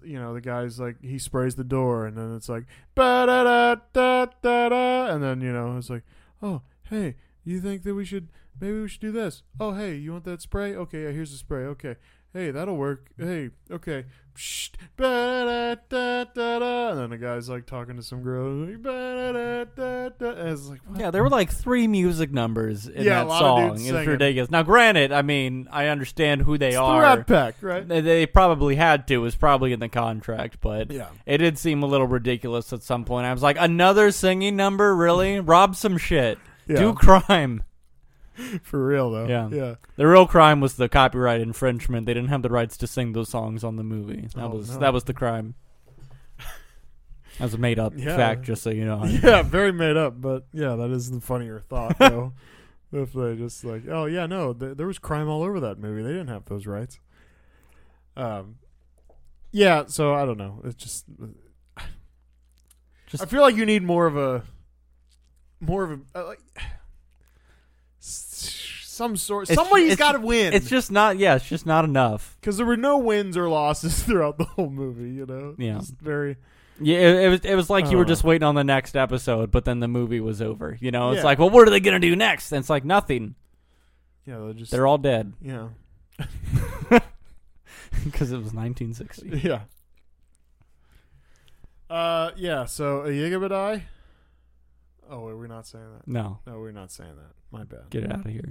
you 0.03 0.19
know 0.19 0.33
the 0.33 0.41
guy's 0.41 0.79
like 0.79 1.01
he 1.01 1.17
sprays 1.17 1.55
the 1.55 1.63
door 1.63 2.05
and 2.05 2.17
then 2.17 2.35
it's 2.35 2.49
like 2.49 2.65
da 2.95 3.25
da 3.25 3.43
da 3.43 3.75
da 3.93 4.69
da 4.69 5.07
and 5.07 5.23
then 5.23 5.41
you 5.41 5.51
know 5.51 5.77
it's 5.77 5.89
like 5.89 6.03
oh 6.41 6.61
hey 6.89 7.15
you 7.43 7.59
think 7.59 7.83
that 7.83 7.95
we 7.95 8.05
should 8.05 8.29
maybe 8.59 8.81
we 8.81 8.87
should 8.87 9.01
do 9.01 9.11
this 9.11 9.43
oh 9.59 9.73
hey 9.73 9.95
you 9.95 10.11
want 10.11 10.23
that 10.25 10.41
spray 10.41 10.75
okay 10.75 11.03
yeah, 11.03 11.09
here's 11.11 11.31
the 11.31 11.37
spray 11.37 11.63
okay 11.65 11.95
hey 12.33 12.51
that'll 12.51 12.77
work 12.77 13.09
hey 13.17 13.49
okay 13.71 14.05
Psst, 14.35 14.71
ba 14.97 15.75
da 15.89 16.23
da 16.23 16.23
da 16.33 16.59
da 16.59 16.89
and 16.89 16.99
then 16.99 17.09
the 17.11 17.17
guy's 17.19 17.47
like 17.49 17.67
talking 17.67 17.95
to 17.97 18.01
some 18.01 18.23
girl 18.23 18.49
like, 18.51 18.77
and 19.77 20.47
it's 20.49 20.67
like 20.67 20.79
what? 20.87 20.99
yeah, 20.99 21.11
there 21.11 21.23
were 21.23 21.29
like 21.29 21.51
three 21.51 21.87
music 21.87 22.31
numbers 22.31 22.87
in 22.87 23.03
Yeah, 23.03 23.23
that 23.25 23.29
song. 23.29 23.69
dudes 23.69 23.81
It 23.87 23.91
was 23.93 23.99
singing. 23.99 24.09
ridiculous. 24.09 24.51
Now, 24.51 24.63
granted, 24.63 25.11
I 25.11 25.21
mean, 25.21 25.67
I 25.71 25.87
understand 25.87 26.41
who 26.41 26.57
they 26.57 26.69
it's 26.69 26.77
the 26.77 26.81
are. 26.81 27.01
Rat 27.01 27.27
Pack 27.27 27.55
right 27.61 27.87
They, 27.87 28.01
they 28.01 28.25
probably 28.25 28.75
had 28.75 29.07
to. 29.09 29.13
It 29.15 29.17
was 29.17 29.35
probably 29.35 29.73
in 29.73 29.79
the 29.79 29.89
contract, 29.89 30.57
but 30.61 30.91
yeah 30.91 31.09
it 31.25 31.37
did 31.37 31.57
seem 31.57 31.83
a 31.83 31.87
little 31.87 32.07
ridiculous 32.07 32.73
at 32.73 32.83
some 32.83 33.05
point. 33.05 33.25
I 33.25 33.33
was 33.33 33.43
like, 33.43 33.57
another 33.59 34.11
singing 34.11 34.55
number? 34.55 34.95
Really? 34.95 35.39
Rob 35.39 35.75
some 35.75 35.97
shit. 35.97 36.37
yeah 36.67 36.77
Do 36.79 36.93
crime. 36.93 37.63
for 38.63 38.85
real 38.85 39.11
though 39.11 39.27
Yeah. 39.27 39.49
yeah 39.49 39.75
The 39.95 40.07
real 40.07 40.25
crime 40.27 40.59
was 40.59 40.75
the 40.75 40.89
copyright 40.89 41.41
infringement. 41.41 42.05
They 42.05 42.13
didn't 42.13 42.29
have 42.29 42.41
the 42.41 42.49
rights 42.49 42.77
to 42.77 42.87
sing 42.87 43.13
those 43.13 43.29
songs 43.29 43.63
on 43.63 43.75
the 43.75 43.83
movie. 43.83 44.27
That 44.35 44.45
Oh, 44.45 44.49
was 44.49 44.71
no. 44.71 44.79
that 44.79 44.93
was 44.93 45.03
the 45.05 45.13
crime. 45.13 45.55
That's 47.39 47.53
a 47.53 47.57
made 47.57 47.79
up 47.79 47.93
Yeah. 47.97 48.15
fact, 48.15 48.43
just 48.43 48.61
so 48.63 48.69
you 48.69 48.85
know. 48.85 49.03
yeah, 49.23 49.41
very 49.41 49.71
made 49.71 49.97
up, 49.97 50.19
but 50.21 50.45
yeah, 50.53 50.75
that 50.75 50.91
is 50.91 51.09
the 51.11 51.19
funnier 51.21 51.59
thought 51.59 51.97
though. 51.99 52.33
if 52.91 53.11
they 53.13 53.35
just 53.35 53.63
like, 53.65 53.87
oh 53.89 54.05
yeah, 54.05 54.25
no, 54.27 54.53
th- 54.53 54.77
there 54.77 54.85
was 54.87 54.99
crime 54.99 55.27
all 55.27 55.41
over 55.43 55.59
that 55.59 55.79
movie. 55.79 56.03
They 56.03 56.09
didn't 56.11 56.27
have 56.27 56.45
those 56.45 56.67
rights. 56.67 56.99
Um, 58.15 58.57
yeah, 59.51 59.85
so 59.87 60.13
I 60.13 60.25
don't 60.25 60.37
know. 60.37 60.61
It's 60.63 60.75
just, 60.75 61.05
Just- 63.07 63.23
I 63.23 63.25
feel 63.25 63.41
like 63.41 63.55
you 63.55 63.65
need 63.65 63.83
more 63.83 64.05
of 64.05 64.15
a, 64.17 64.43
more 65.59 65.83
of 65.83 65.91
a 65.91 66.19
uh, 66.19 66.25
like. 66.27 66.39
Some 68.93 69.17
sort. 69.17 69.49
It's- 69.49 69.55
Somebody's 69.55 69.95
got 69.95 70.11
to 70.13 70.19
win. 70.19 70.53
It's 70.53 70.69
just 70.69 70.91
not. 70.91 71.17
Yeah, 71.17 71.35
it's 71.35 71.47
just 71.47 71.65
not 71.65 71.83
enough. 71.83 72.37
because 72.39 72.57
there 72.57 72.65
were 72.65 72.77
no 72.77 72.97
wins 72.99 73.35
or 73.35 73.49
losses 73.49 74.03
throughout 74.05 74.37
the 74.37 74.43
whole 74.45 74.69
movie. 74.69 75.09
You 75.11 75.25
know. 75.25 75.55
Yeah. 75.57 75.79
Just 75.79 75.95
very. 75.99 76.37
Yeah, 76.79 76.97
it, 76.99 77.15
it 77.25 77.29
was. 77.29 77.39
It 77.41 77.55
was 77.55 77.69
like 77.69 77.89
you 77.91 77.97
were 77.97 78.03
Uh. 78.03 78.07
just 78.07 78.23
waiting 78.23 78.43
on 78.45 78.55
the 78.55 78.63
next 78.63 78.95
episode, 78.95 79.51
but 79.51 79.65
then 79.65 79.79
the 79.79 79.87
movie 79.87 80.19
was 80.19 80.41
over. 80.41 80.77
You 80.79 80.91
know, 80.91 81.11
it's 81.11 81.17
Yeah. 81.19 81.23
like, 81.25 81.39
well, 81.39 81.49
what 81.49 81.67
are 81.67 81.71
they 81.71 81.79
gonna 81.79 81.99
do 81.99 82.15
next? 82.15 82.51
And 82.51 82.59
it's 82.59 82.69
like 82.69 82.85
nothing. 82.85 83.35
Yeah, 84.25 84.37
they're 84.39 84.53
just. 84.53 84.71
They're 84.71 84.87
all 84.87 84.97
dead 84.97 85.33
Yeah. 85.41 85.69
because 88.03 88.31
it 88.31 88.37
was 88.37 88.53
1960. 88.53 89.39
Yeah. 89.43 89.61
Uh, 91.89 92.31
yeah. 92.37 92.65
So 92.65 93.01
a 93.01 93.09
Yigabadai. 93.09 93.83
Oh, 95.09 95.19
wait, 95.27 95.35
we're 95.35 95.47
not 95.47 95.67
saying 95.67 95.85
that. 95.97 96.07
No, 96.07 96.39
No, 96.47 96.59
we're 96.59 96.71
not 96.71 96.91
saying 96.91 97.15
that. 97.17 97.33
My 97.51 97.63
bad. 97.65 97.89
get 97.89 98.03
it 98.03 98.11
out 98.11 98.25
of 98.25 98.31
here. 98.31 98.43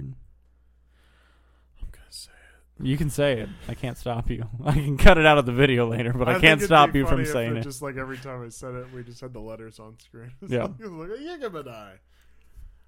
Gonna 1.93 2.05
say 2.09 2.31
it. 2.31 2.85
You 2.85 2.97
can 2.97 3.09
say 3.09 3.39
it. 3.39 3.49
I 3.67 3.73
can't 3.73 3.97
stop 3.97 4.29
you. 4.29 4.47
I 4.65 4.73
can 4.73 4.97
cut 4.97 5.17
it 5.17 5.25
out 5.25 5.37
of 5.37 5.45
the 5.45 5.51
video 5.51 5.87
later, 5.87 6.13
but 6.13 6.27
I, 6.27 6.33
think 6.33 6.43
can't 6.43 6.61
stop 6.61 6.93
you 6.95 7.05
from 7.05 7.25
saying 7.25 7.57
it. 7.57 7.61
Just 7.63 7.81
like 7.81 7.97
every 7.97 8.17
time 8.17 8.43
I 8.45 8.49
said 8.49 8.75
it, 8.75 8.87
we 8.93 9.03
just 9.03 9.21
had 9.21 9.33
the 9.33 9.39
letters 9.39 9.79
on 9.79 9.97
screen. 9.99 10.31
Yeah. 10.47 10.63
like, 10.63 10.71
it's 10.79 10.89
like 10.89 11.09
a 11.09 11.49
Yigabadai. 11.49 11.91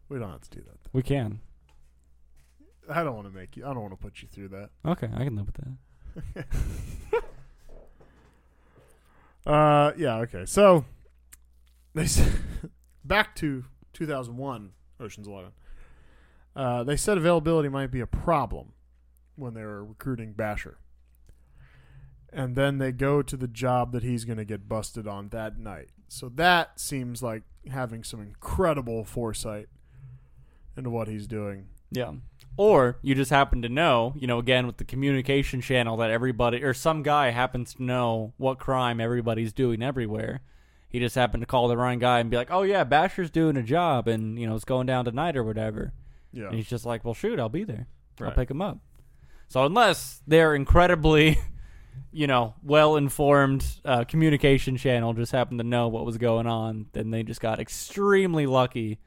We 0.10 0.20
don't 0.20 0.32
have 0.32 0.42
to 0.42 0.50
do 0.50 0.62
that. 0.62 0.78
We 0.94 1.02
can. 1.02 1.40
I 2.88 3.04
don't 3.04 3.16
want 3.16 3.28
to 3.28 3.34
make 3.34 3.58
you. 3.58 3.66
I 3.66 3.70
don't 3.74 3.82
want 3.82 3.94
to 3.94 3.98
put 3.98 4.22
you 4.22 4.28
through 4.28 4.50
that. 4.50 4.70
Okay, 4.86 5.10
I 5.16 5.24
can 5.24 5.36
live 5.36 5.48
with 5.48 6.36
that. 6.36 6.46
Uh, 9.46 9.92
yeah. 9.98 10.18
Okay. 10.18 10.46
So 10.46 10.86
they 11.94 12.08
said, 12.08 12.34
back 13.04 13.36
to 13.36 13.66
2001, 13.94 14.72
Ocean's 15.00 15.28
Eleven. 15.28 15.52
Uh, 16.56 16.84
they 16.84 16.98
said 16.98 17.18
availability 17.18 17.70
might 17.70 17.92
be 17.92 18.00
a 18.00 18.08
problem 18.08 18.74
when 19.36 19.54
they 19.54 19.64
were 19.64 19.84
recruiting 19.84 20.34
Basher, 20.34 20.78
and 22.32 22.56
then 22.56 22.78
they 22.78 22.92
go 22.92 23.22
to 23.22 23.38
the 23.38 23.48
job 23.48 23.92
that 23.92 24.04
he's 24.04 24.26
going 24.26 24.38
to 24.38 24.46
get 24.46 24.68
busted 24.68 25.08
on 25.08 25.30
that 25.30 25.58
night. 25.58 25.90
So 26.08 26.30
that 26.36 26.80
seems 26.80 27.24
like 27.24 27.44
having 27.72 28.04
some 28.04 28.22
incredible 28.22 29.04
foresight 29.04 29.68
into 30.78 30.90
what 30.90 31.08
he's 31.08 31.28
doing. 31.28 31.68
Yeah. 31.92 32.14
Or 32.58 32.98
you 33.02 33.16
just 33.16 33.32
happen 33.32 33.62
to 33.64 33.70
know, 33.70 34.14
you 34.18 34.28
know, 34.28 34.40
again 34.40 34.66
with 34.66 34.78
the 34.78 34.84
communication 34.84 35.62
channel 35.62 35.98
that 35.98 36.10
everybody 36.12 36.64
or 36.64 36.74
some 36.74 37.04
guy 37.04 37.32
happens 37.32 37.74
to 37.76 37.84
know 37.84 38.34
what 38.38 38.60
crime 38.60 39.00
everybody's 39.00 39.54
doing 39.54 39.84
everywhere. 39.84 40.42
He 40.88 41.00
just 41.00 41.16
happened 41.16 41.42
to 41.42 41.48
call 41.48 41.68
the 41.68 41.76
right 41.76 42.00
guy 42.00 42.20
and 42.20 42.30
be 42.30 42.38
like, 42.38 42.52
"Oh 42.52 42.62
yeah, 42.62 42.86
Basher's 42.86 43.30
doing 43.30 43.58
a 43.58 43.64
job 43.64 44.08
and 44.08 44.40
you 44.40 44.48
know 44.48 44.56
it's 44.56 44.64
going 44.64 44.88
down 44.88 45.04
tonight 45.04 45.36
or 45.36 45.44
whatever." 45.44 45.94
Yeah. 46.32 46.48
And 46.48 46.56
he's 46.56 46.70
just 46.70 46.86
like, 46.86 47.04
"Well, 47.04 47.14
shoot, 47.14 47.40
I'll 47.40 47.50
be 47.50 47.66
there. 47.66 47.88
I'll 48.22 48.32
pick 48.32 48.50
him 48.50 48.62
up." 48.62 48.78
So 49.48 49.66
unless 49.66 50.22
they're 50.28 50.56
incredibly, 50.56 51.40
you 52.12 52.28
know, 52.28 52.56
well 52.64 52.96
informed 52.96 53.66
uh, 53.84 54.04
communication 54.06 54.78
channel 54.78 55.14
just 55.14 55.32
happened 55.32 55.60
to 55.60 55.64
know 55.66 55.88
what 55.88 56.06
was 56.06 56.18
going 56.18 56.48
on, 56.48 56.88
then 56.94 57.12
they 57.12 57.24
just 57.24 57.42
got 57.42 57.60
extremely 57.60 58.46
lucky 58.46 59.00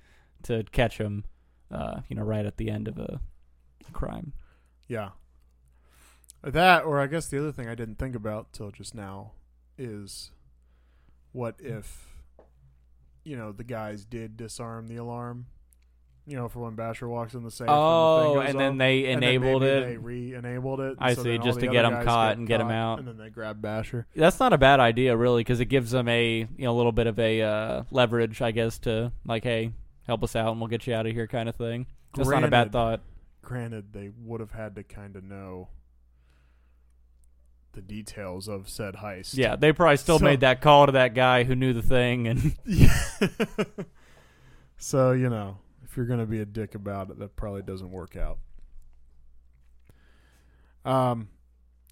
to 0.45 0.65
catch 0.73 0.99
him, 0.99 1.25
uh, 1.71 2.01
you 2.09 2.17
know, 2.17 2.23
right 2.23 2.47
at 2.47 2.57
the 2.57 2.71
end 2.71 2.89
of 2.89 2.99
a, 2.99 3.21
a 3.89 3.93
crime. 3.93 4.33
Yeah. 4.87 5.11
That, 6.43 6.85
or 6.85 7.01
I 7.01 7.09
guess 7.09 7.27
the 7.27 7.39
other 7.39 7.53
thing 7.53 7.69
I 7.69 7.75
didn't 7.75 7.99
think 7.99 8.15
about 8.15 8.53
till 8.53 8.71
just 8.71 8.95
now 8.95 9.33
is 9.77 10.31
what 11.33 11.57
if, 11.59 12.07
you 13.25 13.37
know, 13.37 13.53
the 13.53 13.65
guys 13.65 14.05
did 14.05 14.37
disarm 14.37 14.87
the 14.87 14.97
alarm 14.97 15.47
You 16.29 16.37
know, 16.37 16.49
for 16.49 16.61
when 16.61 16.75
Basher 16.75 17.09
walks 17.09 17.33
in 17.33 17.43
the 17.43 17.51
safe. 17.51 17.69
Oh, 17.71 18.19
and, 18.19 18.21
the 18.21 18.29
thing 18.29 18.35
goes 18.35 18.51
and 18.51 18.61
then 18.61 18.79
they 18.79 19.07
and 19.07 19.25
enabled 19.25 19.63
it. 19.63 19.87
They 19.87 19.97
re-enabled 19.97 20.81
it. 20.81 20.97
I 20.99 21.15
so 21.15 21.23
see, 21.23 21.39
just 21.39 21.61
to 21.61 21.67
get 21.69 21.87
other 21.87 22.01
him 22.01 22.05
caught 22.05 22.31
get 22.33 22.39
and 22.39 22.47
get 22.47 22.61
him 22.61 22.67
caught, 22.67 22.75
out. 22.75 22.99
And 22.99 23.09
then 23.09 23.17
they 23.17 23.31
grab 23.31 23.63
Basher. 23.63 24.07
That's 24.15 24.39
not 24.39 24.53
a 24.53 24.59
bad 24.59 24.79
idea, 24.79 25.17
really, 25.17 25.41
because 25.41 25.61
it 25.61 25.67
gives 25.67 25.91
them 25.91 26.07
a 26.07 26.41
you 26.41 26.65
know 26.65 26.73
a 26.73 26.77
little 26.77 26.93
bit 26.93 27.07
of 27.07 27.19
a 27.19 27.41
uh, 27.41 27.83
leverage, 27.91 28.43
I 28.43 28.51
guess, 28.51 28.79
to 28.81 29.11
like, 29.25 29.45
hey, 29.45 29.73
help 30.07 30.23
us 30.23 30.37
out 30.37 30.53
and 30.53 30.61
we'll 30.61 30.69
get 30.69 30.87
you 30.87 30.95
out 30.95 31.07
of 31.07 31.13
here, 31.13 31.27
kind 31.27 31.49
of 31.49 31.57
thing. 31.57 31.87
That's 32.15 32.29
not 32.29 32.45
a 32.45 32.49
bad 32.49 32.51
Granted, 32.51 32.73
thought. 32.73 33.01
Granted, 33.43 33.93
they 33.93 34.11
would 34.23 34.41
have 34.41 34.53
had 34.53 34.75
to 34.77 34.83
kind 34.83 35.17
of 35.17 35.25
know 35.25 35.69
the 37.73 37.83
details 37.83 38.49
of 38.49 38.69
said 38.69 38.97
heist. 38.97 39.37
Yeah, 39.37 39.57
they 39.57 39.73
probably 39.73 39.97
still 39.99 40.19
So- 40.19 40.25
made 40.25 40.41
that 40.41 40.61
call 40.61 40.87
to 40.87 40.93
that 40.93 41.15
guy 41.15 41.45
who 41.45 41.55
knew 41.55 41.73
the 41.73 41.83
thing, 41.83 42.27
and 42.27 42.57
Yeah. 42.67 42.99
so, 44.77 45.13
you 45.13 45.29
know, 45.29 45.59
if 45.89 45.97
you're 45.97 46.07
going 46.07 46.21
to 46.21 46.27
be 46.27 46.41
a 46.41 46.45
dick 46.47 46.75
about 46.75 47.11
it, 47.11 47.19
that 47.19 47.37
probably 47.37 47.63
doesn't 47.63 47.91
work 47.91 48.17
out. 48.17 48.39
Um, 50.85 51.29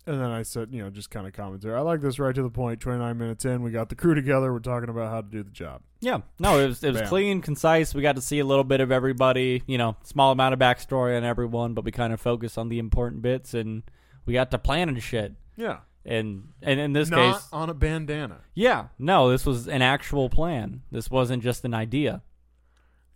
and 0.06 0.20
then 0.20 0.30
I 0.30 0.42
said, 0.42 0.68
you 0.72 0.82
know, 0.82 0.90
just 0.90 1.10
kind 1.10 1.26
of 1.26 1.32
commentary. 1.32 1.74
I 1.76 1.80
like 1.80 2.00
this 2.00 2.18
right 2.18 2.34
to 2.34 2.42
the 2.42 2.50
point. 2.50 2.80
29 2.80 3.18
minutes 3.18 3.44
in, 3.44 3.62
we 3.62 3.70
got 3.72 3.88
the 3.88 3.94
crew 3.96 4.14
together. 4.14 4.52
We're 4.52 4.60
talking 4.60 4.88
about 4.88 5.10
how 5.10 5.20
to 5.20 5.26
do 5.28 5.42
the 5.42 5.50
job. 5.50 5.82
yeah, 6.00 6.18
no, 6.38 6.60
it 6.60 6.68
was 6.68 6.84
it 6.84 6.92
was 6.92 7.00
Bam. 7.02 7.08
clean, 7.08 7.40
concise. 7.42 7.92
We 7.94 8.02
got 8.02 8.14
to 8.16 8.22
see 8.22 8.38
a 8.38 8.44
little 8.44 8.62
bit 8.64 8.80
of 8.80 8.92
everybody, 8.92 9.62
you 9.66 9.78
know, 9.78 9.96
small 10.04 10.30
amount 10.30 10.54
of 10.54 10.60
backstory 10.60 11.16
on 11.16 11.24
everyone, 11.24 11.74
but 11.74 11.84
we 11.84 11.90
kind 11.90 12.12
of 12.12 12.20
focused 12.20 12.56
on 12.56 12.68
the 12.68 12.78
important 12.78 13.22
bits, 13.22 13.52
and 13.54 13.82
we 14.24 14.32
got 14.34 14.50
to 14.52 14.58
plan 14.58 14.88
and 14.88 15.02
shit. 15.02 15.32
Yeah. 15.56 15.78
And 16.04 16.50
and 16.62 16.78
in 16.78 16.92
this 16.92 17.10
Not 17.10 17.34
case, 17.34 17.48
on 17.52 17.68
a 17.68 17.74
bandana. 17.74 18.38
yeah, 18.54 18.86
no, 19.00 19.28
this 19.30 19.44
was 19.44 19.66
an 19.66 19.82
actual 19.82 20.30
plan. 20.30 20.82
This 20.92 21.10
wasn't 21.10 21.42
just 21.42 21.64
an 21.64 21.74
idea. 21.74 22.22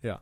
Yeah. 0.03 0.17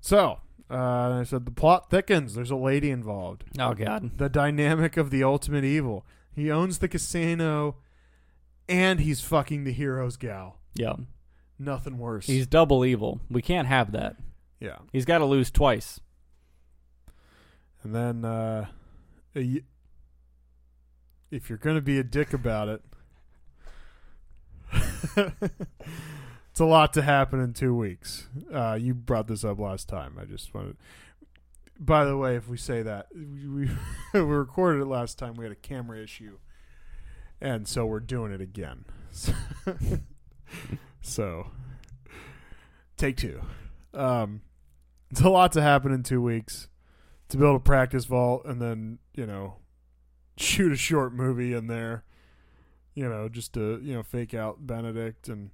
So, 0.00 0.40
uh, 0.70 0.74
I 1.20 1.22
said 1.24 1.44
the 1.44 1.50
plot 1.50 1.90
thickens. 1.90 2.34
There's 2.34 2.50
a 2.50 2.56
lady 2.56 2.90
involved. 2.90 3.44
Oh 3.58 3.74
God, 3.74 4.16
the 4.18 4.28
dynamic 4.28 4.96
of 4.96 5.10
the 5.10 5.22
ultimate 5.24 5.64
evil. 5.64 6.04
He 6.34 6.50
owns 6.50 6.78
the 6.78 6.88
casino 6.88 7.76
and 8.68 9.00
he's 9.00 9.20
fucking 9.20 9.64
the 9.64 9.72
hero's 9.72 10.16
gal. 10.16 10.58
yeah, 10.74 10.94
Nothing 11.58 11.98
worse. 11.98 12.26
he's 12.26 12.46
double 12.46 12.84
evil. 12.84 13.20
We 13.28 13.42
can't 13.42 13.66
have 13.68 13.92
that. 13.92 14.16
yeah. 14.60 14.78
He's 14.92 15.04
got 15.04 15.18
to 15.18 15.24
lose 15.26 15.50
twice. 15.50 16.00
And 17.82 17.94
then 17.94 18.24
uh 18.24 18.66
y- 19.34 19.62
if 21.30 21.48
you're 21.48 21.58
going 21.58 21.76
to 21.76 21.82
be 21.82 21.98
a 21.98 22.04
dick 22.04 22.32
about 22.32 22.68
it 22.68 22.82
It's 26.60 26.66
a 26.66 26.68
lot 26.68 26.92
to 26.92 27.00
happen 27.00 27.40
in 27.40 27.54
2 27.54 27.74
weeks. 27.74 28.28
Uh 28.52 28.76
you 28.78 28.92
brought 28.92 29.28
this 29.28 29.46
up 29.46 29.58
last 29.58 29.88
time. 29.88 30.18
I 30.20 30.26
just 30.26 30.52
wanted 30.52 30.76
By 31.78 32.04
the 32.04 32.18
way, 32.18 32.36
if 32.36 32.50
we 32.50 32.58
say 32.58 32.82
that 32.82 33.06
we, 33.14 33.70
we, 34.12 34.20
recorded 34.20 34.82
it 34.82 34.84
last 34.84 35.16
time, 35.16 35.36
we 35.36 35.46
had 35.46 35.52
a 35.52 35.56
camera 35.56 36.02
issue. 36.02 36.36
And 37.40 37.66
so 37.66 37.86
we're 37.86 37.98
doing 37.98 38.30
it 38.30 38.42
again. 38.42 38.84
so 41.00 41.46
take 42.98 43.16
2. 43.16 43.40
Um 43.94 44.42
it's 45.10 45.22
a 45.22 45.30
lot 45.30 45.52
to 45.52 45.62
happen 45.62 45.92
in 45.92 46.02
2 46.02 46.20
weeks 46.20 46.68
to 47.30 47.38
build 47.38 47.56
a 47.56 47.60
practice 47.60 48.04
vault 48.04 48.42
and 48.44 48.60
then 48.60 48.98
you 49.14 49.24
know 49.24 49.54
shoot 50.36 50.72
a 50.72 50.76
short 50.76 51.14
movie 51.14 51.54
in 51.54 51.68
there 51.68 52.04
you 52.94 53.08
know 53.08 53.30
just 53.30 53.54
to 53.54 53.80
you 53.82 53.94
know 53.94 54.02
fake 54.02 54.34
out 54.34 54.66
benedict 54.66 55.26
and 55.26 55.52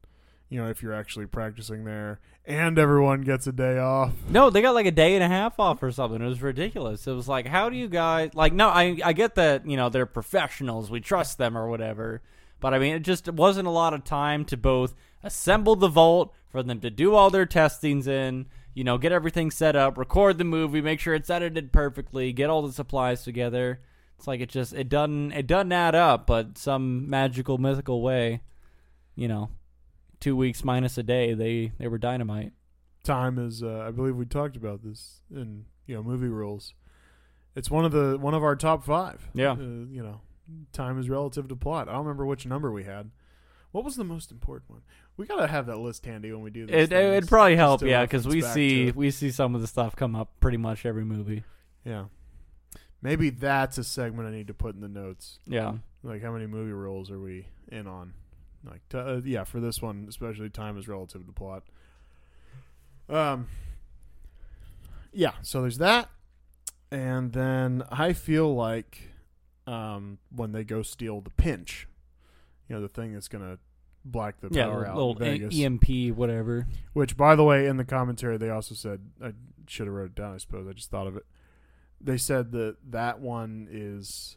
you 0.48 0.60
know 0.60 0.68
if 0.68 0.82
you're 0.82 0.94
actually 0.94 1.26
practicing 1.26 1.84
there 1.84 2.20
and 2.44 2.78
everyone 2.78 3.22
gets 3.22 3.46
a 3.46 3.52
day 3.52 3.78
off 3.78 4.12
No, 4.28 4.50
they 4.50 4.62
got 4.62 4.74
like 4.74 4.86
a 4.86 4.92
day 4.92 5.14
and 5.14 5.24
a 5.24 5.28
half 5.28 5.58
off 5.58 5.82
or 5.82 5.90
something. 5.90 6.22
It 6.22 6.28
was 6.28 6.42
ridiculous. 6.42 7.06
It 7.06 7.12
was 7.12 7.28
like, 7.28 7.46
how 7.46 7.68
do 7.68 7.76
you 7.76 7.88
guys 7.88 8.30
like? 8.34 8.52
No, 8.52 8.68
I 8.68 8.98
I 9.04 9.12
get 9.12 9.34
that 9.34 9.66
you 9.66 9.76
know 9.76 9.88
they're 9.88 10.06
professionals. 10.06 10.90
We 10.90 11.00
trust 11.00 11.38
them 11.38 11.56
or 11.58 11.68
whatever. 11.68 12.22
But 12.60 12.72
I 12.72 12.78
mean, 12.78 12.94
it 12.94 13.00
just 13.00 13.28
wasn't 13.30 13.68
a 13.68 13.72
lot 13.72 13.94
of 13.94 14.04
time 14.04 14.44
to 14.46 14.56
both 14.56 14.94
assemble 15.22 15.76
the 15.76 15.88
vault 15.88 16.32
for 16.48 16.62
them 16.62 16.80
to 16.80 16.90
do 16.90 17.14
all 17.14 17.30
their 17.30 17.46
testings 17.46 18.06
in. 18.06 18.46
You 18.74 18.84
know, 18.84 18.98
get 18.98 19.12
everything 19.12 19.50
set 19.50 19.74
up, 19.74 19.98
record 19.98 20.38
the 20.38 20.44
movie, 20.44 20.80
make 20.80 21.00
sure 21.00 21.14
it's 21.14 21.30
edited 21.30 21.72
perfectly, 21.72 22.32
get 22.32 22.50
all 22.50 22.62
the 22.62 22.72
supplies 22.72 23.24
together. 23.24 23.80
It's 24.18 24.26
like 24.26 24.40
it 24.40 24.48
just 24.48 24.72
it 24.72 24.88
doesn't 24.88 25.32
it 25.32 25.46
doesn't 25.46 25.72
add 25.72 25.94
up, 25.94 26.26
but 26.26 26.56
some 26.58 27.08
magical 27.10 27.58
mythical 27.58 28.02
way, 28.02 28.40
you 29.14 29.28
know, 29.28 29.50
two 30.26 30.34
weeks 30.36 30.64
minus 30.64 30.98
a 30.98 31.02
day, 31.04 31.34
they 31.34 31.70
they 31.78 31.86
were 31.86 31.98
dynamite. 31.98 32.52
time 33.04 33.38
is 33.38 33.62
uh, 33.62 33.84
i 33.86 33.90
believe 33.92 34.16
we 34.16 34.24
talked 34.26 34.56
about 34.56 34.82
this 34.82 35.20
in 35.30 35.64
you 35.86 35.94
know 35.94 36.02
movie 36.02 36.26
rules 36.26 36.74
it's 37.54 37.70
one 37.70 37.84
of 37.84 37.92
the 37.92 38.18
one 38.18 38.34
of 38.34 38.42
our 38.42 38.56
top 38.56 38.84
five 38.84 39.28
Yeah. 39.34 39.52
uh, 39.52 39.56
you 39.96 40.02
know 40.02 40.20
time 40.72 40.98
is 40.98 41.08
relative 41.08 41.46
to 41.48 41.54
plot 41.54 41.88
i 41.88 41.92
don't 41.92 42.00
remember 42.02 42.26
which 42.26 42.44
number 42.46 42.72
we 42.72 42.82
had 42.82 43.10
what 43.70 43.84
was 43.84 43.94
the 43.94 44.02
most 44.02 44.32
important 44.32 44.68
one 44.70 44.82
we 45.16 45.24
gotta 45.26 45.46
have 45.46 45.66
that 45.66 45.78
list 45.78 46.04
handy 46.04 46.32
when 46.32 46.42
we 46.42 46.50
do 46.50 46.66
this 46.66 46.90
It 46.90 46.92
it 46.92 47.10
would 47.10 47.28
probably 47.28 47.54
help, 47.54 47.82
yeah, 47.82 48.02
because 48.02 48.26
we 48.26 48.40
see 48.42 48.90
we 48.90 49.12
see 49.12 49.30
some 49.30 49.54
of 49.54 49.60
the 49.60 49.68
stuff 49.68 49.94
come 49.94 50.16
up 50.16 50.28
pretty 50.40 50.58
much 50.58 50.84
every 50.84 51.04
movie. 51.04 51.44
Yeah. 51.84 52.06
Maybe 53.00 53.30
that's 53.30 53.78
a 53.78 53.84
segment 53.84 54.28
I 54.28 54.32
need 54.32 54.48
to 54.48 54.54
put 54.54 54.74
in 54.74 54.80
the 54.80 54.88
notes. 54.88 55.38
Yeah, 55.46 55.74
Like, 56.02 56.22
how 56.22 56.32
many 56.32 56.46
movie 56.46 56.72
roles 56.72 57.10
are 57.10 57.20
we 57.20 57.46
in 57.70 57.86
on? 57.86 58.12
Like, 58.64 58.88
t- 58.88 58.98
uh, 58.98 59.20
yeah, 59.24 59.44
for 59.44 59.60
this 59.60 59.80
one, 59.80 60.06
especially 60.08 60.50
time 60.50 60.78
is 60.78 60.88
relative 60.88 61.26
to 61.26 61.32
plot. 61.32 61.62
Um, 63.08 63.48
yeah. 65.12 65.32
So 65.42 65.62
there's 65.62 65.78
that, 65.78 66.08
and 66.90 67.32
then 67.32 67.84
I 67.90 68.12
feel 68.12 68.54
like, 68.54 69.10
um, 69.66 70.18
when 70.34 70.52
they 70.52 70.64
go 70.64 70.82
steal 70.82 71.20
the 71.20 71.30
pinch, 71.30 71.88
you 72.68 72.74
know, 72.74 72.82
the 72.82 72.88
thing 72.88 73.12
that's 73.12 73.28
gonna 73.28 73.58
black 74.04 74.40
the 74.40 74.48
yeah, 74.50 74.64
power 74.66 74.78
little, 74.80 74.90
out 74.90 74.96
little 74.96 75.22
in 75.22 75.22
E- 75.22 75.38
Vegas. 75.38 75.60
EMP, 75.60 76.16
whatever. 76.16 76.66
Which, 76.92 77.16
by 77.16 77.34
the 77.36 77.44
way, 77.44 77.66
in 77.66 77.76
the 77.76 77.84
commentary, 77.84 78.36
they 78.38 78.50
also 78.50 78.74
said 78.74 79.00
I 79.22 79.32
should 79.68 79.86
have 79.86 79.94
wrote 79.94 80.06
it 80.06 80.14
down. 80.14 80.34
I 80.34 80.38
suppose 80.38 80.66
I 80.68 80.72
just 80.72 80.90
thought 80.90 81.06
of 81.06 81.16
it. 81.16 81.26
They 82.00 82.16
said 82.18 82.52
that 82.52 82.76
that 82.90 83.20
one 83.20 83.68
is 83.70 84.36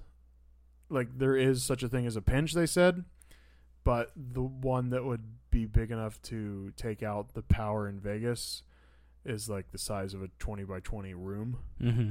like 0.89 1.17
there 1.17 1.35
is 1.35 1.63
such 1.63 1.83
a 1.83 1.89
thing 1.89 2.05
as 2.05 2.15
a 2.15 2.21
pinch. 2.21 2.53
They 2.53 2.65
said, 2.65 3.03
but 3.83 4.11
the 4.15 4.41
one 4.41 4.89
that 4.89 5.03
would 5.05 5.23
be 5.51 5.65
big 5.65 5.91
enough 5.91 6.21
to 6.23 6.71
take 6.75 7.01
out 7.03 7.33
the 7.33 7.41
power 7.41 7.87
in 7.87 7.99
Vegas 7.99 8.63
is 9.25 9.49
like 9.49 9.71
the 9.71 9.77
size 9.77 10.13
of 10.13 10.21
a 10.21 10.29
twenty 10.39 10.63
by 10.63 10.79
twenty 10.79 11.13
room. 11.13 11.57
hmm 11.81 12.09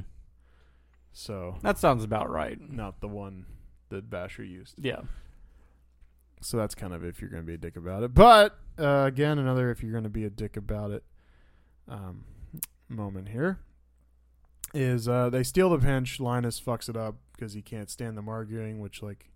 So 1.11 1.57
That 1.61 1.77
sounds 1.77 2.03
about 2.03 2.29
right. 2.29 2.59
not 2.59 3.01
the 3.01 3.07
one 3.07 3.45
that 3.89 4.09
Basher 4.09 4.43
used. 4.43 4.75
Yeah, 4.77 5.01
So 6.41 6.57
that's 6.57 6.75
kind 6.75 6.93
of 6.93 7.03
if 7.03 7.19
you're 7.21 7.29
going 7.29 7.41
to 7.43 7.47
be 7.47 7.55
a 7.55 7.57
dick 7.57 7.75
about 7.75 8.03
it. 8.03 8.13
But 8.13 8.57
uh, 8.77 9.05
again, 9.07 9.39
another 9.39 9.71
if 9.71 9.81
you're 9.81 9.91
going 9.91 10.03
to 10.03 10.09
be 10.09 10.25
a 10.25 10.29
dick 10.29 10.55
about 10.57 10.91
it 10.91 11.03
um, 11.87 12.23
moment 12.87 13.29
here 13.29 13.59
is 14.73 15.07
uh, 15.07 15.29
they 15.31 15.41
steal 15.43 15.69
the 15.71 15.79
pinch. 15.79 16.19
Linus 16.19 16.61
fucks 16.61 16.87
it 16.89 16.95
up 16.95 17.15
because 17.33 17.53
he 17.53 17.61
can't 17.63 17.89
stand 17.89 18.15
them 18.17 18.29
arguing, 18.29 18.79
which 18.79 19.01
like 19.01 19.31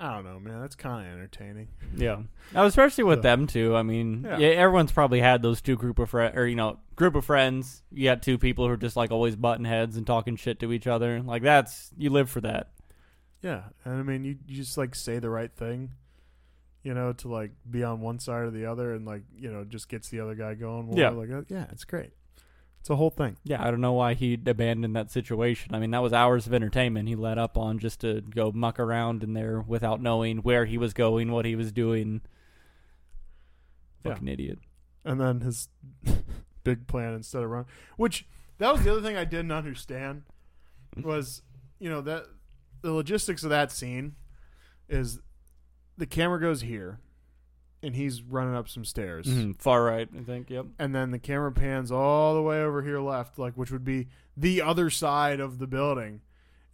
I 0.00 0.14
don't 0.14 0.24
know, 0.24 0.38
man. 0.38 0.60
That's 0.60 0.76
kind 0.76 1.06
of 1.06 1.12
entertaining. 1.12 1.68
yeah. 1.96 2.18
Especially 2.54 3.02
with 3.04 3.18
So- 3.18 3.22
them 3.22 3.46
too. 3.48 3.74
I 3.74 3.82
mean, 3.82 4.22
Yeah. 4.24 4.38
yeah. 4.38 4.48
everyone's 4.48 4.92
probably 4.92 5.20
had 5.20 5.42
those 5.42 5.60
two 5.60 5.76
group 5.76 5.98
of 5.98 6.10
friends, 6.10 6.36
or 6.36 6.46
you 6.46 6.54
know, 6.56 6.78
group 6.94 7.14
of 7.16 7.24
friends. 7.24 7.82
You 7.90 8.04
got 8.04 8.22
two 8.22 8.38
people 8.38 8.66
who 8.66 8.72
are 8.72 8.76
just 8.76 8.96
like 8.96 9.10
always 9.10 9.34
butting 9.34 9.64
heads 9.64 9.96
and 9.96 10.06
talking 10.06 10.36
shit 10.36 10.60
to 10.60 10.72
each 10.72 10.86
other. 10.86 11.20
Like 11.20 11.42
that's 11.42 11.90
you 11.96 12.10
live 12.10 12.30
for 12.30 12.40
that. 12.42 12.70
Yeah, 13.42 13.62
and 13.84 13.94
I 13.98 14.02
mean, 14.02 14.24
you, 14.24 14.36
you 14.46 14.56
just 14.56 14.76
like 14.78 14.94
say 14.94 15.18
the 15.18 15.30
right 15.30 15.50
thing, 15.52 15.90
you 16.82 16.94
know, 16.94 17.12
to 17.14 17.28
like 17.28 17.50
be 17.68 17.82
on 17.84 18.00
one 18.00 18.18
side 18.20 18.42
or 18.42 18.50
the 18.50 18.66
other, 18.66 18.94
and 18.94 19.04
like 19.04 19.22
you 19.36 19.50
know, 19.52 19.64
just 19.64 19.88
gets 19.88 20.08
the 20.10 20.20
other 20.20 20.34
guy 20.36 20.54
going. 20.54 20.86
More. 20.86 20.96
Yeah. 20.98 21.10
like 21.10 21.30
uh, 21.30 21.42
yeah, 21.48 21.66
it's 21.70 21.84
great. 21.84 22.10
It's 22.80 22.90
a 22.90 22.96
whole 22.96 23.10
thing. 23.10 23.36
Yeah, 23.44 23.62
I 23.62 23.70
don't 23.70 23.80
know 23.80 23.92
why 23.92 24.14
he 24.14 24.34
abandoned 24.46 24.94
that 24.96 25.10
situation. 25.10 25.74
I 25.74 25.78
mean, 25.80 25.90
that 25.90 26.02
was 26.02 26.12
hours 26.12 26.46
of 26.46 26.54
entertainment 26.54 27.08
he 27.08 27.16
let 27.16 27.36
up 27.38 27.58
on 27.58 27.78
just 27.78 28.00
to 28.00 28.20
go 28.22 28.52
muck 28.52 28.78
around 28.78 29.22
in 29.22 29.34
there 29.34 29.60
without 29.60 30.00
knowing 30.00 30.38
where 30.38 30.64
he 30.64 30.78
was 30.78 30.92
going, 30.94 31.30
what 31.32 31.44
he 31.44 31.54
was 31.56 31.72
doing. 31.72 32.20
Yeah. 34.04 34.12
Fucking 34.12 34.28
idiot. 34.28 34.58
and 35.04 35.20
then 35.20 35.40
his 35.40 35.68
big 36.64 36.86
plan 36.86 37.14
instead 37.14 37.42
of 37.42 37.50
run 37.50 37.64
which 37.96 38.26
that 38.58 38.72
was 38.72 38.82
the 38.82 38.92
other 38.92 39.00
thing 39.02 39.16
i 39.16 39.24
didn't 39.24 39.50
understand 39.52 40.22
was 41.02 41.42
you 41.78 41.88
know 41.90 42.00
that 42.00 42.24
the 42.82 42.92
logistics 42.92 43.42
of 43.42 43.50
that 43.50 43.72
scene 43.72 44.14
is 44.88 45.18
the 45.96 46.06
camera 46.06 46.40
goes 46.40 46.60
here 46.62 47.00
and 47.82 47.94
he's 47.94 48.22
running 48.22 48.54
up 48.54 48.68
some 48.68 48.84
stairs 48.84 49.26
Mhm, 49.26 49.60
Far 49.60 49.84
right, 49.84 50.08
I 50.18 50.22
think. 50.22 50.50
Yep. 50.50 50.66
and 50.78 50.94
then 50.94 51.10
the 51.12 51.18
camera 51.18 51.52
pans 51.52 51.90
all 51.92 52.34
the 52.34 52.42
way 52.42 52.60
over 52.62 52.82
here 52.82 53.00
left 53.00 53.38
like 53.38 53.54
which 53.54 53.70
would 53.70 53.84
be 53.84 54.08
the 54.36 54.60
other 54.62 54.90
side 54.90 55.40
of 55.40 55.58
the 55.58 55.66
building 55.66 56.20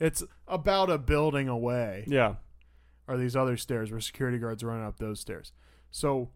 it's 0.01 0.23
about 0.49 0.91
a 0.91 0.99
building 0.99 1.49
away 1.49 2.05
Yeah. 2.07 2.37
are 3.07 3.17
these 3.17 3.37
other 3.37 3.57
stairs 3.57 3.91
where 3.91 4.01
security 4.01 4.39
guards 4.39 4.63
are 4.63 4.69
running 4.69 4.85
up 4.87 4.99
those 4.99 5.21
stairs. 5.21 5.53
So 5.91 6.31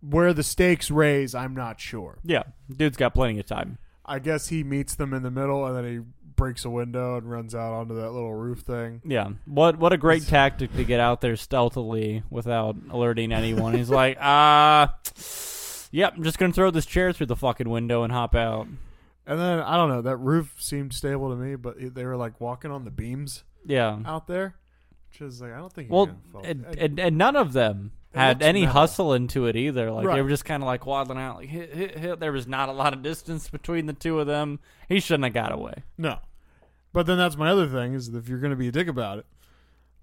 where 0.00 0.32
the 0.32 0.42
stakes 0.42 0.90
raise, 0.90 1.34
I'm 1.34 1.54
not 1.54 1.80
sure. 1.80 2.18
Yeah, 2.22 2.44
dude's 2.74 2.96
got 2.96 3.14
plenty 3.14 3.38
of 3.40 3.46
time. 3.46 3.78
I 4.04 4.20
guess 4.20 4.48
he 4.48 4.62
meets 4.62 4.94
them 4.94 5.12
in 5.12 5.22
the 5.22 5.30
middle 5.30 5.66
and 5.66 5.76
then 5.76 5.84
he 5.84 6.00
breaks 6.36 6.64
a 6.64 6.70
window 6.70 7.16
and 7.16 7.30
runs 7.30 7.54
out 7.54 7.72
onto 7.72 7.94
that 7.96 8.12
little 8.12 8.34
roof 8.34 8.60
thing. 8.60 9.00
Yeah, 9.04 9.30
what 9.46 9.78
what 9.78 9.92
a 9.92 9.96
great 9.96 10.22
tactic 10.28 10.72
to 10.76 10.84
get 10.84 11.00
out 11.00 11.20
there 11.20 11.36
stealthily 11.36 12.22
without 12.30 12.76
alerting 12.90 13.32
anyone. 13.32 13.74
He's 13.74 13.90
like, 14.02 14.16
uh 14.20 14.88
yep, 15.90 16.14
I'm 16.16 16.22
just 16.22 16.38
gonna 16.38 16.52
throw 16.52 16.70
this 16.70 16.86
chair 16.86 17.12
through 17.12 17.26
the 17.26 17.36
fucking 17.36 17.68
window 17.68 18.02
and 18.02 18.12
hop 18.12 18.34
out. 18.34 18.66
And 19.26 19.40
then 19.40 19.60
I 19.60 19.76
don't 19.76 19.88
know, 19.88 20.02
that 20.02 20.18
roof 20.18 20.54
seemed 20.58 20.92
stable 20.94 21.30
to 21.30 21.36
me, 21.36 21.56
but 21.56 21.76
they 21.94 22.04
were 22.04 22.16
like 22.16 22.40
walking 22.40 22.70
on 22.70 22.84
the 22.84 22.90
beams 22.90 23.42
Yeah. 23.64 23.98
out 24.04 24.26
there, 24.28 24.54
which 25.10 25.20
is 25.20 25.40
like 25.40 25.52
I 25.52 25.56
don't 25.58 25.72
think. 25.72 25.90
Well, 25.90 26.10
and, 26.44 26.64
and, 26.78 26.98
and 27.00 27.18
none 27.18 27.34
of 27.34 27.52
them 27.52 27.92
had 28.16 28.42
any 28.42 28.60
metal. 28.62 28.72
hustle 28.74 29.12
into 29.14 29.46
it 29.46 29.56
either. 29.56 29.90
Like 29.90 30.06
they 30.14 30.22
were 30.22 30.28
just 30.28 30.44
kind 30.44 30.62
of 30.62 30.66
like 30.66 30.86
waddling 30.86 31.18
out, 31.18 31.36
like 31.36 31.48
hit, 31.48 31.74
hit, 31.74 31.98
hit. 31.98 32.20
There 32.20 32.32
was 32.32 32.46
not 32.46 32.68
a 32.68 32.72
lot 32.72 32.92
of 32.92 33.02
distance 33.02 33.48
between 33.48 33.86
the 33.86 33.92
two 33.92 34.18
of 34.20 34.26
them. 34.26 34.60
He 34.88 35.00
shouldn't 35.00 35.24
have 35.24 35.34
got 35.34 35.52
away. 35.52 35.84
no, 35.96 36.18
but 36.92 37.06
then 37.06 37.18
that's 37.18 37.36
my 37.36 37.50
other 37.50 37.68
thing 37.68 37.94
is 37.94 38.10
that 38.10 38.18
if 38.18 38.28
you're 38.28 38.40
going 38.40 38.50
to 38.50 38.56
be 38.56 38.68
a 38.68 38.72
dick 38.72 38.88
about 38.88 39.18
it, 39.18 39.26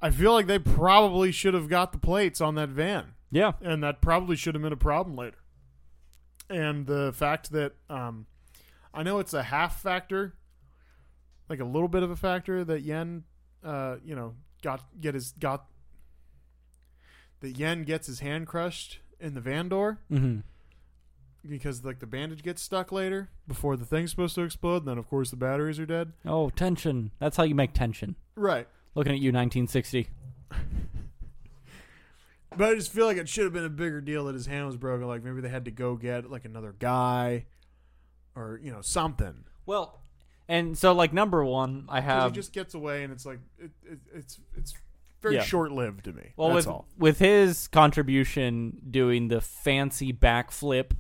I 0.01 0.09
feel 0.09 0.33
like 0.33 0.47
they 0.47 0.59
probably 0.59 1.31
should 1.31 1.53
have 1.53 1.69
got 1.69 1.91
the 1.91 1.97
plates 1.97 2.41
on 2.41 2.55
that 2.55 2.69
van. 2.69 3.13
Yeah, 3.31 3.53
and 3.61 3.83
that 3.83 4.01
probably 4.01 4.35
should 4.35 4.55
have 4.55 4.61
been 4.61 4.73
a 4.73 4.77
problem 4.77 5.15
later. 5.15 5.37
And 6.49 6.85
the 6.85 7.13
fact 7.15 7.51
that 7.51 7.73
um, 7.89 8.27
I 8.93 9.01
know 9.01 9.19
it's 9.19 9.33
a 9.33 9.43
half 9.43 9.81
factor, 9.81 10.35
like 11.49 11.59
a 11.59 11.65
little 11.65 11.87
bit 11.87 12.03
of 12.03 12.11
a 12.11 12.15
factor 12.15 12.63
that 12.63 12.81
Yen, 12.81 13.23
uh, 13.63 13.95
you 14.05 14.15
know, 14.15 14.35
got 14.61 14.83
get 14.99 15.15
his 15.15 15.31
got 15.31 15.65
that 17.43 17.57
Yen 17.57 17.83
gets 17.83 18.07
his 18.07 18.21
hand 18.21 18.47
crushed 18.47 18.99
in 19.19 19.35
the 19.35 19.41
van 19.41 19.69
door 19.69 19.99
hmm 20.09 20.39
because 21.47 21.83
like 21.83 21.99
the 21.99 22.07
bandage 22.07 22.41
gets 22.41 22.61
stuck 22.61 22.91
later 22.91 23.29
before 23.47 23.75
the 23.75 23.85
thing's 23.85 24.11
supposed 24.11 24.35
to 24.35 24.41
explode. 24.43 24.77
And 24.77 24.87
then 24.87 24.97
of 24.97 25.09
course 25.09 25.29
the 25.29 25.35
batteries 25.35 25.77
are 25.77 25.85
dead. 25.85 26.13
Oh, 26.25 26.49
tension. 26.49 27.11
That's 27.19 27.35
how 27.35 27.43
you 27.43 27.53
make 27.53 27.73
tension. 27.73 28.15
Right. 28.35 28.67
Looking 28.95 29.11
at 29.11 29.19
you, 29.19 29.31
1960. 29.31 30.07
But 32.55 32.69
I 32.69 32.75
just 32.75 32.91
feel 32.91 33.07
like 33.07 33.17
it 33.17 33.27
should 33.27 33.45
have 33.45 33.53
been 33.53 33.65
a 33.65 33.69
bigger 33.69 33.99
deal 33.99 34.25
that 34.25 34.35
his 34.35 34.45
hand 34.45 34.67
was 34.67 34.77
broken. 34.77 35.07
Like 35.07 35.23
maybe 35.23 35.41
they 35.41 35.49
had 35.49 35.65
to 35.65 35.71
go 35.71 35.95
get 35.95 36.29
like 36.29 36.45
another 36.45 36.75
guy, 36.77 37.45
or 38.35 38.59
you 38.61 38.71
know 38.71 38.81
something. 38.81 39.45
Well, 39.65 40.01
and 40.47 40.77
so 40.77 40.93
like 40.93 41.13
number 41.13 41.43
one, 41.43 41.85
I 41.89 42.01
have 42.01 42.31
he 42.31 42.35
just 42.35 42.53
gets 42.53 42.75
away, 42.75 43.03
and 43.03 43.11
it's 43.11 43.25
like 43.25 43.39
it, 43.57 43.71
it, 43.83 43.99
it's 44.13 44.39
it's 44.55 44.75
very 45.23 45.35
Yeah. 45.35 45.41
short 45.43 45.71
lived 45.71 46.03
to 46.05 46.13
me. 46.13 46.33
well 46.37 46.49
That's 46.49 46.67
with 46.67 46.67
all. 46.67 46.85
with 46.97 47.17
his 47.17 47.67
contribution 47.69 48.79
doing 48.91 49.29
the 49.29 49.41
fancy 49.41 50.13
backflip 50.13 50.91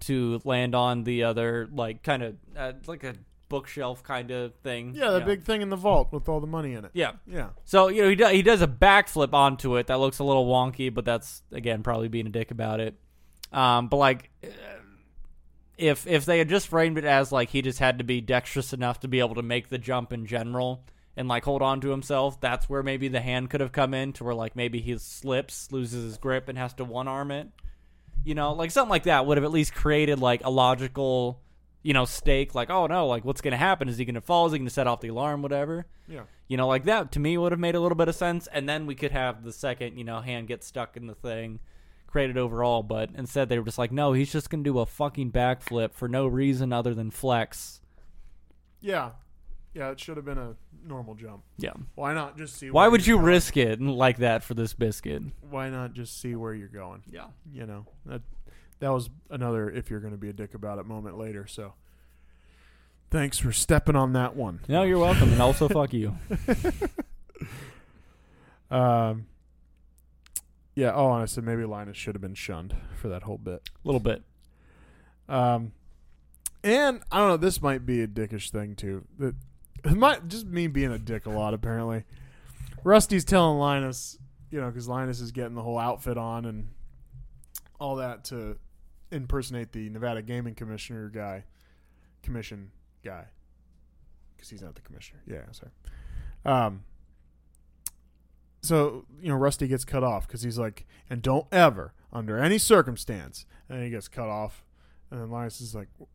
to 0.00 0.40
land 0.44 0.74
on 0.74 1.04
the 1.04 1.24
other 1.24 1.68
like 1.72 2.02
kind 2.02 2.22
of 2.22 2.36
uh, 2.56 2.72
like 2.86 3.04
a 3.04 3.14
bookshelf 3.48 4.02
kind 4.02 4.30
of 4.30 4.54
thing. 4.56 4.94
Yeah, 4.94 5.10
the 5.10 5.20
know. 5.20 5.26
big 5.26 5.42
thing 5.42 5.60
in 5.62 5.70
the 5.70 5.76
vault 5.76 6.12
with 6.12 6.28
all 6.28 6.38
the 6.40 6.46
money 6.46 6.74
in 6.74 6.84
it. 6.84 6.90
Yeah. 6.94 7.12
Yeah, 7.26 7.48
So 7.64 7.88
you 7.88 8.02
know 8.02 8.08
he 8.10 8.14
does 8.14 8.32
he 8.32 8.42
does 8.42 8.62
a 8.62 8.66
backflip 8.68 9.32
onto 9.34 9.76
it 9.76 9.86
that 9.88 9.98
looks 9.98 10.18
a 10.20 10.24
little 10.24 10.46
wonky, 10.46 10.92
but 10.92 11.04
that's 11.04 11.42
again 11.52 11.82
probably 11.82 12.08
being 12.08 12.26
a 12.26 12.30
dick 12.30 12.50
about 12.50 12.80
it. 12.80 12.94
Um, 13.52 13.88
but 13.88 13.96
like, 13.96 14.30
uh, 14.44 14.48
if 15.78 16.06
if 16.06 16.24
they 16.26 16.38
had 16.38 16.48
just 16.48 16.68
framed 16.68 16.98
it 16.98 17.04
as 17.04 17.32
like 17.32 17.48
he 17.50 17.62
just 17.62 17.78
had 17.78 17.98
to 17.98 18.04
be 18.04 18.20
dexterous 18.20 18.72
enough 18.72 19.00
to 19.00 19.08
be 19.08 19.20
able 19.20 19.36
to 19.36 19.42
make 19.42 19.68
the 19.68 19.78
jump 19.78 20.12
in 20.12 20.26
general 20.26 20.84
and 21.18 21.26
like 21.26 21.44
hold 21.44 21.62
on 21.62 21.80
to 21.80 21.90
himself, 21.90 22.40
that's 22.40 22.68
where 22.68 22.84
maybe 22.84 23.08
the 23.08 23.20
hand 23.20 23.50
could 23.50 23.60
have 23.60 23.72
come 23.72 23.92
in 23.92 24.12
to 24.14 24.24
where 24.24 24.36
like 24.36 24.54
maybe 24.54 24.80
he 24.80 24.96
slips, 24.98 25.72
loses 25.72 26.04
his 26.04 26.16
grip, 26.16 26.48
and 26.48 26.56
has 26.56 26.72
to 26.74 26.84
one 26.84 27.08
arm 27.08 27.32
it. 27.32 27.48
You 28.24 28.36
know, 28.36 28.52
like 28.52 28.70
something 28.70 28.88
like 28.88 29.02
that 29.02 29.26
would 29.26 29.36
have 29.36 29.44
at 29.44 29.50
least 29.50 29.74
created 29.74 30.20
like 30.20 30.42
a 30.44 30.50
logical, 30.50 31.42
you 31.82 31.92
know, 31.92 32.04
stake. 32.04 32.54
Like, 32.54 32.70
oh 32.70 32.86
no, 32.86 33.08
like 33.08 33.24
what's 33.24 33.40
gonna 33.40 33.56
happen? 33.56 33.88
Is 33.88 33.98
he 33.98 34.04
gonna 34.04 34.20
fall? 34.20 34.46
Is 34.46 34.52
he 34.52 34.58
gonna 34.58 34.70
set 34.70 34.86
off 34.86 35.00
the 35.00 35.08
alarm? 35.08 35.42
Whatever. 35.42 35.86
yeah. 36.06 36.22
You 36.46 36.56
know, 36.56 36.68
like 36.68 36.84
that 36.84 37.10
to 37.12 37.20
me 37.20 37.36
would 37.36 37.50
have 37.50 37.58
made 37.58 37.74
a 37.74 37.80
little 37.80 37.96
bit 37.96 38.06
of 38.06 38.14
sense, 38.14 38.46
and 38.46 38.68
then 38.68 38.86
we 38.86 38.94
could 38.94 39.10
have 39.10 39.42
the 39.42 39.52
second, 39.52 39.98
you 39.98 40.04
know, 40.04 40.20
hand 40.20 40.46
get 40.46 40.62
stuck 40.62 40.96
in 40.96 41.08
the 41.08 41.16
thing, 41.16 41.58
created 42.06 42.38
overall. 42.38 42.84
But 42.84 43.10
instead, 43.16 43.48
they 43.48 43.58
were 43.58 43.64
just 43.64 43.76
like, 43.76 43.90
no, 43.90 44.12
he's 44.12 44.30
just 44.30 44.50
gonna 44.50 44.62
do 44.62 44.78
a 44.78 44.86
fucking 44.86 45.32
backflip 45.32 45.94
for 45.94 46.08
no 46.08 46.28
reason 46.28 46.72
other 46.72 46.94
than 46.94 47.10
flex. 47.10 47.80
Yeah, 48.80 49.10
yeah. 49.78 49.90
It 49.90 50.00
should 50.00 50.16
have 50.16 50.26
been 50.26 50.38
a 50.38 50.54
normal 50.84 51.14
jump. 51.14 51.44
Yeah. 51.56 51.72
Why 51.94 52.12
not 52.12 52.36
just 52.36 52.56
see? 52.56 52.70
Why 52.70 52.82
where 52.82 52.90
would 52.90 53.06
you're 53.06 53.16
you 53.16 53.22
going? 53.22 53.26
risk 53.26 53.56
it 53.56 53.80
like 53.80 54.18
that 54.18 54.42
for 54.42 54.54
this 54.54 54.74
biscuit? 54.74 55.22
Why 55.48 55.70
not 55.70 55.92
just 55.94 56.20
see 56.20 56.34
where 56.34 56.52
you're 56.52 56.68
going? 56.68 57.02
Yeah. 57.10 57.26
You 57.52 57.66
know 57.66 57.86
that 58.06 58.22
that 58.80 58.90
was 58.90 59.10
another 59.30 59.70
if 59.70 59.90
you're 59.90 60.00
going 60.00 60.12
to 60.12 60.18
be 60.18 60.28
a 60.28 60.32
dick 60.32 60.54
about 60.54 60.78
it 60.78 60.86
moment 60.86 61.18
later. 61.18 61.46
So 61.46 61.74
thanks 63.10 63.38
for 63.38 63.52
stepping 63.52 63.96
on 63.96 64.12
that 64.14 64.36
one. 64.36 64.60
No, 64.68 64.82
you're 64.82 64.98
welcome, 64.98 65.32
and 65.32 65.40
also 65.40 65.68
fuck 65.68 65.92
you. 65.92 66.16
Um. 68.70 69.26
Yeah. 70.74 70.92
Oh, 70.94 71.12
and 71.12 71.22
I 71.22 71.26
said 71.26 71.44
maybe 71.44 71.64
Linus 71.64 71.96
should 71.96 72.14
have 72.14 72.22
been 72.22 72.34
shunned 72.34 72.74
for 72.94 73.08
that 73.08 73.22
whole 73.22 73.38
bit. 73.38 73.68
A 73.84 73.88
little 73.88 74.00
bit. 74.00 74.22
Um, 75.28 75.72
and 76.62 77.00
I 77.10 77.18
don't 77.18 77.28
know. 77.28 77.36
This 77.36 77.62
might 77.62 77.86
be 77.86 78.02
a 78.02 78.06
dickish 78.06 78.50
thing 78.50 78.76
too. 78.76 79.04
That 79.18 79.34
might 79.84 80.28
just 80.28 80.46
me 80.46 80.66
being 80.66 80.92
a 80.92 80.98
dick 80.98 81.26
a 81.26 81.30
lot. 81.30 81.54
Apparently, 81.54 82.04
Rusty's 82.84 83.24
telling 83.24 83.58
Linus, 83.58 84.18
you 84.50 84.60
know, 84.60 84.68
because 84.68 84.88
Linus 84.88 85.20
is 85.20 85.32
getting 85.32 85.54
the 85.54 85.62
whole 85.62 85.78
outfit 85.78 86.16
on 86.18 86.44
and 86.44 86.68
all 87.80 87.96
that 87.96 88.24
to 88.24 88.58
impersonate 89.10 89.72
the 89.72 89.88
Nevada 89.90 90.22
Gaming 90.22 90.54
Commissioner 90.54 91.08
guy, 91.08 91.44
commission 92.22 92.70
guy, 93.04 93.24
because 94.36 94.50
he's 94.50 94.62
not 94.62 94.74
the 94.74 94.82
commissioner. 94.82 95.20
Yeah, 95.26 95.42
sorry. 95.52 95.72
Um. 96.44 96.84
So 98.62 99.06
you 99.20 99.28
know, 99.28 99.36
Rusty 99.36 99.68
gets 99.68 99.84
cut 99.84 100.02
off 100.02 100.26
because 100.26 100.42
he's 100.42 100.58
like, 100.58 100.86
and 101.08 101.22
don't 101.22 101.46
ever, 101.52 101.94
under 102.12 102.38
any 102.38 102.58
circumstance, 102.58 103.46
and 103.68 103.82
he 103.82 103.90
gets 103.90 104.08
cut 104.08 104.28
off. 104.28 104.64
And 105.10 105.20
then 105.20 105.30
Linus 105.30 105.60
is 105.60 105.74
like, 105.74 105.88
"W- 105.94 106.08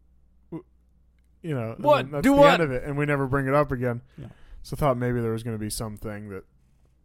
you 1.44 1.54
know, 1.54 1.76
What? 1.78 2.10
That's 2.10 2.24
Do 2.24 2.32
the 2.34 2.42
what? 2.42 2.54
end 2.54 2.64
of 2.64 2.72
it, 2.72 2.84
and 2.84 2.98
we 2.98 3.06
never 3.06 3.28
bring 3.28 3.48
it 3.48 3.54
up 3.54 3.72
again. 3.72 4.02
Yeah. 4.18 4.28
So 4.64 4.76
I 4.76 4.80
thought 4.80 4.98
maybe 4.98 5.20
there 5.22 5.32
was 5.34 5.44
going 5.44 5.56
to 5.56 5.60
be 5.64 5.70
something 5.70 6.30
that, 6.30 6.46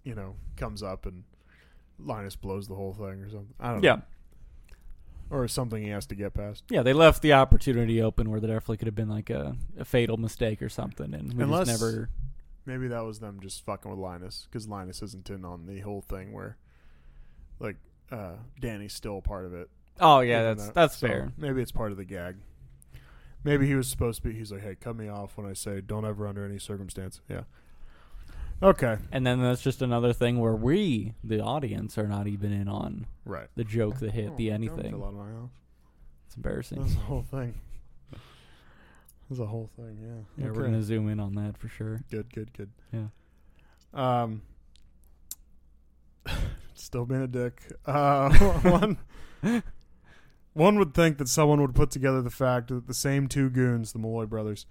you 0.04 0.14
know, 0.14 0.36
comes 0.56 0.82
up 0.82 1.04
and 1.06 1.24
Linus 1.98 2.36
blows 2.36 2.68
the 2.68 2.74
whole 2.76 2.94
thing 2.94 3.20
or 3.20 3.28
something. 3.28 3.52
I 3.60 3.72
don't 3.72 3.82
know. 3.82 3.86
Yeah. 3.88 4.00
Or 5.30 5.46
something 5.46 5.82
he 5.82 5.90
has 5.90 6.06
to 6.06 6.14
get 6.14 6.32
past. 6.32 6.64
Yeah, 6.70 6.82
they 6.82 6.94
left 6.94 7.20
the 7.20 7.34
opportunity 7.34 8.00
open 8.00 8.30
where 8.30 8.40
there 8.40 8.54
definitely 8.54 8.78
could 8.78 8.86
have 8.88 8.94
been 8.94 9.10
like 9.10 9.28
a, 9.28 9.56
a 9.78 9.84
fatal 9.84 10.16
mistake 10.16 10.62
or 10.62 10.70
something, 10.70 11.12
and 11.12 11.34
we 11.34 11.44
Unless- 11.44 11.68
just 11.68 11.82
never. 11.82 12.08
Maybe 12.64 12.88
that 12.88 13.00
was 13.00 13.18
them 13.18 13.40
just 13.40 13.64
fucking 13.64 13.90
with 13.90 13.98
Linus 14.00 14.46
because 14.50 14.68
Linus 14.68 15.02
isn't 15.02 15.28
in 15.30 15.44
on 15.44 15.66
the 15.66 15.80
whole 15.80 16.02
thing 16.02 16.32
where, 16.32 16.58
like, 17.60 17.76
uh, 18.12 18.34
Danny's 18.60 18.92
still 18.92 19.18
a 19.18 19.22
part 19.22 19.46
of 19.46 19.54
it. 19.54 19.68
Oh 20.00 20.20
yeah, 20.20 20.42
that's 20.42 20.66
though- 20.66 20.72
that's 20.74 20.96
so 20.96 21.08
fair. 21.08 21.32
Maybe 21.36 21.60
it's 21.62 21.72
part 21.72 21.90
of 21.92 21.96
the 21.98 22.04
gag. 22.04 22.36
Maybe 23.44 23.66
he 23.66 23.74
was 23.74 23.88
supposed 23.88 24.22
to 24.22 24.28
be. 24.28 24.34
He's 24.34 24.50
like, 24.52 24.62
"Hey, 24.62 24.74
cut 24.74 24.96
me 24.96 25.08
off 25.08 25.36
when 25.36 25.46
I 25.46 25.52
say 25.52 25.80
don't 25.80 26.04
ever 26.04 26.26
under 26.26 26.44
any 26.44 26.58
circumstance." 26.58 27.20
Yeah. 27.28 27.42
Okay. 28.62 28.96
And 29.12 29.24
then 29.26 29.40
that's 29.40 29.62
just 29.62 29.80
another 29.82 30.12
thing 30.12 30.38
where 30.40 30.56
we, 30.56 31.14
the 31.22 31.40
audience, 31.40 31.96
are 31.96 32.08
not 32.08 32.26
even 32.26 32.52
in 32.52 32.66
on 32.68 33.06
Right. 33.24 33.46
the 33.54 33.62
joke 33.62 34.00
the 34.00 34.10
hit 34.10 34.30
Oh, 34.32 34.36
the 34.36 34.50
anything. 34.50 34.90
fell 34.90 35.04
out 35.04 35.08
of 35.10 35.14
my 35.14 35.26
mouth. 35.26 35.50
It's 36.26 36.34
embarrassing. 36.36 36.80
That's 36.82 36.94
the 36.94 37.00
whole 37.02 37.22
thing. 37.22 37.54
That's 38.10 39.38
the 39.38 39.46
whole 39.46 39.70
thing. 39.76 39.98
Yeah. 40.02 40.08
Yeah, 40.44 40.50
Okay. 40.50 40.58
we're 40.58 40.64
gonna 40.66 40.82
zoom 40.82 41.08
in 41.08 41.20
on 41.20 41.34
that 41.36 41.56
for 41.56 41.68
sure. 41.68 42.00
Good. 42.10 42.32
Good. 42.34 42.52
Good. 42.52 42.70
Yeah. 42.92 43.06
Um. 43.94 44.42
Still 46.74 47.06
being 47.06 47.22
a 47.22 47.26
dick. 47.28 47.62
Uh, 47.86 48.32
one. 48.62 48.98
One 50.58 50.76
would 50.80 50.92
think 50.92 51.18
that 51.18 51.28
someone 51.28 51.60
would 51.60 51.76
put 51.76 51.92
together 51.92 52.20
the 52.20 52.30
fact 52.30 52.66
that 52.66 52.88
the 52.88 52.94
same 52.94 53.28
two 53.28 53.48
goons, 53.48 53.92
the 53.92 54.00
Malloy 54.00 54.26
brothers, 54.26 54.66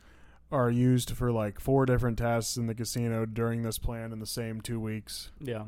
are 0.52 0.70
used 0.70 1.12
for 1.12 1.32
like 1.32 1.62
four 1.62 1.86
different 1.86 2.18
tasks 2.18 2.58
in 2.58 2.68
the 2.68 2.76
casino 2.76 3.26
during 3.26 3.62
this 3.62 3.78
plan 3.78 4.12
in 4.12 4.20
the 4.20 4.26
same 4.26 4.60
two 4.60 4.82
weeks. 4.82 5.32
Yeah. 5.40 5.64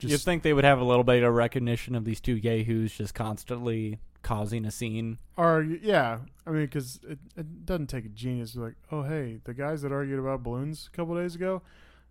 Just 0.00 0.10
You'd 0.10 0.20
think 0.22 0.42
they 0.42 0.52
would 0.52 0.64
have 0.64 0.80
a 0.80 0.84
little 0.84 1.04
bit 1.04 1.22
of 1.22 1.32
recognition 1.32 1.94
of 1.94 2.04
these 2.04 2.20
two 2.20 2.34
yahoos 2.34 2.92
just 2.92 3.14
constantly 3.14 4.00
causing 4.22 4.64
a 4.64 4.72
scene. 4.72 5.18
Are 5.38 5.62
yeah, 5.62 6.18
I 6.44 6.50
mean, 6.50 6.64
because 6.64 6.98
it, 7.08 7.20
it 7.36 7.64
doesn't 7.64 7.86
take 7.86 8.04
a 8.04 8.08
genius 8.08 8.50
to 8.50 8.58
be 8.58 8.64
like, 8.64 8.76
oh 8.90 9.04
hey, 9.04 9.38
the 9.44 9.54
guys 9.54 9.80
that 9.82 9.92
argued 9.92 10.18
about 10.18 10.42
balloons 10.42 10.90
a 10.92 10.96
couple 10.96 11.14
days 11.14 11.36
ago, 11.36 11.62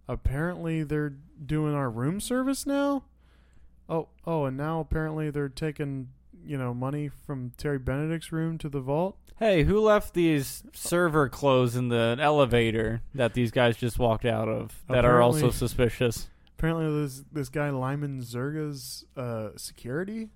apparently 0.08 0.84
they're 0.84 1.16
doing 1.46 1.76
our 1.76 1.90
room 1.90 2.22
service 2.22 2.66
now. 2.66 3.04
Oh 3.90 4.08
oh, 4.26 4.46
and 4.46 4.56
now 4.56 4.80
apparently 4.80 5.30
they're 5.32 5.50
taking 5.50 6.12
you 6.46 6.58
know 6.58 6.74
money 6.74 7.10
from 7.10 7.52
Terry 7.58 7.80
Benedict's 7.80 8.32
room 8.32 8.58
to 8.60 8.70
the 8.70 8.80
vault. 8.80 9.18
Hey, 9.38 9.64
who 9.64 9.80
left 9.82 10.14
these 10.14 10.64
server 10.74 11.28
clothes 11.28 11.76
in 11.76 11.90
the 11.90 12.18
elevator 12.20 13.02
that 13.14 13.34
these 13.34 13.52
guys 13.52 13.76
just 13.76 14.00
walked 14.00 14.26
out 14.26 14.48
of 14.48 14.84
that 14.88 15.04
are 15.04 15.22
also 15.22 15.50
suspicious? 15.52 16.30
Apparently 16.58 17.02
this 17.02 17.24
this 17.32 17.50
guy 17.50 17.70
Lyman 17.70 18.22
Zerga's 18.22 19.06
uh, 19.18 19.50
security. 19.58 20.30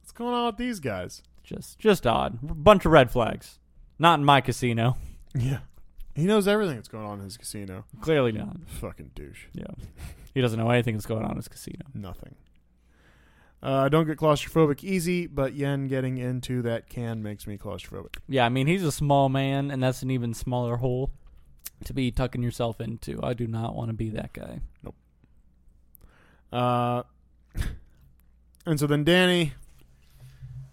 What's 0.00 0.12
going 0.12 0.34
on 0.34 0.46
with 0.46 0.56
these 0.56 0.78
guys? 0.80 1.22
Just 1.42 1.78
just 1.78 2.06
odd. 2.06 2.38
Bunch 2.42 2.84
of 2.86 2.92
red 2.92 3.10
flags. 3.10 3.58
Not 3.98 4.18
in 4.20 4.24
my 4.24 4.40
casino. 4.40 4.96
Yeah. 5.32 5.58
He 6.16 6.24
knows 6.24 6.48
everything 6.48 6.74
that's 6.74 6.88
going 6.88 7.06
on 7.06 7.18
in 7.20 7.24
his 7.24 7.36
casino. 7.36 7.84
Clearly 8.00 8.32
not. 8.32 8.56
Fucking 8.66 9.12
douche. 9.14 9.44
Yeah. 9.52 9.68
He 10.34 10.40
doesn't 10.40 10.58
know 10.58 10.68
anything 10.70 10.96
that's 10.96 11.06
going 11.06 11.22
on 11.24 11.30
in 11.30 11.36
his 11.36 11.46
casino. 11.46 11.84
Nothing. 11.94 12.34
Uh, 13.62 13.88
don't 13.90 14.06
get 14.06 14.16
claustrophobic 14.16 14.82
easy, 14.82 15.26
but 15.26 15.52
Yen 15.54 15.86
getting 15.86 16.16
into 16.16 16.62
that 16.62 16.88
can 16.88 17.22
makes 17.22 17.46
me 17.46 17.58
claustrophobic. 17.58 18.16
Yeah, 18.26 18.46
I 18.46 18.48
mean 18.48 18.66
he's 18.66 18.82
a 18.82 18.92
small 18.92 19.28
man, 19.28 19.70
and 19.70 19.82
that's 19.82 20.02
an 20.02 20.10
even 20.10 20.32
smaller 20.32 20.76
hole 20.76 21.10
to 21.84 21.92
be 21.92 22.10
tucking 22.10 22.42
yourself 22.42 22.80
into. 22.80 23.20
I 23.22 23.34
do 23.34 23.46
not 23.46 23.74
want 23.74 23.88
to 23.90 23.94
be 23.94 24.08
that 24.10 24.32
guy. 24.32 24.60
Nope. 24.82 24.94
Uh, 26.52 27.02
and 28.66 28.80
so 28.80 28.86
then 28.86 29.04
Danny, 29.04 29.52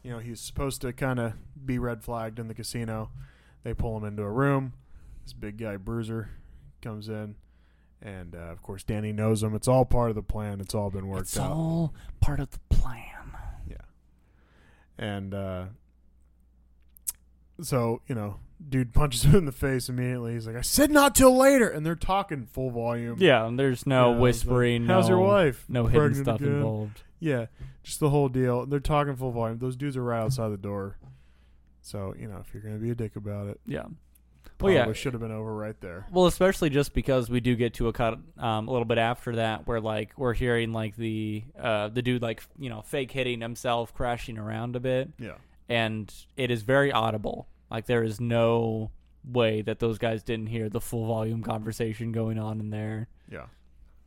you 0.01 0.11
know, 0.11 0.19
he's 0.19 0.39
supposed 0.39 0.81
to 0.81 0.93
kind 0.93 1.19
of 1.19 1.33
be 1.65 1.77
red 1.79 2.03
flagged 2.03 2.39
in 2.39 2.47
the 2.47 2.53
casino. 2.53 3.11
They 3.63 3.73
pull 3.73 3.97
him 3.97 4.05
into 4.05 4.23
a 4.23 4.31
room. 4.31 4.73
This 5.23 5.33
big 5.33 5.57
guy, 5.57 5.75
Bruiser, 5.75 6.29
comes 6.81 7.09
in. 7.09 7.35
And 8.01 8.35
uh, 8.35 8.39
of 8.51 8.61
course, 8.61 8.83
Danny 8.83 9.11
knows 9.11 9.41
him. 9.41 9.55
It's 9.55 9.67
all 9.67 9.83
part 9.85 10.09
of 10.09 10.15
the 10.15 10.21
plan. 10.23 10.61
It's 10.61 10.75
all 10.75 10.89
been 10.91 11.07
worked 11.07 11.21
It's 11.23 11.39
out. 11.39 11.51
all 11.51 11.93
part 12.21 12.39
of 12.39 12.51
the 12.51 12.59
plan. 12.69 13.03
Yeah, 13.67 13.77
and 14.97 15.33
uh, 15.33 15.65
so, 17.61 18.01
you 18.07 18.15
know, 18.15 18.37
dude 18.69 18.93
punches 18.93 19.23
him 19.25 19.35
in 19.35 19.45
the 19.45 19.51
face 19.51 19.89
immediately. 19.89 20.33
He's 20.33 20.47
like, 20.47 20.55
I 20.55 20.61
said 20.61 20.91
not 20.91 21.15
till 21.15 21.35
later. 21.35 21.67
And 21.67 21.85
they're 21.85 21.95
talking 21.95 22.45
full 22.45 22.69
volume. 22.71 23.17
Yeah, 23.19 23.45
and 23.47 23.57
there's 23.59 23.85
no 23.85 23.95
You 23.95 24.01
know, 24.01 24.11
it's 24.11 24.17
like, 24.17 24.21
whispering. 24.23 24.85
How's 24.85 25.09
your 25.09 25.19
wife? 25.19 25.65
No 25.67 25.87
hidden 25.87 26.15
stuff 26.15 26.39
again?" 26.39 26.53
involved. 26.53 27.01
Yeah, 27.19 27.47
just 27.83 27.99
the 27.99 28.11
whole 28.11 28.29
deal. 28.29 28.65
They're 28.67 28.79
talking 28.79 29.15
full 29.15 29.31
volume. 29.31 29.57
Those 29.57 29.75
dudes 29.75 29.97
are 29.97 30.03
right 30.03 30.21
outside 30.21 30.49
the 30.49 30.57
door. 30.57 30.97
So, 31.81 32.13
you 32.19 32.27
know, 32.27 32.37
if 32.45 32.53
you're 32.53 32.61
going 32.61 32.75
to 32.75 32.81
be 32.81 32.91
a 32.91 32.95
dick 32.95 33.15
about 33.15 33.47
it, 33.47 33.59
Yeah. 33.65 33.85
Probably 34.57 34.75
Well, 34.75 34.87
yeah. 34.87 34.93
should 34.93 35.13
have 35.13 35.21
been 35.21 35.31
over 35.31 35.53
right 35.55 35.79
there. 35.81 36.07
Well, 36.11 36.25
especially 36.25 36.69
just 36.69 36.93
because 36.93 37.29
we 37.29 37.39
do 37.39 37.55
get 37.55 37.73
to 37.75 37.87
a 37.87 37.93
cut 37.93 38.19
um, 38.37 38.67
a 38.67 38.71
little 38.71 38.85
bit 38.85 38.97
after 38.97 39.35
that, 39.37 39.67
where 39.67 39.79
like 39.81 40.11
we're 40.17 40.33
hearing 40.33 40.73
like 40.73 40.95
the 40.95 41.43
uh, 41.59 41.89
the 41.89 42.01
dude 42.01 42.21
like 42.21 42.43
you 42.57 42.69
know 42.69 42.81
fake 42.81 43.11
hitting 43.11 43.41
himself, 43.41 43.93
crashing 43.93 44.37
around 44.37 44.75
a 44.75 44.79
bit, 44.79 45.09
Yeah. 45.19 45.35
and 45.69 46.13
it 46.35 46.51
is 46.51 46.61
very 46.63 46.91
audible. 46.91 47.47
Like 47.69 47.85
there 47.85 48.03
is 48.03 48.19
no 48.21 48.91
way 49.23 49.61
that 49.61 49.79
those 49.79 49.97
guys 49.97 50.23
didn't 50.23 50.47
hear 50.47 50.69
the 50.69 50.79
full 50.81 51.05
volume 51.05 51.43
conversation 51.43 52.11
going 52.13 52.39
on 52.39 52.59
in 52.61 52.69
there. 52.69 53.09
Yeah. 53.29 53.47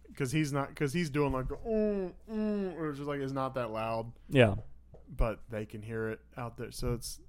Because 0.08 0.32
he's 0.32 0.52
not, 0.52 0.70
because 0.70 0.92
he's 0.92 1.10
doing 1.10 1.32
like 1.32 1.48
the, 1.48 1.56
mm, 1.56 2.10
mm, 2.30 2.76
or 2.78 2.88
it's 2.88 2.98
just 2.98 3.08
like, 3.08 3.20
it's 3.20 3.32
not 3.32 3.54
that 3.54 3.70
loud, 3.70 4.10
Yeah. 4.30 4.54
but 5.14 5.40
they 5.50 5.66
can 5.66 5.82
hear 5.82 6.08
it 6.08 6.20
out 6.36 6.56
there. 6.56 6.72
So 6.72 6.94
it's, 6.94 7.20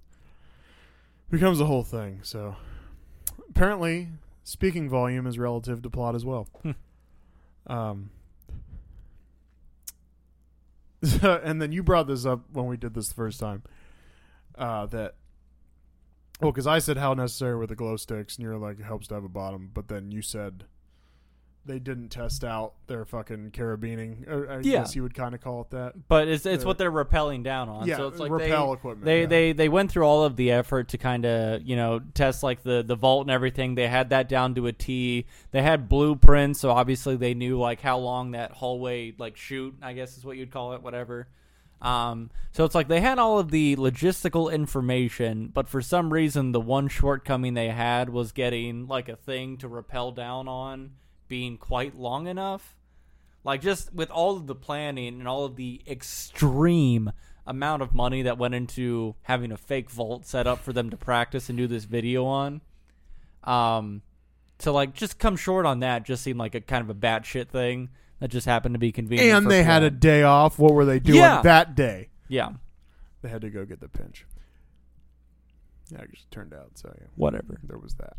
becomes 1.30 1.60
a 1.60 1.64
whole 1.66 1.82
thing. 1.84 2.20
So 2.22 2.56
apparently, 3.54 4.08
speaking 4.44 4.88
volume 4.88 5.26
is 5.26 5.38
relative 5.38 5.82
to 5.82 5.90
plot 5.90 6.14
as 6.14 6.24
well. 6.24 6.48
Hmm. 6.62 6.70
Um, 7.66 8.10
and 11.22 11.60
then 11.60 11.72
you 11.72 11.82
brought 11.82 12.06
this 12.06 12.24
up 12.24 12.44
when 12.52 12.66
we 12.66 12.76
did 12.76 12.94
this 12.94 13.08
the 13.08 13.14
first 13.14 13.38
time. 13.38 13.62
Uh, 14.56 14.86
that 14.86 15.14
well, 16.40 16.52
because 16.52 16.66
I 16.66 16.78
said 16.78 16.96
how 16.96 17.14
necessary 17.14 17.56
were 17.56 17.66
the 17.66 17.76
glow 17.76 17.96
sticks, 17.96 18.36
and 18.36 18.42
you're 18.42 18.56
like 18.56 18.80
it 18.80 18.84
helps 18.84 19.08
to 19.08 19.14
have 19.14 19.24
a 19.24 19.28
bottom, 19.28 19.70
but 19.72 19.88
then 19.88 20.10
you 20.10 20.22
said 20.22 20.64
they 21.64 21.78
didn't 21.78 22.08
test 22.08 22.42
out 22.44 22.72
their 22.88 23.04
fucking 23.04 23.52
carabining. 23.52 24.28
Or 24.28 24.50
I 24.50 24.54
Yeah. 24.56 24.80
guess 24.80 24.96
you 24.96 25.02
would 25.04 25.14
kind 25.14 25.34
of 25.34 25.40
call 25.40 25.60
it 25.62 25.70
that. 25.70 26.08
But 26.08 26.26
it's 26.28 26.44
it's 26.44 26.64
Uh, 26.64 26.66
what 26.66 26.78
they're 26.78 26.90
rappelling 26.90 27.44
down 27.44 27.68
on. 27.68 27.86
yeah, 27.86 27.96
so 27.98 28.08
it's 28.08 28.18
like 28.18 28.30
rappel 28.32 28.68
they, 28.68 28.72
equipment. 28.72 29.04
They 29.04 29.20
yeah. 29.20 29.26
they 29.26 29.52
they 29.52 29.68
went 29.68 29.90
through 29.90 30.04
all 30.04 30.24
of 30.24 30.36
the 30.36 30.50
effort 30.50 30.88
to 30.88 30.98
kind 30.98 31.24
of 31.24 31.62
you 31.62 31.76
know 31.76 32.00
test 32.14 32.42
like 32.42 32.62
the 32.64 32.82
the 32.82 32.96
vault 32.96 33.22
and 33.22 33.30
everything. 33.30 33.74
They 33.76 33.86
had 33.88 34.10
that 34.10 34.28
down 34.28 34.54
to 34.56 34.66
a 34.66 34.72
T. 34.72 35.26
They 35.52 35.62
had 35.62 35.88
blueprints, 35.88 36.58
so 36.60 36.70
obviously 36.70 37.16
they 37.16 37.34
knew 37.34 37.58
like 37.58 37.80
how 37.80 37.98
long 37.98 38.32
that 38.32 38.50
hallway 38.52 39.14
like 39.18 39.36
shoot. 39.36 39.74
I 39.80 39.92
guess 39.92 40.16
is 40.18 40.24
what 40.24 40.36
you'd 40.36 40.50
call 40.50 40.72
it, 40.72 40.82
whatever. 40.82 41.28
Um, 41.80 42.30
so 42.52 42.64
it's 42.64 42.76
like 42.76 42.86
they 42.86 43.00
had 43.00 43.18
all 43.18 43.40
of 43.40 43.50
the 43.50 43.74
logistical 43.74 44.52
information, 44.52 45.48
but 45.52 45.68
for 45.68 45.82
some 45.82 46.12
reason 46.12 46.52
the 46.52 46.60
one 46.60 46.86
shortcoming 46.88 47.54
they 47.54 47.70
had 47.70 48.08
was 48.08 48.30
getting 48.32 48.86
like 48.86 49.08
a 49.08 49.16
thing 49.16 49.56
to 49.58 49.68
rappel 49.68 50.12
down 50.12 50.46
on 50.46 50.92
being 51.32 51.56
quite 51.56 51.96
long 51.98 52.26
enough 52.26 52.76
like 53.42 53.62
just 53.62 53.90
with 53.94 54.10
all 54.10 54.36
of 54.36 54.46
the 54.46 54.54
planning 54.54 55.18
and 55.18 55.26
all 55.26 55.46
of 55.46 55.56
the 55.56 55.80
extreme 55.88 57.10
amount 57.46 57.80
of 57.80 57.94
money 57.94 58.20
that 58.20 58.36
went 58.36 58.54
into 58.54 59.14
having 59.22 59.50
a 59.50 59.56
fake 59.56 59.88
vault 59.88 60.26
set 60.26 60.46
up 60.46 60.58
for 60.58 60.74
them 60.74 60.90
to 60.90 60.96
practice 60.98 61.48
and 61.48 61.56
do 61.56 61.66
this 61.66 61.84
video 61.84 62.26
on 62.26 62.60
um 63.44 64.02
to 64.58 64.70
like 64.70 64.92
just 64.92 65.18
come 65.18 65.34
short 65.34 65.64
on 65.64 65.80
that 65.80 66.02
just 66.04 66.22
seemed 66.22 66.38
like 66.38 66.54
a 66.54 66.60
kind 66.60 66.82
of 66.82 66.90
a 66.90 66.94
batshit 66.94 67.48
thing 67.48 67.88
that 68.20 68.28
just 68.30 68.46
happened 68.46 68.74
to 68.74 68.78
be 68.78 68.92
convenient 68.92 69.34
and 69.38 69.50
they 69.50 69.62
had 69.64 69.82
a 69.82 69.90
day 69.90 70.22
off. 70.24 70.58
What 70.58 70.74
were 70.74 70.84
they 70.84 71.00
doing 71.00 71.18
Yeah. 71.18 71.40
that 71.42 71.74
day? 71.74 72.10
yeah 72.28 72.50
They 73.22 73.30
had 73.30 73.40
to 73.40 73.48
go 73.50 73.64
get 73.64 73.80
the 73.80 73.88
pinch. 73.88 74.26
Yeah, 75.90 76.02
it 76.02 76.10
just 76.12 76.30
turned 76.30 76.52
out. 76.54 76.72
So 76.74 76.94
yeah, 77.00 77.06
whatever 77.16 77.58
there 77.64 77.78
was 77.78 77.94
that. 77.94 78.16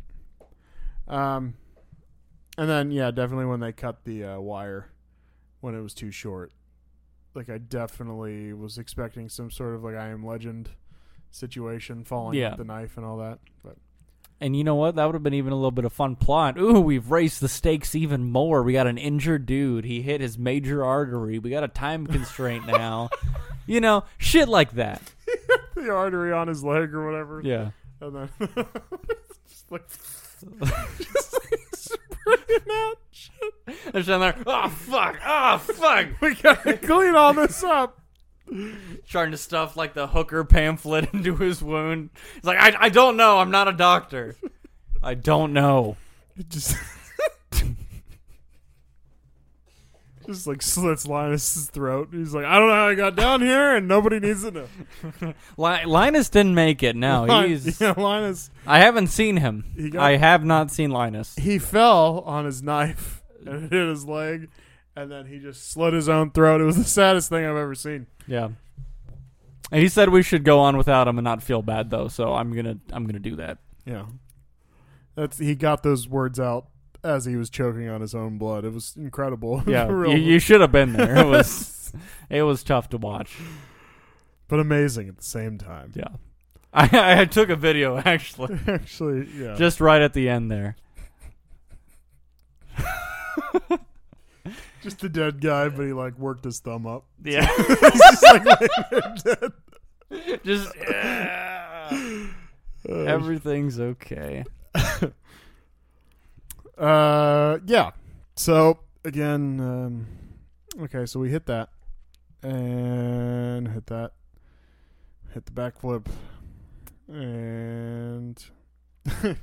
Um, 1.07 1.53
and 2.57 2.69
then 2.69 2.91
yeah, 2.91 3.11
definitely 3.11 3.45
when 3.45 3.59
they 3.59 3.71
cut 3.71 4.03
the 4.05 4.23
uh, 4.23 4.39
wire 4.39 4.89
when 5.61 5.75
it 5.75 5.81
was 5.81 5.93
too 5.93 6.11
short. 6.11 6.51
Like 7.35 7.49
I 7.49 7.57
definitely 7.57 8.53
was 8.53 8.77
expecting 8.77 9.27
some 9.29 9.49
sort 9.49 9.75
of 9.75 9.83
like 9.83 9.95
I 9.95 10.09
am 10.09 10.25
legend 10.25 10.69
situation, 11.31 12.03
falling 12.03 12.37
Yeah. 12.37 12.49
with 12.49 12.59
the 12.59 12.63
knife 12.65 12.95
and 12.97 13.05
all 13.05 13.17
that. 13.17 13.39
But 13.63 13.77
and 14.39 14.55
you 14.55 14.63
know 14.63 14.75
what 14.75 14.95
that 14.97 15.05
would 15.05 15.15
have 15.15 15.23
been 15.23 15.33
even 15.33 15.51
a 15.53 15.55
little 15.55 15.71
bit 15.71 15.85
of 15.85 15.93
fun 15.93 16.15
plot 16.17 16.57
ooh 16.59 16.81
we've 16.81 17.09
raised 17.11 17.39
the 17.39 17.47
stakes 17.47 17.95
even 17.95 18.23
more 18.29 18.61
we 18.61 18.73
got 18.73 18.87
an 18.87 18.97
injured 18.97 19.45
dude 19.45 19.85
he 19.85 20.01
hit 20.01 20.19
his 20.19 20.37
major 20.37 20.83
artery 20.83 21.39
we 21.39 21.49
got 21.49 21.63
a 21.63 21.67
time 21.67 22.05
constraint 22.05 22.65
now 22.67 23.09
you 23.67 23.79
know 23.79 24.03
shit 24.17 24.49
like 24.49 24.71
that 24.71 25.01
the 25.75 25.89
artery 25.89 26.33
on 26.33 26.47
his 26.49 26.61
leg 26.63 26.93
or 26.93 27.05
whatever. 27.05 27.41
yeah 27.43 27.69
And 28.01 28.15
then 28.15 28.29
just 29.47 29.71
like 29.71 29.87
just 30.97 31.33
like 31.33 31.59
spraying 31.84 32.61
out 32.71 32.95
shit. 33.11 33.53
They're 33.93 34.03
sitting 34.03 34.19
there. 34.21 34.38
Oh 34.45 34.69
fuck! 34.69 35.19
Oh 35.25 35.57
fuck! 35.57 36.07
We 36.21 36.36
gotta 36.36 36.77
clean 36.77 37.15
all 37.15 37.34
this 37.34 37.63
up. 37.63 37.99
Trying 39.07 39.31
to 39.31 39.38
stuff 39.38 39.77
like 39.77 39.93
the 39.93 40.07
hooker 40.07 40.43
pamphlet 40.43 41.09
into 41.13 41.36
his 41.38 41.61
wound. 41.61 42.09
It's 42.36 42.45
like 42.45 42.59
I, 42.59 42.86
I 42.86 42.89
don't 42.89 43.17
know. 43.17 43.39
I'm 43.39 43.51
not 43.51 43.67
a 43.67 43.73
doctor. 43.73 44.36
I 45.03 45.15
don't 45.15 45.53
know. 45.53 45.97
It 46.38 46.49
just 46.49 46.75
just 50.26 50.47
like 50.47 50.61
slits 50.61 51.07
Linus's 51.07 51.69
throat. 51.69 52.09
He's 52.11 52.34
like, 52.34 52.45
I 52.45 52.59
don't 52.59 52.67
know 52.69 52.74
how 52.76 52.88
I 52.88 52.95
got 52.95 53.15
down 53.15 53.41
here, 53.41 53.76
and 53.76 53.88
nobody 53.88 54.19
needs 54.19 54.43
to 54.43 54.51
know. 54.51 54.67
Li- 55.57 55.86
Linus 55.86 56.30
didn't 56.30 56.55
make 56.55 56.84
it. 56.84 56.95
No, 56.95 57.26
Lin- 57.30 57.49
he's. 57.49 57.80
yeah, 57.82 57.93
Linus. 57.97 58.49
I 58.65 58.80
haven't 58.80 59.07
seen 59.07 59.38
him. 59.38 59.89
Got- 59.91 60.01
I 60.01 60.17
have 60.17 60.43
not 60.43 60.71
seen 60.71 60.91
Linus. 60.91 61.36
He 61.36 61.59
fell 61.59 62.19
on 62.26 62.45
his 62.45 62.61
knife 62.63 63.21
and 63.45 63.71
hit 63.71 63.88
his 63.88 64.05
leg, 64.05 64.49
and 64.95 65.11
then 65.11 65.26
he 65.26 65.39
just 65.39 65.71
slit 65.71 65.93
his 65.93 66.07
own 66.09 66.32
throat. 66.32 66.61
It 66.61 66.65
was 66.65 66.78
the 66.78 66.84
saddest 66.84 67.30
thing 67.30 67.45
I've 67.45 67.55
ever 67.55 67.76
seen. 67.76 68.07
Yeah. 68.28 68.49
And 69.71 69.82
he 69.82 69.88
said 69.89 70.09
we 70.09 70.21
should 70.21 70.43
go 70.43 70.59
on 70.59 70.78
without 70.78 71.07
him 71.07 71.17
and 71.17 71.24
not 71.26 71.41
feel 71.41 71.61
bad 71.63 71.89
though. 71.89 72.07
So 72.07 72.34
I'm 72.34 72.53
gonna 72.53 72.78
I'm 72.91 73.05
gonna 73.07 73.17
do 73.19 73.38
that. 73.38 73.57
Yeah, 73.86 74.05
that's 75.15 75.39
he 75.39 75.55
got 75.55 75.82
those 75.82 76.07
words 76.07 76.39
out 76.39 76.67
as 77.03 77.25
he 77.25 77.35
was 77.35 77.49
choking 77.49 77.89
on 77.89 78.01
his 78.01 78.15
own 78.15 78.37
blood. 78.37 78.65
It 78.65 78.73
was 78.73 78.95
incredible. 78.95 79.63
Yeah, 79.67 79.87
you, 79.89 80.15
you 80.17 80.39
should 80.39 80.61
have 80.61 80.71
been 80.71 80.93
there. 80.93 81.17
It 81.17 81.27
was 81.27 81.93
it 82.29 82.43
was 82.43 82.63
tough 82.63 82.89
to 82.89 82.97
watch. 82.97 83.37
but 84.47 84.59
amazing 84.59 85.09
at 85.09 85.17
the 85.17 85.23
same 85.23 85.57
time. 85.57 85.91
Yeah. 85.95 86.07
I, 86.73 87.21
I 87.21 87.25
took 87.25 87.49
a 87.49 87.55
video 87.55 87.97
actually, 87.97 88.57
Actually, 88.67 89.27
yeah. 89.37 89.53
just 89.55 89.79
right 89.79 90.01
at 90.01 90.13
the 90.13 90.27
end 90.27 90.49
there. 90.49 90.75
Just 94.81 95.01
a 95.03 95.07
dead 95.07 95.39
guy, 95.39 95.69
but 95.69 95.85
he 95.85 95.93
like 95.93 96.17
worked 96.19 96.43
his 96.43 96.59
thumb 96.59 96.85
up. 96.85 97.05
Yeah. 97.23 97.47
He's 97.55 97.77
just 98.01 98.23
like 98.23 98.43
dead. 99.23 99.51
just 100.43 100.69
yeah. 100.75 102.27
Uh, 102.89 102.93
everything's 102.93 103.79
okay. 103.79 104.43
Uh, 106.78 107.59
yeah. 107.65 107.91
So 108.36 108.80
again, 109.05 109.59
um, 109.59 110.07
okay. 110.84 111.05
So 111.05 111.19
we 111.19 111.30
hit 111.30 111.45
that, 111.45 111.69
and 112.41 113.67
hit 113.67 113.88
that, 113.88 114.13
hit 115.34 115.45
the 115.45 115.51
backflip, 115.51 116.07
and 117.07 118.43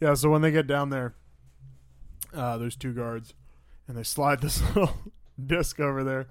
yeah. 0.00 0.14
So 0.14 0.30
when 0.30 0.42
they 0.42 0.50
get 0.50 0.66
down 0.66 0.90
there, 0.90 1.14
uh, 2.34 2.58
there's 2.58 2.76
two 2.76 2.92
guards, 2.92 3.34
and 3.88 3.96
they 3.96 4.02
slide 4.02 4.40
this 4.40 4.60
little 4.74 4.94
disc 5.44 5.80
over 5.80 6.04
there, 6.04 6.26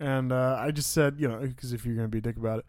and 0.00 0.32
uh, 0.32 0.56
I 0.58 0.70
just 0.70 0.92
said, 0.92 1.16
you 1.18 1.28
know, 1.28 1.38
because 1.38 1.72
if 1.72 1.84
you're 1.84 1.96
gonna 1.96 2.08
be 2.08 2.18
a 2.18 2.22
dick 2.22 2.36
about 2.36 2.60
it, 2.60 2.66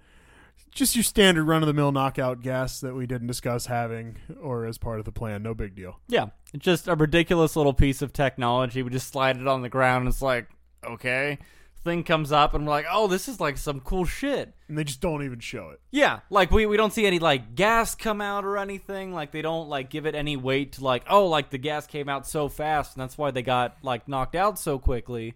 just 0.72 0.96
your 0.96 1.04
standard 1.04 1.46
run 1.46 1.64
of 1.64 1.68
the 1.68 1.74
mill 1.74 1.92
knockout 1.92 2.42
gas 2.42 2.80
that 2.82 2.96
we 2.96 3.06
didn't 3.06 3.28
discuss 3.28 3.66
having 3.66 4.18
or 4.42 4.66
as 4.66 4.78
part 4.78 5.00
of 5.00 5.06
the 5.06 5.12
plan. 5.12 5.44
No 5.44 5.54
big 5.54 5.76
deal. 5.76 6.00
Yeah, 6.08 6.28
it's 6.54 6.64
just 6.64 6.88
a 6.88 6.96
ridiculous 6.96 7.56
little 7.56 7.74
piece 7.74 8.02
of 8.02 8.14
technology. 8.14 8.84
We 8.84 8.90
just 8.90 9.12
slide 9.12 9.38
it 9.38 9.48
on 9.48 9.62
the 9.62 9.70
ground. 9.70 10.04
And 10.06 10.14
it's 10.14 10.22
like, 10.22 10.48
okay, 10.84 11.40
thing 11.84 12.04
comes 12.04 12.32
up, 12.32 12.54
and 12.54 12.66
we're 12.66 12.72
like, 12.72 12.86
oh, 12.90 13.08
this 13.08 13.28
is 13.28 13.40
like 13.40 13.58
some 13.58 13.80
cool 13.80 14.06
shit. 14.06 14.54
And 14.68 14.78
they 14.78 14.84
just 14.84 15.02
don't 15.02 15.24
even 15.24 15.40
show 15.40 15.70
it. 15.70 15.82
Yeah, 15.92 16.20
like 16.30 16.52
we, 16.52 16.66
we 16.66 16.78
don't 16.78 16.94
see 16.94 17.06
any 17.06 17.20
like 17.20 17.56
gas 17.56 17.96
come 17.96 18.22
out 18.22 18.46
or 18.46 18.58
anything. 18.58 19.14
Like 19.14 19.32
they 19.32 19.42
don't 19.42 19.70
like 19.70 19.90
give 19.90 20.06
it 20.06 20.16
any 20.16 20.38
weight 20.38 20.74
to 20.74 20.84
like, 20.84 21.04
oh, 21.10 21.28
like 21.28 21.50
the 21.50 21.58
gas 21.58 21.88
came 21.88 22.10
out 22.10 22.28
so 22.28 22.50
fast, 22.50 22.96
and 22.96 23.02
that's 23.02 23.18
why 23.18 23.32
they 23.32 23.42
got 23.42 23.78
like 23.84 24.08
knocked 24.08 24.36
out 24.36 24.60
so 24.60 24.78
quickly. 24.78 25.36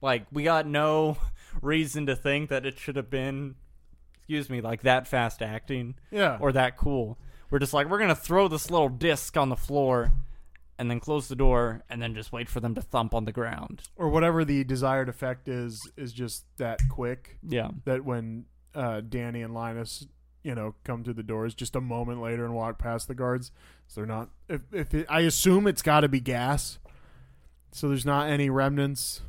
Like 0.00 0.26
we 0.32 0.42
got 0.42 0.66
no 0.66 1.18
reason 1.62 2.06
to 2.06 2.16
think 2.16 2.50
that 2.50 2.66
it 2.66 2.78
should 2.78 2.96
have 2.96 3.10
been, 3.10 3.56
excuse 4.30 4.48
me, 4.48 4.60
like 4.60 4.82
that 4.82 5.08
fast 5.08 5.42
acting 5.42 5.96
Yeah. 6.12 6.38
or 6.40 6.52
that 6.52 6.76
cool. 6.76 7.18
We're 7.50 7.58
just 7.58 7.74
like, 7.74 7.88
we're 7.88 7.98
gonna 7.98 8.14
throw 8.14 8.46
this 8.46 8.70
little 8.70 8.88
disc 8.88 9.36
on 9.36 9.48
the 9.48 9.56
floor, 9.56 10.12
and 10.78 10.88
then 10.88 11.00
close 11.00 11.26
the 11.26 11.34
door, 11.34 11.82
and 11.90 12.00
then 12.00 12.14
just 12.14 12.32
wait 12.32 12.48
for 12.48 12.60
them 12.60 12.74
to 12.76 12.80
thump 12.80 13.12
on 13.12 13.24
the 13.24 13.32
ground. 13.32 13.82
or 13.96 14.08
whatever 14.08 14.44
the 14.44 14.62
desired 14.62 15.08
effect 15.08 15.48
is 15.48 15.90
is 15.96 16.12
just 16.12 16.44
that 16.58 16.78
quick 16.88 17.38
Yeah, 17.46 17.70
that 17.86 18.04
when 18.04 18.44
uh, 18.74 19.00
Danny 19.00 19.42
and 19.42 19.52
Linus 19.52 20.06
you 20.44 20.54
know 20.54 20.74
come 20.84 21.02
through 21.02 21.14
the 21.14 21.22
doors 21.24 21.52
just 21.54 21.74
a 21.76 21.80
moment 21.80 22.22
later 22.22 22.44
and 22.44 22.54
walk 22.54 22.78
past 22.78 23.08
the 23.08 23.14
guards 23.14 23.50
so 23.88 24.00
they're 24.00 24.06
not 24.06 24.30
if, 24.48 24.62
if 24.72 24.94
it, 24.94 25.06
I 25.10 25.20
assume 25.22 25.66
it's 25.66 25.82
got 25.82 26.00
to 26.00 26.08
be 26.08 26.20
gas 26.20 26.78
so 27.72 27.88
there's 27.88 28.06
not 28.06 28.30
any 28.30 28.48
remnants 28.48 29.20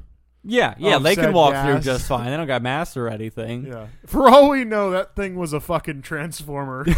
yeah, 0.43 0.73
yeah. 0.77 0.97
They 0.99 1.15
can 1.15 1.33
walk 1.33 1.53
gas. 1.53 1.65
through 1.65 1.79
just 1.81 2.07
fine. 2.07 2.29
They 2.31 2.37
don't 2.37 2.47
got 2.47 2.61
masks 2.63 2.97
or 2.97 3.07
anything. 3.07 3.65
yeah 3.67 3.87
for 4.05 4.29
all 4.29 4.49
we 4.49 4.63
know 4.65 4.91
that 4.91 5.15
thing 5.15 5.35
was 5.35 5.53
a 5.53 5.59
fucking 5.59 6.01
transformer 6.01 6.83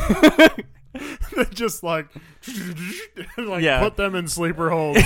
that 1.35 1.49
just 1.51 1.83
like 1.83 2.07
like 3.37 3.63
Yeah. 3.63 3.79
put 3.81 3.97
them 3.97 4.15
in 4.15 4.27
sleeper 4.27 4.69
holds 4.69 5.01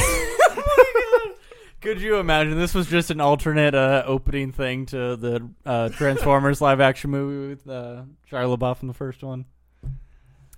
Could 1.79 2.01
you 2.01 2.17
imagine 2.17 2.57
this 2.57 2.73
was 2.73 2.87
just 2.87 3.11
an 3.11 3.21
alternate 3.21 3.75
uh, 3.75 4.03
opening 4.05 4.51
thing 4.51 4.87
to 4.87 5.15
the 5.15 5.47
uh, 5.65 5.89
Transformers 5.89 6.59
live 6.59 6.81
action 6.81 7.11
movie 7.11 7.49
with 7.49 7.69
uh, 7.69 8.01
Shia 8.29 8.57
LaBeouf 8.57 8.81
in 8.81 8.87
the 8.87 8.93
first 8.95 9.23
one? 9.23 9.45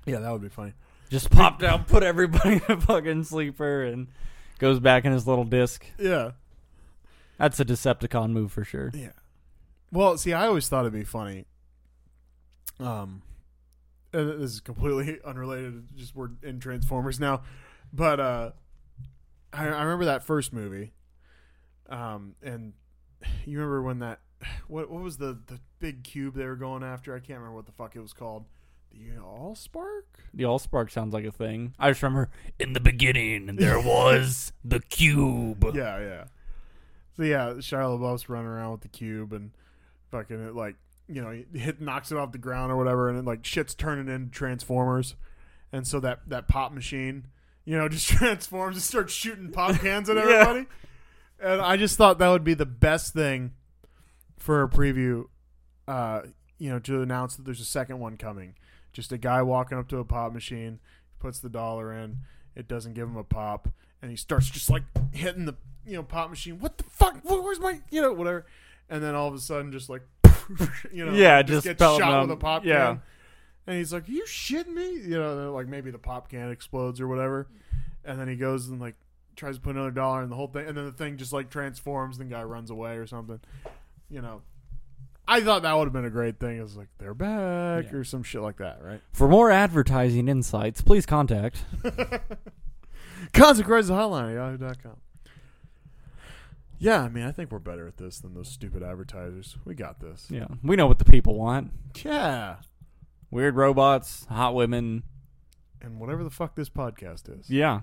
yeah 0.05 0.19
that 0.19 0.31
would 0.31 0.41
be 0.41 0.49
funny 0.49 0.73
Just 1.09 1.29
popped 1.29 1.61
out, 1.61 1.87
put 1.87 2.03
everybody 2.03 2.53
in 2.55 2.61
a 2.69 2.79
fucking 2.81 3.25
sleeper, 3.25 3.83
and 3.83 4.07
goes 4.59 4.79
back 4.79 5.05
in 5.05 5.11
his 5.11 5.27
little 5.27 5.43
disc. 5.43 5.85
yeah 5.99 6.31
That's 7.39 7.59
a 7.59 7.65
Decepticon 7.65 8.31
move 8.31 8.51
for 8.51 8.63
sure. 8.63 8.91
Yeah. 8.93 9.13
Well, 9.91 10.17
see, 10.17 10.33
I 10.33 10.45
always 10.45 10.67
thought 10.67 10.81
it'd 10.81 10.93
be 10.93 11.03
funny. 11.03 11.45
Um, 12.79 13.23
and 14.13 14.29
this 14.41 14.51
is 14.51 14.59
completely 14.59 15.19
unrelated. 15.25 15.87
Just 15.95 16.15
we're 16.15 16.29
in 16.43 16.59
Transformers 16.59 17.19
now, 17.19 17.41
but 17.91 18.19
uh, 18.19 18.51
I, 19.51 19.67
I 19.67 19.81
remember 19.83 20.05
that 20.05 20.23
first 20.23 20.53
movie. 20.53 20.91
Um, 21.89 22.35
and 22.43 22.73
you 23.45 23.57
remember 23.57 23.81
when 23.81 23.99
that 23.99 24.19
what 24.67 24.89
what 24.91 25.01
was 25.01 25.17
the 25.17 25.39
the 25.47 25.59
big 25.79 26.03
cube 26.03 26.35
they 26.35 26.45
were 26.45 26.55
going 26.55 26.83
after? 26.83 27.15
I 27.15 27.19
can't 27.19 27.39
remember 27.39 27.55
what 27.55 27.65
the 27.65 27.71
fuck 27.71 27.95
it 27.95 28.01
was 28.01 28.13
called. 28.13 28.45
The 28.91 29.21
Allspark. 29.21 30.03
The 30.33 30.43
Allspark 30.43 30.91
sounds 30.91 31.13
like 31.13 31.23
a 31.23 31.31
thing. 31.31 31.73
I 31.79 31.91
just 31.91 32.01
remember 32.01 32.29
in 32.59 32.73
the 32.73 32.79
beginning 32.79 33.55
there 33.55 33.79
was 33.81 34.51
the 34.63 34.79
cube. 34.79 35.63
Yeah, 35.73 35.99
yeah. 35.99 36.23
So 37.19 37.25
yeah, 37.25 37.55
Shia 37.57 37.99
LaBeouf's 37.99 38.29
running 38.29 38.47
around 38.47 38.71
with 38.71 38.81
the 38.81 38.87
cube 38.87 39.33
and 39.33 39.51
fucking 40.09 40.39
it 40.47 40.55
like 40.55 40.75
you 41.09 41.21
know 41.21 41.31
he 41.31 41.59
hit 41.59 41.81
knocks 41.81 42.13
it 42.13 42.17
off 42.17 42.31
the 42.31 42.37
ground 42.37 42.71
or 42.71 42.77
whatever, 42.77 43.09
and 43.09 43.17
it 43.19 43.25
like 43.25 43.43
shit's 43.45 43.75
turning 43.75 44.07
into 44.07 44.31
Transformers, 44.31 45.15
and 45.73 45.85
so 45.85 45.99
that 45.99 46.21
that 46.27 46.47
pop 46.47 46.71
machine, 46.71 47.27
you 47.65 47.77
know, 47.77 47.89
just 47.89 48.07
transforms 48.07 48.77
and 48.77 48.83
starts 48.83 49.11
shooting 49.11 49.51
pop 49.51 49.75
cans 49.81 50.09
at 50.09 50.15
Yeah. 50.15 50.21
everybody. 50.23 50.65
And 51.41 51.59
I 51.61 51.75
just 51.75 51.97
thought 51.97 52.19
that 52.19 52.29
would 52.29 52.45
be 52.45 52.53
the 52.53 52.65
best 52.65 53.13
thing 53.13 53.51
for 54.37 54.63
a 54.63 54.69
preview, 54.69 55.25
uh, 55.89 56.21
you 56.57 56.69
know, 56.69 56.79
to 56.79 57.01
announce 57.01 57.35
that 57.35 57.43
there's 57.43 57.59
a 57.59 57.65
second 57.65 57.99
one 57.99 58.15
coming. 58.15 58.55
Just 58.93 59.11
a 59.11 59.17
guy 59.17 59.41
walking 59.41 59.77
up 59.77 59.89
to 59.89 59.97
a 59.97 60.05
pop 60.05 60.31
machine, 60.31 60.79
puts 61.19 61.39
the 61.39 61.49
dollar 61.49 61.91
in, 61.93 62.19
it 62.55 62.69
doesn't 62.69 62.93
give 62.93 63.09
him 63.09 63.17
a 63.17 63.25
pop, 63.25 63.67
and 64.01 64.09
he 64.09 64.15
starts 64.15 64.49
just 64.49 64.69
like 64.69 64.83
hitting 65.13 65.43
the 65.43 65.55
you 65.85 65.93
know 65.95 66.03
pop 66.03 66.29
machine. 66.29 66.59
What 66.59 66.77
the 66.77 66.83
fuck? 66.85 67.17
Where's 67.23 67.59
my 67.59 67.79
you 67.89 68.01
know 68.01 68.13
whatever? 68.13 68.45
And 68.89 69.03
then 69.03 69.15
all 69.15 69.27
of 69.27 69.33
a 69.33 69.39
sudden, 69.39 69.71
just 69.71 69.89
like 69.89 70.01
you 70.91 71.05
know, 71.05 71.13
Yeah, 71.13 71.41
just, 71.41 71.57
just 71.57 71.65
gets 71.65 71.79
pelting 71.79 72.01
shot 72.05 72.11
them. 72.21 72.29
with 72.29 72.37
a 72.37 72.41
pop 72.41 72.65
Yeah. 72.65 72.85
can. 72.87 73.01
And 73.67 73.77
he's 73.77 73.93
like, 73.93 74.07
"You 74.09 74.23
shitting 74.25 74.73
me?" 74.73 74.93
You 74.93 75.19
know, 75.19 75.53
like 75.53 75.67
maybe 75.67 75.91
the 75.91 75.99
pop 75.99 76.29
can 76.29 76.49
explodes 76.51 76.99
or 76.99 77.07
whatever. 77.07 77.47
And 78.03 78.19
then 78.19 78.27
he 78.27 78.35
goes 78.35 78.67
and 78.67 78.79
like 78.81 78.95
tries 79.35 79.55
to 79.55 79.61
put 79.61 79.75
another 79.75 79.91
dollar 79.91 80.23
in 80.23 80.29
the 80.29 80.35
whole 80.35 80.47
thing, 80.47 80.67
and 80.67 80.75
then 80.75 80.85
the 80.85 80.91
thing 80.91 81.17
just 81.17 81.31
like 81.33 81.49
transforms. 81.51 82.17
And 82.17 82.29
the 82.29 82.33
guy 82.33 82.41
runs 82.43 82.71
away 82.71 82.95
or 82.97 83.05
something. 83.05 83.39
You 84.09 84.21
know, 84.23 84.41
I 85.27 85.41
thought 85.41 85.61
that 85.61 85.77
would 85.77 85.83
have 85.85 85.93
been 85.93 86.05
a 86.05 86.09
great 86.09 86.39
thing. 86.39 86.59
It's 86.59 86.75
like 86.75 86.87
they're 86.97 87.13
back 87.13 87.85
Yeah. 87.91 87.97
or 87.99 88.03
some 88.03 88.23
shit 88.23 88.41
like 88.41 88.57
that, 88.57 88.79
right? 88.83 89.01
For 89.13 89.27
more 89.27 89.51
advertising 89.51 90.27
insights, 90.27 90.81
please 90.81 91.05
contact. 91.05 91.63
Consequences 93.33 93.91
hotline 93.91 94.29
at 94.29 94.59
yahoo.com. 94.59 94.97
Yeah, 96.81 97.01
I 97.01 97.09
mean, 97.09 97.25
I 97.25 97.31
think 97.33 97.51
we're 97.51 97.59
better 97.59 97.85
at 97.87 97.97
this 97.97 98.19
than 98.19 98.33
those 98.33 98.47
stupid 98.47 98.81
advertisers. 98.83 99.57
We 99.65 99.75
got 99.75 99.99
this. 99.99 100.27
Yeah, 100.29 100.47
we 100.63 100.75
know 100.77 100.87
what 100.87 100.97
the 100.99 101.05
people 101.05 101.35
want: 101.35 101.71
Yeah. 102.03 102.55
weird 103.29 103.55
robots, 103.55 104.25
hot 104.29 104.55
women. 104.55 105.03
And 105.81 105.99
whatever 105.99 106.23
the 106.23 106.29
fuck 106.29 106.55
this 106.55 106.69
podcast 106.69 107.37
is, 107.39 107.49
Yeah, 107.49 107.81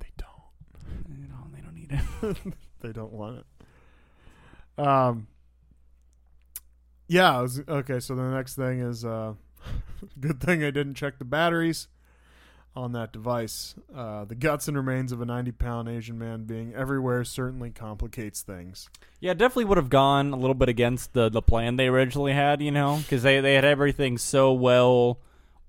they 0.00 0.08
don't. 0.16 1.18
you 1.20 1.28
know, 1.28 1.46
they 1.54 1.60
don't 1.60 1.74
need 1.74 1.90
it. 2.46 2.54
they 2.80 2.92
don't 2.92 3.12
want 3.12 3.44
it. 4.78 4.84
Um. 4.84 5.26
Yeah. 7.08 7.38
I 7.38 7.42
was, 7.42 7.60
okay. 7.68 7.98
So 8.00 8.14
the 8.14 8.22
next 8.22 8.54
thing 8.54 8.80
is, 8.80 9.04
uh, 9.04 9.34
good 10.20 10.40
thing 10.40 10.62
I 10.62 10.70
didn't 10.70 10.94
check 10.94 11.18
the 11.18 11.24
batteries 11.24 11.88
on 12.76 12.92
that 12.92 13.12
device. 13.12 13.74
Uh, 13.94 14.24
the 14.24 14.34
guts 14.34 14.68
and 14.68 14.76
remains 14.76 15.10
of 15.12 15.20
a 15.20 15.24
90 15.24 15.52
pound 15.52 15.88
Asian 15.88 16.18
man 16.18 16.44
being 16.44 16.74
everywhere 16.74 17.24
certainly 17.24 17.70
complicates 17.70 18.42
things. 18.42 18.88
Yeah, 19.20 19.34
definitely 19.34 19.64
would 19.66 19.78
have 19.78 19.90
gone 19.90 20.32
a 20.32 20.36
little 20.36 20.54
bit 20.54 20.68
against 20.68 21.12
the 21.12 21.28
the 21.28 21.42
plan 21.42 21.76
they 21.76 21.88
originally 21.88 22.32
had, 22.32 22.62
you 22.62 22.70
know, 22.70 22.98
because 22.98 23.22
they 23.22 23.40
they 23.40 23.54
had 23.54 23.64
everything 23.64 24.18
so 24.18 24.52
well 24.52 25.20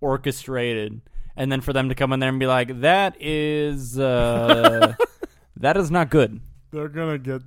orchestrated, 0.02 1.02
and 1.36 1.52
then 1.52 1.62
for 1.62 1.74
them 1.74 1.90
to 1.90 1.96
come 1.96 2.14
in 2.14 2.20
there 2.20 2.30
and 2.30 2.40
be 2.40 2.48
like, 2.48 2.82
"That 2.82 3.16
is 3.20 3.98
uh, 3.98 4.94
that 5.58 5.78
is 5.78 5.90
not 5.90 6.10
good." 6.10 6.40
They're 6.72 6.90
gonna 6.90 7.18
get, 7.18 7.42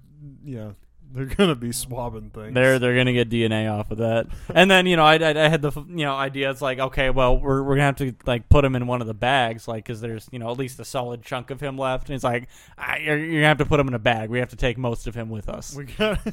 yeah, 0.45 0.73
they're 1.15 1.27
gonna 1.27 1.55
be 1.55 1.73
swabbing 1.73 2.31
things. 2.31 2.55
They're 2.55 2.79
they're 2.79 2.97
gonna 2.97 3.13
get 3.13 3.29
DNA 3.29 3.71
off 3.73 3.91
of 3.91 3.99
that, 3.99 4.27
and 4.55 4.71
then 4.71 4.87
you 4.87 4.97
know 4.97 5.05
I, 5.05 5.17
I, 5.17 5.31
I 5.31 5.49
had 5.49 5.63
the 5.63 5.73
you 5.89 6.05
know 6.05 6.15
idea. 6.15 6.51
It's 6.51 6.63
like 6.63 6.79
okay, 6.79 7.11
well 7.11 7.39
we're 7.39 7.63
we're 7.63 7.75
gonna 7.75 7.87
have 7.87 7.97
to 7.97 8.15
like 8.27 8.49
put 8.49 8.65
him 8.65 8.75
in 8.77 8.87
one 8.87 9.01
of 9.01 9.07
the 9.07 9.15
bags, 9.15 9.69
like 9.69 9.85
because 9.85 10.01
there's 10.01 10.29
you 10.33 10.39
know 10.39 10.51
at 10.51 10.59
least 10.59 10.81
a 10.81 10.85
solid 10.85 11.23
chunk 11.23 11.51
of 11.51 11.61
him 11.61 11.77
left, 11.77 12.09
and 12.09 12.15
it's 12.15 12.25
like 12.25 12.49
ah, 12.79 12.97
you're, 12.97 13.19
you're 13.19 13.35
gonna 13.41 13.49
have 13.49 13.59
to 13.59 13.67
put 13.67 13.79
him 13.79 13.89
in 13.89 13.95
a 13.95 13.99
bag. 13.99 14.31
We 14.31 14.39
have 14.39 14.51
to 14.51 14.57
take 14.57 14.79
most 14.79 15.07
of 15.07 15.15
him 15.15 15.29
with 15.29 15.49
us. 15.49 15.75
we 15.75 15.85
got. 15.85 16.21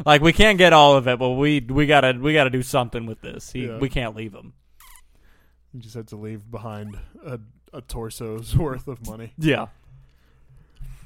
Like 0.06 0.22
we 0.22 0.32
can't 0.32 0.58
get 0.58 0.72
all 0.72 0.96
of 0.96 1.08
it, 1.08 1.18
but 1.18 1.30
we 1.30 1.60
we 1.60 1.86
gotta 1.86 2.16
we 2.18 2.32
gotta 2.32 2.50
do 2.50 2.62
something 2.62 3.06
with 3.06 3.20
this. 3.20 3.50
He, 3.50 3.66
Yeah. 3.66 3.78
We 3.78 3.88
can't 3.88 4.14
leave 4.14 4.32
him. 4.32 4.52
you 5.72 5.80
just 5.80 5.94
had 5.94 6.08
to 6.08 6.16
leave 6.16 6.48
behind 6.50 6.98
a, 7.24 7.40
a 7.72 7.80
torso's 7.82 8.56
worth 8.56 8.88
of 8.88 9.06
money. 9.06 9.32
Yeah. 9.38 9.66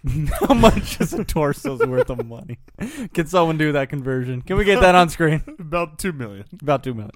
How 0.40 0.54
much 0.54 1.00
is 1.00 1.14
a 1.14 1.24
torso's 1.24 1.86
worth 1.86 2.10
of 2.10 2.26
money? 2.26 2.58
Can 3.14 3.26
someone 3.26 3.56
do 3.56 3.72
that 3.72 3.88
conversion? 3.88 4.42
Can 4.42 4.56
we 4.56 4.64
get 4.64 4.80
that 4.80 4.94
on 4.94 5.08
screen? 5.08 5.42
About 5.58 5.98
two 5.98 6.12
million. 6.12 6.44
About 6.60 6.84
two 6.84 6.92
million. 6.94 7.14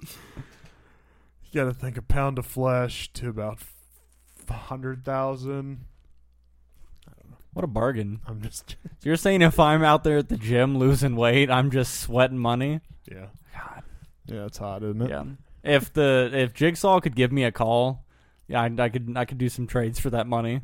You 1.51 1.61
got 1.61 1.65
to 1.65 1.73
think 1.73 1.97
a 1.97 2.01
pound 2.01 2.39
of 2.39 2.45
flesh 2.45 3.11
to 3.13 3.29
about 3.29 3.59
hundred 4.49 5.05
thousand. 5.05 5.85
What 7.53 7.63
a 7.63 7.67
bargain! 7.67 8.21
I'm 8.27 8.41
just, 8.41 8.75
So 8.83 9.09
you're 9.09 9.15
saying 9.15 9.41
if 9.41 9.59
I'm 9.59 9.83
out 9.83 10.03
there 10.03 10.19
at 10.19 10.29
the 10.29 10.37
gym 10.37 10.77
losing 10.77 11.15
weight, 11.15 11.49
I'm 11.49 11.71
just 11.71 11.99
sweating 11.99 12.37
money? 12.37 12.79
yeah, 13.11 13.27
God. 13.53 13.83
yeah, 14.27 14.45
it's 14.45 14.59
hot, 14.59 14.83
isn't 14.83 15.01
it? 15.01 15.09
Yeah. 15.09 15.23
If 15.63 15.91
the 15.91 16.29
if 16.31 16.53
Jigsaw 16.53 16.99
could 16.99 17.15
give 17.15 17.31
me 17.31 17.43
a 17.43 17.51
call, 17.51 18.05
yeah, 18.47 18.61
I, 18.61 18.71
I 18.77 18.89
could 18.89 19.13
I 19.15 19.25
could 19.25 19.37
do 19.39 19.49
some 19.49 19.67
trades 19.67 19.99
for 19.99 20.09
that 20.11 20.25
money. 20.27 20.61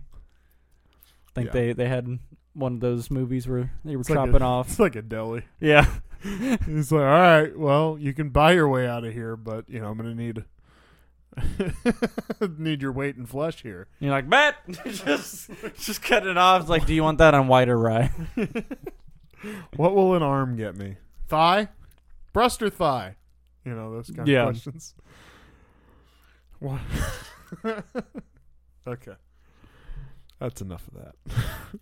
I 1.35 1.39
think 1.41 1.47
Yeah. 1.47 1.51
they 1.53 1.73
they 1.73 1.87
had 1.89 2.19
one 2.53 2.73
of 2.75 2.79
those 2.79 3.11
movies 3.11 3.47
where 3.47 3.71
they 3.83 3.95
were 3.95 4.01
It's 4.01 4.09
like 4.09 4.17
chopping 4.17 4.41
a- 4.41 4.45
off. 4.45 4.69
It's 4.69 4.79
like 4.79 4.95
a 4.95 5.01
deli. 5.01 5.43
Yeah. 5.59 5.85
He's 6.65 6.91
like, 6.91 7.01
all 7.01 7.07
right, 7.07 7.57
well, 7.57 7.97
you 7.99 8.13
can 8.13 8.29
buy 8.29 8.53
your 8.53 8.67
way 8.69 8.87
out 8.87 9.03
of 9.03 9.13
here, 9.13 9.35
but 9.35 9.69
you 9.69 9.79
know, 9.79 9.87
I'm 9.89 9.97
gonna 9.97 10.15
need 10.15 10.43
need 12.57 12.81
your 12.81 12.91
weight 12.93 13.15
and 13.17 13.27
flesh 13.27 13.61
here. 13.61 13.87
You're 13.99 14.11
like, 14.11 14.25
Matt, 14.27 14.55
just 14.85 15.49
just 15.77 16.01
cut 16.01 16.25
it 16.25 16.37
off. 16.37 16.61
It's 16.61 16.69
like, 16.69 16.85
do 16.85 16.93
you 16.93 17.03
want 17.03 17.17
that 17.17 17.33
on 17.33 17.47
white 17.47 17.67
or 17.69 17.77
rye? 17.77 18.11
what 19.75 19.93
will 19.93 20.15
an 20.15 20.23
arm 20.23 20.55
get 20.55 20.75
me? 20.77 20.95
Thigh, 21.27 21.67
breast, 22.33 22.61
or 22.63 22.69
thigh? 22.69 23.17
You 23.65 23.73
know 23.75 23.91
those 23.91 24.09
kind 24.09 24.27
Yeah. 24.27 24.43
of 24.43 24.53
questions. 24.53 24.95
What? 26.59 26.79
okay, 28.87 29.13
that's 30.39 30.61
enough 30.61 30.87
of 30.87 30.93
that. 31.03 31.79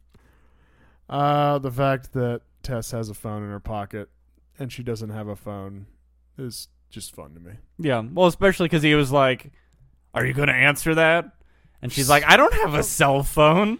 uh, 1.09 1.59
the 1.59 1.71
fact 1.71 2.13
that 2.13 2.41
Tess 2.61 2.91
has 2.91 3.09
a 3.09 3.13
phone 3.13 3.43
in 3.43 3.49
her 3.49 3.59
pocket 3.59 4.09
and 4.59 4.71
she 4.71 4.83
doesn't 4.83 5.09
have 5.09 5.27
a 5.27 5.35
phone 5.35 5.87
is 6.37 6.67
just 6.89 7.15
fun 7.15 7.33
to 7.33 7.39
me. 7.39 7.53
Yeah. 7.79 8.03
Well, 8.11 8.27
especially 8.27 8.65
because 8.65 8.83
he 8.83 8.95
was 8.95 9.11
like, 9.11 9.51
"Are 10.13 10.25
you 10.25 10.33
going 10.33 10.47
to 10.47 10.53
answer 10.53 10.95
that?" 10.95 11.25
And 11.81 11.91
she's 11.91 12.09
like, 12.09 12.23
"I 12.25 12.37
don't 12.37 12.53
have 12.53 12.73
a 12.75 12.83
cell 12.83 13.23
phone." 13.23 13.79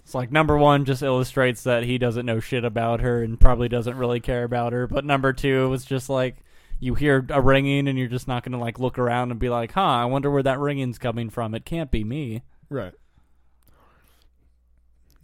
It's 0.00 0.14
like 0.14 0.30
number 0.30 0.58
one 0.58 0.84
just 0.84 1.02
illustrates 1.02 1.62
that 1.62 1.84
he 1.84 1.96
doesn't 1.96 2.26
know 2.26 2.38
shit 2.38 2.64
about 2.64 3.00
her 3.00 3.22
and 3.22 3.40
probably 3.40 3.70
doesn't 3.70 3.96
really 3.96 4.20
care 4.20 4.44
about 4.44 4.74
her. 4.74 4.86
But 4.86 5.06
number 5.06 5.32
two 5.32 5.64
it 5.64 5.68
was 5.68 5.84
just 5.84 6.10
like 6.10 6.36
you 6.78 6.94
hear 6.94 7.24
a 7.30 7.40
ringing 7.40 7.88
and 7.88 7.98
you're 7.98 8.08
just 8.08 8.28
not 8.28 8.42
going 8.42 8.52
to 8.52 8.58
like 8.58 8.78
look 8.78 8.98
around 8.98 9.30
and 9.30 9.40
be 9.40 9.48
like, 9.48 9.72
"Huh, 9.72 9.80
I 9.80 10.04
wonder 10.04 10.30
where 10.30 10.42
that 10.42 10.58
ringing's 10.58 10.98
coming 10.98 11.30
from. 11.30 11.54
It 11.54 11.64
can't 11.64 11.90
be 11.90 12.04
me." 12.04 12.42
Right. 12.68 12.92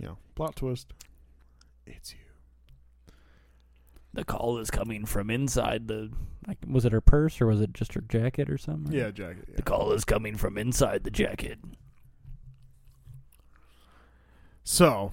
You 0.00 0.06
know, 0.06 0.18
plot 0.34 0.56
twist. 0.56 0.94
It's 1.86 2.12
you. 2.12 2.18
The 4.14 4.24
call 4.24 4.58
is 4.58 4.70
coming 4.70 5.04
from 5.04 5.30
inside 5.30 5.88
the. 5.88 6.10
Like, 6.48 6.58
was 6.66 6.86
it 6.86 6.92
her 6.92 7.02
purse 7.02 7.40
or 7.40 7.46
was 7.46 7.60
it 7.60 7.74
just 7.74 7.92
her 7.92 8.00
jacket 8.00 8.48
or 8.48 8.56
something? 8.56 8.92
Yeah, 8.92 9.10
jacket. 9.10 9.44
Yeah. 9.48 9.56
The 9.56 9.62
call 9.62 9.92
is 9.92 10.06
coming 10.06 10.36
from 10.36 10.56
inside 10.56 11.04
the 11.04 11.10
jacket. 11.10 11.58
So, 14.64 15.12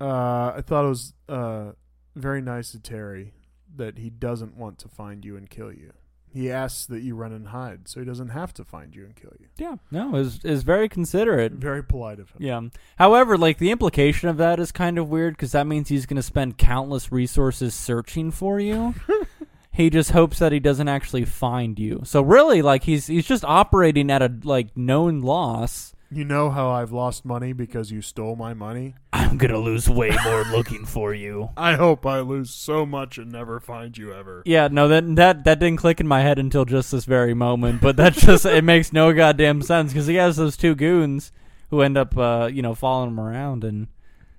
uh, 0.00 0.52
I 0.56 0.62
thought 0.64 0.84
it 0.84 0.88
was 0.88 1.14
uh, 1.28 1.72
very 2.14 2.40
nice 2.40 2.74
of 2.74 2.84
Terry 2.84 3.34
that 3.74 3.98
he 3.98 4.08
doesn't 4.08 4.56
want 4.56 4.78
to 4.78 4.88
find 4.88 5.24
you 5.24 5.36
and 5.36 5.50
kill 5.50 5.72
you. 5.72 5.92
He 6.32 6.50
asks 6.50 6.86
that 6.86 7.02
you 7.02 7.14
run 7.14 7.32
and 7.32 7.48
hide, 7.48 7.88
so 7.88 8.00
he 8.00 8.06
doesn't 8.06 8.28
have 8.28 8.52
to 8.54 8.64
find 8.64 8.94
you 8.94 9.04
and 9.04 9.16
kill 9.16 9.32
you. 9.38 9.46
Yeah, 9.56 9.76
no, 9.90 10.14
is 10.16 10.44
is 10.44 10.62
very 10.62 10.88
considerate. 10.88 11.52
Very 11.52 11.82
polite 11.82 12.20
of 12.20 12.30
him. 12.30 12.36
Yeah. 12.38 12.60
However, 12.96 13.38
like 13.38 13.58
the 13.58 13.70
implication 13.70 14.28
of 14.28 14.36
that 14.36 14.60
is 14.60 14.72
kind 14.72 14.98
of 14.98 15.08
weird 15.08 15.34
because 15.34 15.52
that 15.52 15.66
means 15.66 15.88
he's 15.88 16.06
going 16.06 16.16
to 16.16 16.22
spend 16.22 16.58
countless 16.58 17.10
resources 17.10 17.74
searching 17.74 18.30
for 18.30 18.60
you. 18.60 18.94
he 19.70 19.90
just 19.90 20.10
hopes 20.10 20.38
that 20.40 20.52
he 20.52 20.60
doesn't 20.60 20.88
actually 20.88 21.24
find 21.24 21.78
you. 21.78 22.02
So 22.04 22.20
really, 22.20 22.62
like 22.62 22.84
he's 22.84 23.06
he's 23.06 23.26
just 23.26 23.44
operating 23.44 24.10
at 24.10 24.22
a 24.22 24.32
like 24.42 24.76
known 24.76 25.22
loss. 25.22 25.94
You 26.10 26.24
know 26.24 26.50
how 26.50 26.70
I've 26.70 26.90
lost 26.90 27.24
money 27.24 27.52
because 27.52 27.92
you 27.92 28.00
stole 28.00 28.34
my 28.34 28.54
money? 28.54 28.94
I'm 29.18 29.36
gonna 29.36 29.58
lose 29.58 29.88
way 29.88 30.16
more 30.24 30.44
looking 30.52 30.84
for 30.84 31.12
you. 31.12 31.50
I 31.56 31.74
hope 31.74 32.06
I 32.06 32.20
lose 32.20 32.50
so 32.50 32.86
much 32.86 33.18
and 33.18 33.32
never 33.32 33.58
find 33.58 33.96
you 33.98 34.12
ever. 34.12 34.42
Yeah, 34.46 34.68
no, 34.70 34.86
that 34.88 35.16
that 35.16 35.44
that 35.44 35.58
didn't 35.58 35.78
click 35.78 35.98
in 35.98 36.06
my 36.06 36.20
head 36.20 36.38
until 36.38 36.64
just 36.64 36.92
this 36.92 37.04
very 37.04 37.34
moment. 37.34 37.80
But 37.80 37.96
that 37.96 38.12
just 38.12 38.46
it 38.46 38.62
makes 38.62 38.92
no 38.92 39.12
goddamn 39.12 39.62
sense 39.62 39.92
because 39.92 40.06
he 40.06 40.14
has 40.14 40.36
those 40.36 40.56
two 40.56 40.74
goons 40.74 41.32
who 41.70 41.82
end 41.82 41.98
up, 41.98 42.16
uh, 42.16 42.48
you 42.52 42.62
know, 42.62 42.74
following 42.74 43.10
him 43.10 43.20
around, 43.20 43.64
and 43.64 43.88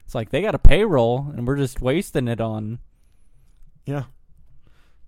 it's 0.06 0.16
like 0.16 0.30
they 0.30 0.42
got 0.42 0.56
a 0.56 0.60
payroll, 0.60 1.32
and 1.36 1.46
we're 1.46 1.58
just 1.58 1.82
wasting 1.82 2.28
it 2.28 2.40
on. 2.40 2.80
Yeah. 3.86 4.04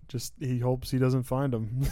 Just 0.09 0.33
he 0.39 0.59
hopes 0.59 0.91
he 0.91 0.99
doesn't 0.99 1.23
find 1.23 1.53
them. 1.53 1.87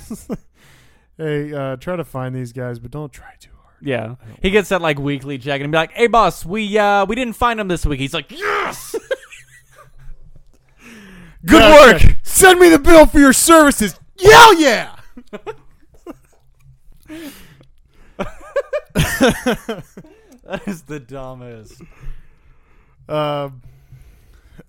hey, 1.18 1.54
uh, 1.54 1.78
try 1.78 1.96
to 1.96 2.04
find 2.04 2.36
these 2.36 2.52
guys, 2.52 2.78
but 2.78 2.92
don't 2.92 3.14
try 3.14 3.36
too 3.40 3.52
hard. 3.52 3.59
Yeah, 3.82 4.16
he 4.42 4.50
gets 4.50 4.70
that 4.70 4.82
like 4.82 5.00
weekly 5.00 5.38
check 5.38 5.62
and 5.62 5.72
be 5.72 5.78
like, 5.78 5.94
"Hey, 5.94 6.08
boss, 6.08 6.46
we 6.46 6.78
uh 6.78 7.06
we 7.06 7.16
didn't 7.16 7.36
find 7.36 7.60
him 7.60 7.68
this 7.68 7.86
week." 7.86 8.00
He's 8.00 8.14
like, 8.14 8.32
"Yes, 8.32 8.96
good 11.46 11.62
work." 11.62 12.16
Send 12.24 12.60
me 12.60 12.70
the 12.70 12.80
bill 12.80 13.06
for 13.06 13.20
your 13.20 13.34
services. 13.34 14.00
Yeah, 14.18 14.52
yeah. 14.58 14.96
That 20.50 20.68
is 20.68 20.82
the 20.84 21.00
dumbest. 21.00 21.80
Um, 23.08 23.62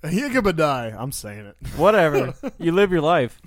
Yigabadai. 0.04 0.94
I'm 0.94 1.10
saying 1.10 1.46
it. 1.46 1.56
Whatever, 1.76 2.34
you 2.58 2.72
live 2.72 2.92
your 2.92 3.00
life. 3.00 3.40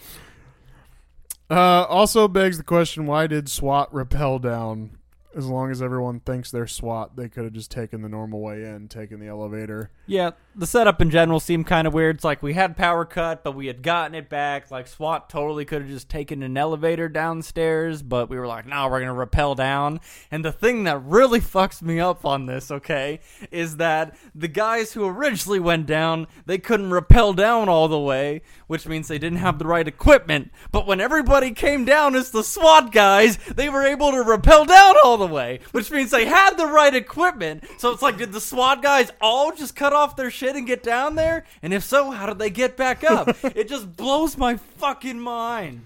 Uh, 1.50 1.84
also 1.84 2.28
begs 2.28 2.58
the 2.58 2.64
question: 2.64 3.06
Why 3.06 3.28
did 3.28 3.50
SWAT 3.50 3.94
rappel 3.94 4.40
down? 4.40 4.98
As 5.36 5.48
long 5.48 5.72
as 5.72 5.82
everyone 5.82 6.20
thinks 6.20 6.52
they're 6.52 6.68
SWAT, 6.68 7.16
they 7.16 7.28
could 7.28 7.44
have 7.44 7.54
just 7.54 7.72
taken 7.72 8.02
the 8.02 8.10
normal 8.10 8.40
way 8.42 8.64
in, 8.64 8.88
taken 8.88 9.20
the 9.20 9.28
elevator. 9.28 9.90
Yeah, 10.06 10.32
the 10.56 10.68
setup 10.68 11.02
in 11.02 11.10
general 11.10 11.40
seemed 11.40 11.68
kind 11.68 11.88
of 11.88 11.94
weird. 11.94 12.18
It's 12.18 12.24
like 12.24 12.44
we 12.44 12.54
had 12.54 12.78
power 12.78 13.06
cut, 13.06 13.44
but 13.44 13.56
we 13.56 13.68
had 13.68 13.82
gotten 13.82 14.16
it 14.16 14.30
back. 14.30 14.70
Like 14.72 14.88
SWAT 14.88 15.30
totally 15.30 15.66
could 15.66 15.82
have 15.82 15.90
just 15.90 16.10
taken 16.10 16.44
an 16.44 16.58
elevator 16.58 17.10
downstairs, 17.10 18.02
but 18.02 18.30
we 18.30 18.38
were 18.38 18.48
like, 18.48 18.66
no, 18.66 18.88
we're 18.88 19.00
gonna 19.00 19.14
rappel 19.14 19.56
down. 19.56 20.00
And 20.32 20.44
the 20.44 20.52
thing 20.52 20.84
that 20.84 21.04
really 21.04 21.40
fucks 21.40 21.82
me 21.82 22.00
up 22.00 22.26
on 22.26 22.46
this, 22.46 22.72
okay, 22.72 23.20
is 23.52 23.78
that 23.78 24.16
the 24.36 24.48
guys 24.48 24.94
who 24.94 25.06
originally 25.06 25.60
went 25.60 25.86
down, 25.86 26.28
they 26.46 26.58
couldn't 26.58 26.92
rappel 26.92 27.34
down 27.34 27.70
all 27.70 27.88
the 27.88 28.00
way, 28.00 28.42
which 28.68 28.88
means 28.88 29.08
they 29.08 29.20
didn't 29.20 29.40
have 29.40 29.60
the 29.60 29.68
right 29.68 29.88
equipment. 29.88 30.52
But 30.72 30.88
when 30.88 31.02
everybody 31.02 31.52
came 31.52 31.86
down 31.86 32.16
as 32.16 32.32
the 32.32 32.44
SWAT 32.44 32.92
guys, 32.92 33.38
they 33.56 33.70
were 33.70 33.84
able 33.84 34.12
to 34.12 34.22
rappel 34.22 34.66
down 34.66 34.96
all 35.04 35.18
the 35.18 35.28
way, 35.28 35.60
which 35.72 35.92
means 35.92 36.12
they 36.12 36.26
had 36.26 36.58
the 36.58 36.68
right 36.68 36.94
equipment. 36.94 37.64
So 37.78 37.92
it's 37.92 38.02
like, 38.02 38.18
did 38.18 38.32
the 38.32 38.42
SWAT 38.42 38.82
guys 38.82 39.12
all 39.22 39.52
just 39.52 39.76
cut 39.76 39.94
off 39.94 40.16
their 40.16 40.32
and 40.44 40.68
get 40.68 40.84
down 40.84 41.16
there? 41.16 41.46
And 41.62 41.74
if 41.74 41.84
so, 41.84 42.12
how 42.12 42.26
did 42.26 42.40
they 42.40 42.50
get 42.50 42.78
back 42.78 43.04
up? 43.04 43.30
it 43.44 43.68
just 43.68 43.96
blows 43.96 44.38
my 44.38 44.58
fucking 44.58 45.20
mind. 45.20 45.86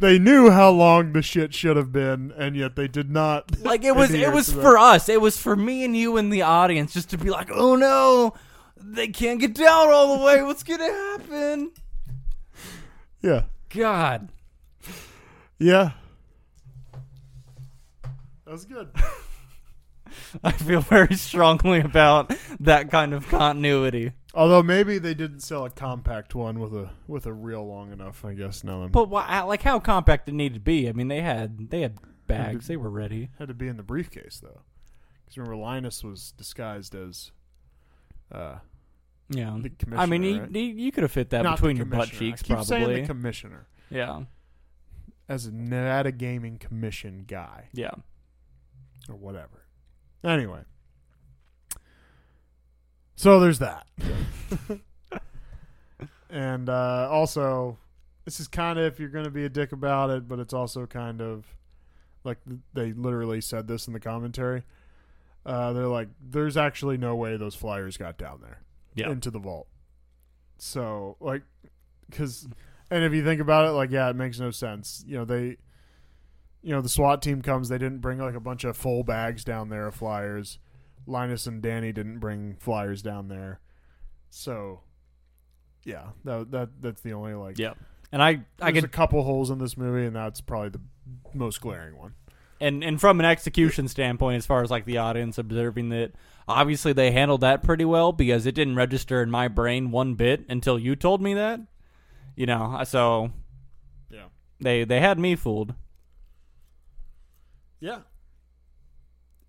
They 0.00 0.18
knew 0.18 0.50
how 0.50 0.70
long 0.70 1.12
the 1.12 1.22
shit 1.22 1.52
should 1.52 1.76
have 1.76 1.92
been, 1.92 2.32
and 2.36 2.54
yet 2.54 2.76
they 2.76 2.86
did 2.86 3.10
not. 3.10 3.60
Like 3.60 3.82
it 3.82 3.96
was, 3.96 4.12
it 4.12 4.32
was 4.32 4.52
for 4.52 4.78
us. 4.78 5.08
It 5.08 5.20
was 5.20 5.36
for 5.36 5.56
me 5.56 5.84
and 5.84 5.96
you 5.96 6.16
in 6.16 6.30
the 6.30 6.42
audience, 6.42 6.92
just 6.92 7.10
to 7.10 7.18
be 7.18 7.30
like, 7.30 7.50
oh 7.52 7.74
no, 7.74 8.34
they 8.76 9.08
can't 9.08 9.40
get 9.40 9.54
down 9.54 9.88
all 9.88 10.16
the 10.16 10.24
way. 10.24 10.42
What's 10.42 10.62
gonna 10.62 10.84
happen? 10.84 11.72
Yeah, 13.22 13.44
God. 13.70 14.28
yeah. 15.58 15.92
That 18.44 18.52
was 18.52 18.64
good. 18.64 18.88
I 20.44 20.52
feel 20.52 20.80
very 20.80 21.14
strongly 21.14 21.80
about 21.80 22.32
that 22.60 22.90
kind 22.90 23.12
of 23.14 23.28
continuity. 23.28 24.12
Although 24.34 24.62
maybe 24.62 24.98
they 24.98 25.14
didn't 25.14 25.40
sell 25.40 25.64
a 25.64 25.70
compact 25.70 26.34
one 26.34 26.60
with 26.60 26.74
a 26.74 26.90
with 27.06 27.26
a 27.26 27.32
reel 27.32 27.66
long 27.66 27.92
enough. 27.92 28.24
I 28.24 28.34
guess 28.34 28.62
now 28.62 28.82
I'm 28.82 28.90
But 28.90 29.08
why, 29.08 29.40
like, 29.42 29.62
how 29.62 29.80
compact 29.80 30.28
it 30.28 30.34
needed 30.34 30.54
to 30.54 30.60
be? 30.60 30.88
I 30.88 30.92
mean, 30.92 31.08
they 31.08 31.22
had 31.22 31.70
they 31.70 31.80
had 31.80 31.98
bags. 32.26 32.66
They 32.66 32.76
were 32.76 32.90
ready. 32.90 33.30
had 33.38 33.48
to 33.48 33.54
be 33.54 33.68
in 33.68 33.76
the 33.76 33.82
briefcase 33.82 34.38
though, 34.42 34.60
because 35.24 35.38
remember 35.38 35.56
Linus 35.56 36.04
was 36.04 36.32
disguised 36.32 36.94
as. 36.94 37.32
Uh, 38.30 38.56
Yeah. 39.30 39.56
The 39.60 39.70
commissioner. 39.70 40.02
I 40.02 40.06
mean, 40.06 40.22
commissioner, 40.22 40.42
right? 40.44 40.56
you, 40.56 40.84
you 40.84 40.92
could 40.92 41.02
have 41.02 41.12
fit 41.12 41.30
that 41.30 41.42
not 41.42 41.56
the 41.56 41.62
between 41.62 41.76
your 41.78 41.86
butt 41.86 42.10
commissioner. 42.10 42.26
I 42.26 42.30
cheeks, 42.30 42.42
keep 42.42 42.62
saying 42.62 42.82
probably. 42.84 43.00
the 43.00 43.06
commissioner 43.06 43.66
yeah. 43.90 44.20
as 45.28 45.46
a 45.46 45.52
Nevada 45.52 46.12
Gaming 46.12 46.58
Commission 46.58 47.24
guy 47.26 47.68
Yeah. 47.72 47.92
or 49.08 49.16
whatever. 49.16 49.64
Anyway, 50.24 50.60
so 53.14 53.40
there's 53.40 53.58
that, 53.60 53.86
and 56.30 56.68
uh, 56.68 57.08
also 57.10 57.78
this 58.24 58.40
is 58.40 58.48
kind 58.48 58.78
of 58.78 58.84
if 58.84 59.00
you're 59.00 59.08
going 59.08 59.24
to 59.24 59.30
be 59.30 59.44
a 59.44 59.48
dick 59.48 59.72
about 59.72 60.10
it, 60.10 60.28
but 60.28 60.38
it's 60.38 60.52
also 60.52 60.86
kind 60.86 61.20
of 61.20 61.44
like 62.24 62.38
they 62.74 62.92
literally 62.92 63.40
said 63.40 63.66
this 63.68 63.86
in 63.86 63.92
the 63.92 64.00
commentary. 64.00 64.64
Uh, 65.46 65.72
they're 65.72 65.86
like, 65.86 66.08
"There's 66.20 66.56
actually 66.56 66.98
no 66.98 67.14
way 67.16 67.36
those 67.36 67.54
flyers 67.54 67.96
got 67.96 68.18
down 68.18 68.40
there 68.42 68.60
Yeah. 68.94 69.10
into 69.10 69.30
the 69.30 69.38
vault." 69.38 69.66
So, 70.58 71.16
like, 71.20 71.42
because, 72.10 72.46
and 72.90 73.04
if 73.04 73.12
you 73.14 73.24
think 73.24 73.40
about 73.40 73.66
it, 73.66 73.70
like, 73.70 73.90
yeah, 73.90 74.10
it 74.10 74.16
makes 74.16 74.38
no 74.40 74.50
sense. 74.50 75.04
You 75.06 75.18
know, 75.18 75.24
they, 75.24 75.56
you 76.62 76.72
know, 76.74 76.80
the 76.80 76.88
SWAT 76.88 77.22
team 77.22 77.42
comes. 77.42 77.68
They 77.68 77.78
didn't 77.78 78.00
bring 78.00 78.18
like 78.18 78.34
a 78.34 78.40
bunch 78.40 78.64
of 78.64 78.76
full 78.76 79.04
bags 79.04 79.44
down 79.44 79.68
there 79.68 79.86
of 79.86 79.94
flyers. 79.94 80.58
Linus 81.06 81.46
and 81.46 81.62
Danny 81.62 81.92
didn't 81.92 82.18
bring 82.18 82.56
flyers 82.60 83.00
down 83.02 83.28
there. 83.28 83.60
So, 84.30 84.80
yeah, 85.84 86.08
that 86.24 86.50
that 86.50 86.68
that's 86.80 87.00
the 87.00 87.12
only 87.14 87.34
like. 87.34 87.58
Yeah. 87.58 87.74
And 88.12 88.22
I, 88.22 88.40
I 88.60 88.72
could 88.72 88.84
a 88.84 88.88
couple 88.88 89.22
holes 89.22 89.50
in 89.50 89.58
this 89.58 89.76
movie, 89.76 90.06
and 90.06 90.16
that's 90.16 90.40
probably 90.40 90.70
the 90.70 90.80
most 91.34 91.60
glaring 91.60 91.96
one. 91.96 92.14
and 92.60 92.82
and 92.82 93.00
from 93.00 93.20
an 93.20 93.26
execution 93.26 93.86
standpoint 93.88 94.36
as 94.38 94.46
far 94.46 94.62
as 94.62 94.70
like 94.70 94.84
the 94.86 94.98
audience 94.98 95.38
observing 95.38 95.90
that 95.90 96.12
obviously 96.46 96.92
they 96.92 97.10
handled 97.12 97.42
that 97.42 97.62
pretty 97.62 97.84
well 97.84 98.12
because 98.12 98.46
it 98.46 98.54
didn't 98.54 98.76
register 98.76 99.22
in 99.22 99.30
my 99.30 99.46
brain 99.46 99.90
one 99.90 100.14
bit 100.14 100.44
until 100.48 100.78
you 100.78 100.96
told 100.96 101.20
me 101.22 101.34
that 101.34 101.60
you 102.34 102.46
know 102.46 102.82
so 102.84 103.30
Yeah. 104.10 104.24
they 104.60 104.84
they 104.84 105.00
had 105.00 105.18
me 105.18 105.36
fooled 105.36 105.74
Yeah. 107.80 108.00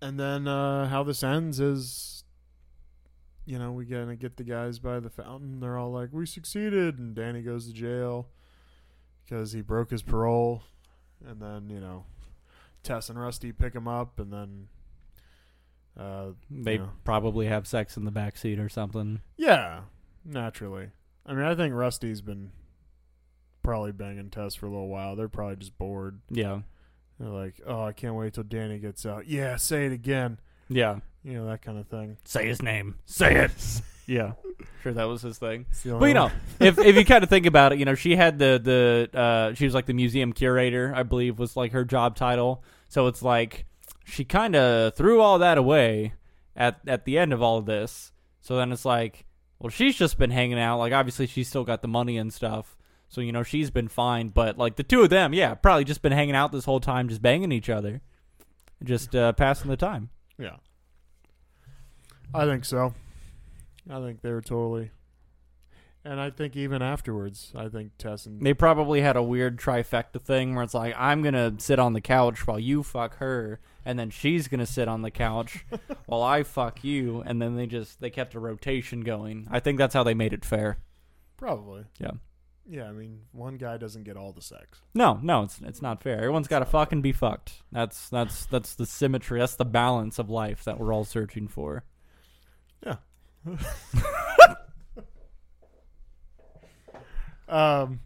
And 0.02 0.18
then 0.18 0.48
uh, 0.48 0.88
how 0.88 1.02
this 1.02 1.22
ends 1.22 1.60
is, 1.60 2.24
you 3.44 3.58
know, 3.58 3.72
we 3.72 3.84
gonna 3.84 4.16
get 4.16 4.36
the 4.36 4.44
guys 4.44 4.78
by 4.78 5.00
the 5.00 5.10
fountain. 5.10 5.60
They're 5.60 5.76
all 5.76 5.90
like, 5.92 6.08
we 6.12 6.24
succeeded, 6.26 6.98
and 6.98 7.14
Danny 7.14 7.42
goes 7.42 7.66
to 7.66 7.72
jail 7.72 8.28
because 9.24 9.52
he 9.52 9.60
broke 9.60 9.90
his 9.90 10.02
parole, 10.02 10.62
and 11.26 11.40
then 11.40 11.68
you 11.68 11.80
know, 11.80 12.04
Tess 12.82 13.10
and 13.10 13.20
Rusty 13.20 13.52
pick 13.52 13.74
him 13.74 13.86
up, 13.88 14.18
and 14.18 14.32
then. 14.32 14.68
Uh, 15.98 16.28
They 16.50 16.74
you 16.74 16.78
know. 16.78 16.90
probably 17.04 17.46
have 17.46 17.66
sex 17.66 17.96
in 17.96 18.04
the 18.04 18.10
back 18.10 18.36
seat 18.38 18.58
or 18.58 18.68
something. 18.70 19.20
Yeah, 19.36 19.80
naturally. 20.24 20.90
I 21.26 21.34
mean, 21.34 21.44
I 21.44 21.54
think 21.54 21.74
Rusty's 21.74 22.22
been 22.22 22.52
probably 23.62 23.92
banging 23.92 24.30
Tess 24.30 24.54
for 24.54 24.64
a 24.66 24.70
little 24.70 24.88
while. 24.88 25.14
They're 25.14 25.28
probably 25.28 25.56
just 25.56 25.76
bored. 25.76 26.20
Yeah. 26.30 26.60
They're 27.20 27.28
like, 27.28 27.60
"Oh, 27.66 27.82
I 27.84 27.92
can't 27.92 28.14
wait 28.14 28.32
till 28.32 28.44
Danny 28.44 28.78
gets 28.78 29.04
out." 29.04 29.28
Yeah, 29.28 29.56
say 29.56 29.84
it 29.84 29.92
again. 29.92 30.38
Yeah. 30.70 31.00
You 31.22 31.34
know 31.34 31.46
that 31.46 31.60
kind 31.60 31.78
of 31.78 31.86
thing. 31.86 32.16
Say 32.24 32.48
his 32.48 32.62
name. 32.62 32.96
Say 33.04 33.36
it. 33.36 33.52
yeah. 34.06 34.32
Sure, 34.82 34.94
that 34.94 35.04
was 35.04 35.20
his 35.20 35.36
thing. 35.36 35.66
It's 35.70 35.82
the 35.82 35.90
only 35.90 36.00
Well, 36.00 36.08
you 36.08 36.14
know, 36.14 36.30
if 36.58 36.78
if 36.78 36.96
you 36.96 37.04
kind 37.14 37.22
of 37.22 37.28
think 37.28 37.44
about 37.44 37.74
it, 37.74 37.78
you 37.78 37.84
know, 37.84 37.94
she 37.94 38.16
had 38.16 38.38
the 38.38 38.58
the 39.12 39.18
uh, 39.18 39.54
she 39.54 39.66
was 39.66 39.74
like 39.74 39.84
the 39.84 39.92
museum 39.92 40.32
curator, 40.32 40.94
I 40.96 41.02
believe, 41.02 41.38
was 41.38 41.56
like 41.56 41.72
her 41.72 41.84
job 41.84 42.16
title. 42.16 42.64
So 42.88 43.06
it's 43.06 43.22
like 43.22 43.66
she 44.06 44.24
kind 44.24 44.56
of 44.56 44.94
threw 44.94 45.20
all 45.20 45.38
that 45.40 45.58
away 45.58 46.14
at 46.56 46.80
at 46.86 47.04
the 47.04 47.18
end 47.18 47.34
of 47.34 47.42
all 47.42 47.58
of 47.58 47.66
this. 47.66 48.12
So 48.40 48.56
then 48.56 48.72
it's 48.72 48.86
like, 48.86 49.26
well, 49.58 49.68
she's 49.68 49.94
just 49.94 50.16
been 50.16 50.30
hanging 50.30 50.58
out. 50.58 50.78
Like 50.78 50.94
obviously, 50.94 51.26
she's 51.26 51.48
still 51.48 51.64
got 51.64 51.82
the 51.82 51.88
money 51.88 52.16
and 52.16 52.32
stuff. 52.32 52.78
So 53.10 53.20
you 53.20 53.32
know, 53.32 53.42
she's 53.42 53.70
been 53.70 53.88
fine. 53.88 54.28
But 54.28 54.56
like 54.56 54.76
the 54.76 54.82
two 54.84 55.02
of 55.02 55.10
them, 55.10 55.34
yeah, 55.34 55.54
probably 55.54 55.84
just 55.84 56.00
been 56.00 56.12
hanging 56.12 56.34
out 56.36 56.52
this 56.52 56.64
whole 56.64 56.80
time, 56.80 57.08
just 57.08 57.20
banging 57.20 57.52
each 57.52 57.68
other, 57.68 58.00
just 58.82 59.14
uh, 59.14 59.32
passing 59.32 59.68
the 59.68 59.76
time. 59.76 60.08
yeah, 60.38 60.56
I 62.34 62.46
think 62.46 62.64
so. 62.64 62.94
I 63.90 64.00
think 64.00 64.20
they 64.22 64.30
were 64.30 64.40
totally, 64.42 64.90
and 66.04 66.20
I 66.20 66.30
think 66.30 66.54
even 66.54 66.80
afterwards, 66.82 67.52
I 67.56 67.68
think 67.68 67.92
Tess 67.98 68.26
and 68.26 68.40
They 68.40 68.54
probably 68.54 69.00
had 69.00 69.16
a 69.16 69.22
weird 69.22 69.58
trifecta 69.58 70.20
thing 70.22 70.54
where 70.54 70.62
it's 70.62 70.74
like, 70.74 70.94
I'm 70.96 71.22
gonna 71.22 71.54
sit 71.58 71.80
on 71.80 71.94
the 71.94 72.00
couch 72.00 72.46
while 72.46 72.60
you 72.60 72.84
fuck 72.84 73.16
her, 73.16 73.58
and 73.84 73.98
then 73.98 74.10
she's 74.10 74.46
gonna 74.46 74.66
sit 74.66 74.86
on 74.86 75.02
the 75.02 75.10
couch 75.10 75.64
while 76.06 76.22
I 76.22 76.44
fuck 76.44 76.84
you, 76.84 77.22
and 77.26 77.42
then 77.42 77.56
they 77.56 77.66
just 77.66 78.00
they 78.00 78.10
kept 78.10 78.36
a 78.36 78.40
rotation 78.40 79.00
going. 79.00 79.48
I 79.50 79.58
think 79.58 79.78
that's 79.78 79.94
how 79.94 80.04
they 80.04 80.14
made 80.14 80.32
it 80.32 80.44
fair. 80.44 80.78
probably, 81.36 81.84
Yeah. 81.98 82.12
Yeah. 82.70 82.88
I 82.88 82.92
mean, 82.92 83.22
one 83.32 83.56
guy 83.56 83.76
doesn't 83.76 84.04
get 84.04 84.16
all 84.16 84.32
the 84.32 84.40
sex. 84.40 84.80
No, 84.94 85.18
no, 85.22 85.42
it's 85.42 85.60
it's 85.62 85.82
not 85.82 86.02
fair. 86.02 86.18
Everyone's 86.18 86.48
got 86.48 86.60
to 86.60 86.64
fucking 86.64 87.02
be 87.02 87.10
fucked. 87.12 87.62
That's 87.72 88.08
that's 88.08 88.46
that's 88.46 88.76
the 88.76 88.86
symmetry. 88.86 89.40
That's 89.40 89.56
the 89.56 89.64
balance 89.64 90.20
of 90.20 90.30
life 90.30 90.62
that 90.64 90.78
we're 90.78 90.94
all 90.94 91.04
searching 91.04 91.48
for. 91.48 91.82
Yeah. 92.86 92.96
um, 97.48 98.00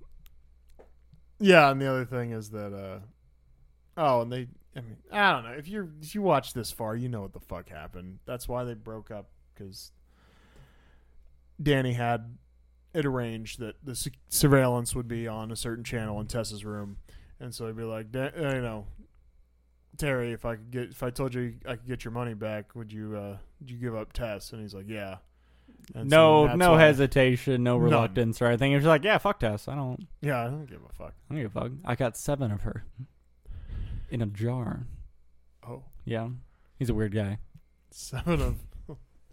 yeah, 1.39 1.71
and 1.71 1.81
the 1.81 1.91
other 1.91 2.05
thing 2.05 2.33
is 2.33 2.51
that, 2.51 2.73
uh, 2.73 3.01
oh, 3.97 4.23
and 4.23 4.33
they, 4.33 4.49
I 4.75 4.81
mean, 4.81 4.97
I 5.13 5.33
don't 5.33 5.45
know. 5.45 5.53
If 5.53 5.69
you 5.69 5.91
if 6.01 6.15
you 6.15 6.23
watch 6.23 6.55
this 6.55 6.71
far, 6.71 6.97
you 6.97 7.11
know 7.11 7.21
what 7.21 7.35
the 7.35 7.41
fuck 7.41 7.69
happened. 7.69 8.21
That's 8.25 8.49
why 8.49 8.65
they 8.65 8.75
broke 8.75 9.11
up 9.11 9.29
because 9.53 9.93
Danny 11.63 11.93
had 11.93 12.37
it 12.95 13.05
arranged 13.05 13.59
that 13.61 13.75
the 13.83 13.95
su- 13.95 14.11
surveillance 14.29 14.95
would 14.95 15.09
be 15.09 15.27
on 15.29 15.51
a 15.51 15.57
certain 15.57 15.85
channel 15.85 16.21
in 16.21 16.27
Tessa's 16.27 16.65
room, 16.65 16.97
and 17.41 17.55
so 17.55 17.67
he'd 17.67 17.77
be 17.77 17.83
like, 17.83 18.11
"Da- 18.13 18.31
uh, 18.37 18.55
you 18.55 18.63
know, 18.63 18.87
Terry, 19.99 20.33
if 20.33 20.45
I 20.45 20.57
could 20.57 20.71
get, 20.71 20.91
if 20.91 21.03
I 21.03 21.11
told 21.11 21.35
you 21.35 21.55
I 21.67 21.77
could 21.77 21.87
get 21.87 22.05
your 22.05 22.13
money 22.13 22.35
back, 22.35 22.75
would 22.75 22.93
you, 22.93 23.17
uh, 23.17 23.37
would 23.61 23.71
you 23.71 23.77
give 23.79 23.95
up 23.95 24.13
Tess? 24.13 24.53
And 24.53 24.61
he's 24.61 24.75
like, 24.75 24.89
yeah. 24.89 25.17
And 25.95 26.09
no, 26.11 26.47
that's 26.47 26.59
no 26.59 26.77
hesitation, 26.77 27.63
no 27.63 27.77
reluctance 27.77 28.41
or 28.41 28.47
anything. 28.47 28.73
It 28.73 28.77
was 28.77 28.87
like, 28.87 29.05
yeah, 29.05 29.19
fuck 29.19 29.39
Tess. 29.41 29.69
I 29.69 29.75
don't, 29.75 30.07
Yeah, 30.21 30.41
I 30.41 30.45
don't 30.47 30.67
give 30.67 30.81
a 30.89 30.93
fuck. 30.93 31.13
I 31.31 31.35
don't 31.35 31.43
give 31.43 31.57
a 31.57 31.61
fuck. 31.61 31.73
I 31.85 31.95
got 31.95 32.17
seven 32.17 32.51
of 32.51 32.63
her 32.63 32.85
in 34.11 34.21
a 34.23 34.27
jar. 34.27 34.87
Oh. 35.69 35.83
Yeah, 36.05 36.29
he's 36.79 36.89
a 36.91 36.95
weird 36.95 37.15
guy. 37.15 37.39
Seven 37.91 38.41
of. 38.41 38.57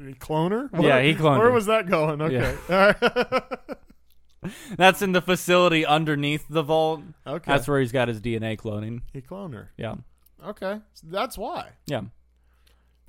Did 0.02 0.08
he 0.08 0.14
clone 0.16 0.52
her? 0.52 0.68
Yeah, 0.80 1.00
he 1.02 1.14
cloned 1.14 1.38
Where 1.38 1.50
her. 1.50 1.52
was 1.52 1.68
that 1.68 1.88
going? 1.88 2.22
Okay. 2.24 2.56
That's 4.76 5.04
in 5.04 5.12
the 5.12 5.22
facility 5.22 5.86
underneath 5.86 6.46
the 6.50 6.64
vault. 6.64 7.02
okay. 7.28 7.52
That's 7.52 7.68
where 7.68 7.80
he's 7.80 7.92
got 7.92 8.08
his 8.08 8.20
DNA 8.20 8.58
cloning. 8.58 9.02
he 9.14 9.22
cloned 9.22 9.54
her. 9.54 9.70
Yeah, 9.78 9.96
Okay. 10.44 10.80
So 10.96 11.06
that's 11.12 11.38
why. 11.38 11.68
yeah. 11.86 12.02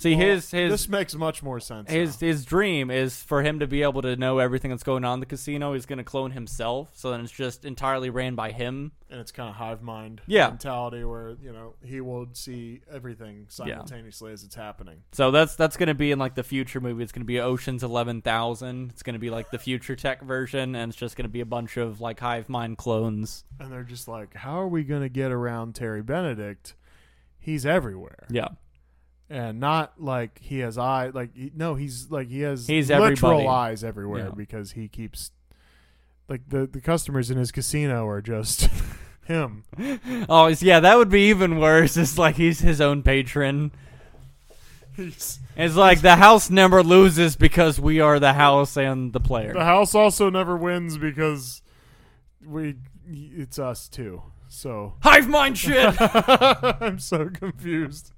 See, 0.02 0.16
Well, 0.16 0.26
his 0.26 0.50
his 0.50 0.70
This 0.72 0.88
makes 0.88 1.14
much 1.14 1.42
more 1.42 1.60
sense. 1.60 1.90
his 1.90 2.20
now. 2.20 2.26
his 2.28 2.44
dream 2.44 2.90
is 2.90 3.22
for 3.22 3.42
him 3.42 3.60
to 3.60 3.66
be 3.66 3.82
able 3.82 4.02
to 4.02 4.16
know 4.16 4.38
everything 4.38 4.70
that's 4.70 4.82
going 4.82 5.04
on 5.04 5.14
in 5.14 5.20
the 5.20 5.26
casino. 5.26 5.74
He's 5.74 5.86
going 5.86 5.98
to 5.98 6.04
clone 6.04 6.32
himself, 6.32 6.90
so 6.94 7.10
then 7.10 7.20
it's 7.20 7.30
just 7.32 7.64
entirely 7.64 8.10
ran 8.10 8.34
by 8.34 8.50
him. 8.52 8.92
and 9.10 9.20
it's 9.20 9.30
kind 9.30 9.48
of 9.50 9.54
hive 9.56 9.82
mind 9.82 10.22
Yeah. 10.26 10.48
mentality 10.48 11.04
where 11.04 11.36
you 11.42 11.52
know 11.52 11.74
he 11.84 12.00
will 12.00 12.28
see 12.32 12.80
everything 12.90 13.44
simultaneously 13.50 14.32
as 14.32 14.42
it's 14.42 14.54
happening. 14.54 15.02
So 15.12 15.30
that's 15.30 15.54
that's 15.54 15.76
going 15.76 15.88
to 15.88 15.94
be 15.94 16.10
in 16.12 16.18
like 16.18 16.34
the 16.34 16.42
future 16.42 16.80
movie. 16.80 17.02
It's 17.02 17.12
going 17.12 17.20
to 17.20 17.26
be 17.26 17.38
Ocean's 17.38 17.82
Eleven 17.84 18.22
Thousand. 18.22 18.90
It's 18.90 19.02
going 19.02 19.12
to 19.14 19.20
be 19.20 19.28
like 19.30 19.50
the 19.50 19.58
future 19.58 19.94
tech 19.96 20.22
version, 20.22 20.74
and 20.74 20.90
it's 20.90 20.98
just 20.98 21.14
going 21.16 21.24
to 21.26 21.32
be 21.32 21.40
a 21.42 21.46
bunch 21.46 21.76
of 21.76 22.00
like 22.00 22.20
hive 22.20 22.48
mind 22.48 22.78
clones. 22.78 23.44
And 23.60 23.70
they're 23.70 23.82
just 23.84 24.08
like, 24.08 24.34
how 24.34 24.58
are 24.60 24.68
we 24.68 24.82
going 24.82 25.02
to 25.02 25.08
get 25.10 25.30
around 25.30 25.74
Terry 25.74 26.02
Benedict? 26.02 26.74
He's 27.38 27.66
everywhere, 27.66 28.26
Yeah, 28.30 28.48
and 29.32 29.58
not 29.60 29.94
like 30.00 30.38
he 30.40 30.58
has 30.58 30.76
eye. 30.78 31.08
Like 31.08 31.34
he, 31.34 31.50
no, 31.56 31.74
he's 31.74 32.10
like 32.10 32.28
he 32.28 32.40
has 32.42 32.66
He's 32.66 32.90
literal 32.90 33.06
everybody. 33.06 33.46
eyes 33.46 33.82
everywhere 33.82 34.26
Yeah. 34.26 34.34
because 34.36 34.72
he 34.72 34.88
keeps 34.88 35.30
like 36.28 36.42
the 36.48 36.66
the 36.66 36.80
customers 36.80 37.30
in 37.30 37.38
his 37.38 37.50
casino 37.50 38.06
are 38.06 38.20
just 38.20 38.68
him. 39.24 39.64
Oh, 40.28 40.44
it's- 40.46 40.62
yeah, 40.62 40.80
that 40.80 40.98
would 40.98 41.08
be 41.08 41.30
even 41.30 41.58
worse. 41.58 41.96
It's 41.96 42.18
like 42.18 42.36
he's 42.36 42.60
his 42.60 42.80
own 42.80 43.02
patron. 43.02 43.72
He's, 44.94 45.38
It's 45.56 45.74
like 45.76 46.02
the 46.02 46.16
house 46.16 46.50
never 46.50 46.82
loses 46.82 47.34
because 47.36 47.80
we 47.80 48.00
are 48.00 48.20
the 48.20 48.34
house 48.34 48.76
and 48.76 49.12
the 49.14 49.20
player. 49.20 49.54
the 49.54 49.64
house 49.64 49.94
also 49.94 50.28
never 50.28 50.54
wins 50.56 50.98
because 50.98 51.62
we 52.44 52.76
it's 53.08 53.58
us 53.58 53.88
too. 53.88 54.22
So 54.48 54.92
Hive 55.00 55.28
mind 55.30 55.56
shit. 55.56 55.94
I'm 56.00 56.98
so 56.98 57.30
confused. 57.30 58.12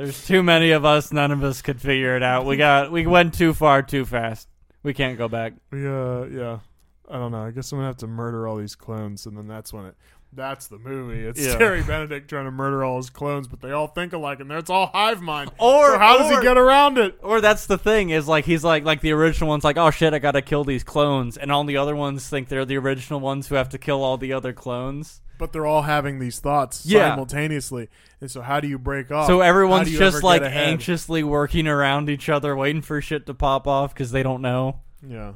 There's 0.00 0.26
too 0.26 0.42
many 0.42 0.70
of 0.70 0.86
us. 0.86 1.12
None 1.12 1.30
of 1.30 1.44
us 1.44 1.60
could 1.60 1.78
figure 1.78 2.16
it 2.16 2.22
out. 2.22 2.46
We 2.46 2.56
got 2.56 2.90
we 2.90 3.06
went 3.06 3.34
too 3.34 3.52
far 3.52 3.82
too 3.82 4.06
fast. 4.06 4.48
We 4.82 4.94
can't 4.94 5.18
go 5.18 5.28
back. 5.28 5.52
We 5.70 5.86
uh 5.86 6.22
yeah. 6.24 6.58
I 7.06 7.18
don't 7.18 7.32
know. 7.32 7.42
I 7.42 7.50
guess 7.50 7.70
I'm 7.70 7.78
gonna 7.80 7.88
have 7.88 7.98
to 7.98 8.06
murder 8.06 8.48
all 8.48 8.56
these 8.56 8.74
clones, 8.74 9.26
and 9.26 9.36
then 9.36 9.46
that's 9.46 9.74
when 9.74 9.84
it. 9.84 9.96
That's 10.32 10.68
the 10.68 10.78
movie. 10.78 11.20
It's 11.26 11.44
Yeah. 11.44 11.56
Terry 11.58 11.82
Benedict 11.82 12.28
trying 12.28 12.44
to 12.44 12.52
murder 12.52 12.84
all 12.84 12.98
his 12.98 13.10
clones, 13.10 13.48
but 13.48 13.60
they 13.60 13.72
all 13.72 13.88
think 13.88 14.12
alike, 14.12 14.38
and 14.38 14.50
it's 14.52 14.70
all 14.70 14.86
hive 14.86 15.20
mind. 15.20 15.50
Or- 15.58 15.86
so 15.94 15.98
how 15.98 16.18
does 16.18 16.30
he 16.30 16.40
get 16.40 16.56
around 16.56 16.98
it? 16.98 17.18
Or 17.22 17.40
that's 17.40 17.66
the 17.66 17.76
thing 17.76 18.10
is 18.10 18.28
like 18.28 18.44
he's 18.44 18.62
like 18.62 18.84
like 18.84 19.00
the 19.00 19.10
original 19.12 19.48
one's 19.48 19.64
like 19.64 19.76
oh 19.76 19.90
shit 19.90 20.14
I 20.14 20.20
gotta 20.20 20.40
kill 20.40 20.62
these 20.62 20.84
clones 20.84 21.36
and 21.36 21.50
all 21.50 21.64
the 21.64 21.76
other 21.76 21.96
ones 21.96 22.28
think 22.28 22.48
they're 22.48 22.64
the 22.64 22.76
original 22.78 23.18
ones 23.18 23.48
who 23.48 23.56
have 23.56 23.68
to 23.70 23.78
kill 23.78 24.04
all 24.04 24.16
the 24.18 24.32
other 24.32 24.52
clones. 24.52 25.20
But 25.36 25.52
they're 25.52 25.66
all 25.66 25.82
having 25.82 26.18
these 26.20 26.38
thoughts 26.38 26.84
Yeah. 26.86 27.08
simultaneously, 27.10 27.88
and 28.20 28.30
so 28.30 28.40
how 28.42 28.60
do 28.60 28.68
you 28.68 28.78
break 28.78 29.10
off? 29.10 29.26
So 29.26 29.40
everyone's 29.40 29.90
just 29.90 30.22
like 30.22 30.42
anxiously 30.42 31.24
working 31.24 31.66
around 31.66 32.08
each 32.08 32.28
other, 32.28 32.54
waiting 32.54 32.82
for 32.82 33.00
shit 33.00 33.26
to 33.26 33.34
pop 33.34 33.66
off 33.66 33.92
because 33.94 34.12
they 34.12 34.22
don't 34.22 34.42
know. 34.42 34.80
Yeah. 35.04 35.32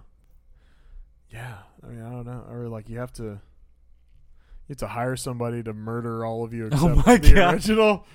Yeah. 1.31 1.55
I 1.83 1.87
mean, 1.89 2.03
I 2.03 2.11
don't 2.11 2.27
know. 2.27 2.45
Or 2.51 2.69
like 2.69 2.89
you 2.89 2.99
have 2.99 3.13
to 3.15 3.41
you 4.69 4.73
have 4.73 4.79
to 4.79 4.87
hire 4.89 5.17
somebody 5.17 5.63
to 5.63 5.73
murder 5.73 6.25
all 6.25 6.45
of 6.45 6.53
you 6.55 6.67
except 6.69 6.83
Oh 6.83 7.03
my 7.07 7.17
the 7.19 7.33
God. 7.35 7.55
original. 7.55 8.07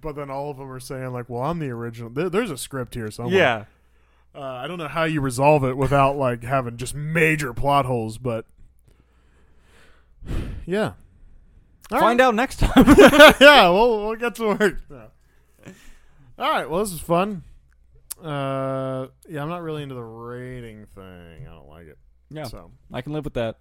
But 0.00 0.14
then 0.16 0.30
all 0.30 0.50
of 0.50 0.58
them 0.58 0.70
are 0.70 0.78
saying 0.80 1.12
like, 1.12 1.28
"Well, 1.30 1.42
I'm 1.42 1.58
the 1.58 1.70
original." 1.70 2.10
There, 2.10 2.28
there's 2.28 2.50
a 2.50 2.58
script 2.58 2.94
here 2.94 3.10
somewhere. 3.10 3.34
Yeah. 3.34 3.64
Uh, 4.34 4.40
I 4.42 4.66
don't 4.66 4.76
know 4.78 4.88
how 4.88 5.04
you 5.04 5.22
resolve 5.22 5.64
it 5.64 5.76
without 5.76 6.16
like 6.18 6.44
having 6.44 6.76
just 6.76 6.94
major 6.94 7.54
plot 7.54 7.86
holes, 7.86 8.18
but 8.18 8.44
yeah. 10.66 10.92
All 11.90 12.00
Find 12.00 12.20
out 12.20 12.34
next 12.34 12.58
time. 12.58 12.84
yeah, 13.40 13.68
we'll 13.70 14.06
we'll 14.08 14.16
get 14.16 14.34
to 14.36 14.48
work. 14.58 14.78
Yeah. 14.90 15.06
All 16.38 16.50
right. 16.50 16.68
Well, 16.68 16.80
this 16.84 16.92
is 16.92 17.00
fun. 17.00 17.42
Uh, 18.22 19.06
yeah, 19.28 19.42
I'm 19.42 19.48
not 19.48 19.62
really 19.62 19.82
into 19.82 19.94
the 19.94 20.02
rating 20.02 20.86
thing. 20.94 21.46
I 21.48 21.54
don't 21.54 21.68
like 21.68 21.86
it. 21.86 21.98
yeah, 22.30 22.44
So 22.44 22.70
I 22.92 23.02
can 23.02 23.12
live 23.12 23.24
with 23.24 23.34
that. 23.34 23.58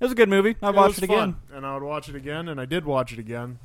It 0.00 0.04
was 0.04 0.12
a 0.12 0.16
good 0.16 0.28
movie. 0.28 0.56
I 0.62 0.70
watched 0.70 0.98
It 0.98 1.04
it 1.04 1.10
again. 1.10 1.34
fun, 1.34 1.56
and 1.56 1.66
I 1.66 1.74
would 1.74 1.82
watch 1.82 2.08
it 2.08 2.14
again, 2.16 2.48
and 2.48 2.60
I 2.60 2.64
did 2.64 2.84
watch 2.84 3.12
it 3.12 3.18
again. 3.18 3.58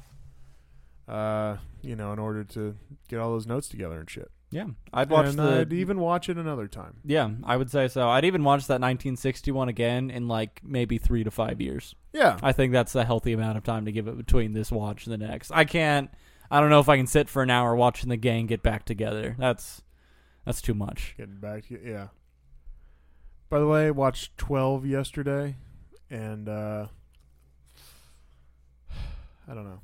Uh, 1.07 1.57
you 1.82 1.95
know, 1.95 2.13
in 2.13 2.19
order 2.19 2.43
to 2.43 2.75
get 3.07 3.19
all 3.19 3.32
those 3.32 3.47
notes 3.47 3.67
together 3.67 3.99
and 3.99 4.09
shit. 4.09 4.30
Yeah, 4.51 4.65
I'd 4.93 5.09
watch 5.09 5.27
and 5.27 5.39
the. 5.39 5.59
I'd 5.61 5.73
even 5.73 5.99
watch 5.99 6.27
it 6.30 6.38
another 6.38 6.67
time. 6.67 6.97
yeah, 7.05 7.30
I 7.43 7.55
would 7.57 7.69
say 7.71 7.88
so. 7.88 8.09
I'd 8.09 8.25
even 8.25 8.43
watch 8.43 8.61
that 8.67 8.75
1961 8.82 9.69
again 9.69 10.09
in 10.09 10.27
like 10.27 10.59
maybe 10.63 10.97
three 10.97 11.23
to 11.23 11.30
five 11.32 11.61
years. 11.61 11.93
Yeah, 12.13 12.38
I 12.41 12.51
think 12.51 12.73
that's 12.73 12.95
a 12.95 13.05
healthy 13.05 13.34
amount 13.34 13.57
of 13.57 13.63
time 13.63 13.86
to 13.86 13.91
give 13.91 14.07
it 14.07 14.17
between 14.17 14.53
this 14.53 14.71
watch 14.71 15.05
and 15.05 15.13
the 15.13 15.17
next. 15.27 15.51
I 15.51 15.65
can't. 15.65 16.09
I 16.51 16.61
don't 16.61 16.71
know 16.71 16.80
if 16.80 16.89
I 16.89 16.97
can 16.97 17.05
sit 17.05 17.30
for 17.30 17.43
an 17.43 17.51
hour 17.51 17.75
watching 17.75 18.09
the 18.09 18.17
gang 18.17 18.47
get 18.47 18.63
back 18.63 18.86
together. 18.86 19.36
That's 19.38 19.84
That's 20.45 20.61
too 20.63 20.73
much. 20.73 21.13
Getting 21.17 21.38
back 21.38 21.65
yeah. 21.69 22.07
By 23.49 23.59
the 23.59 23.67
way, 23.67 23.91
watched 23.91 24.36
Twelve 24.38 24.84
yesterday, 24.86 25.57
and 26.10 26.47
uh 26.49 26.88
I 29.47 29.53
don't 29.53 29.66
know. 29.66 29.80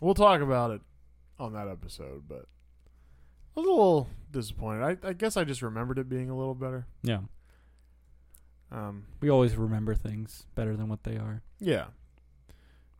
We'll 0.00 0.14
talk 0.14 0.40
about 0.40 0.70
it 0.72 0.80
on 1.38 1.52
that 1.54 1.68
episode, 1.68 2.24
but 2.28 2.46
I 3.56 3.60
was 3.60 3.66
a 3.66 3.70
little 3.70 4.08
disappointed. 4.30 4.82
I, 5.04 5.08
I 5.08 5.12
guess 5.14 5.36
I 5.36 5.44
just 5.44 5.62
remembered 5.62 5.98
it 5.98 6.08
being 6.08 6.28
a 6.28 6.36
little 6.36 6.54
better. 6.54 6.86
Yeah. 7.02 7.20
Um, 8.70 9.04
We 9.20 9.30
always 9.30 9.56
remember 9.56 9.94
things 9.94 10.46
better 10.54 10.76
than 10.76 10.88
what 10.88 11.04
they 11.04 11.16
are. 11.16 11.42
yeah. 11.60 11.86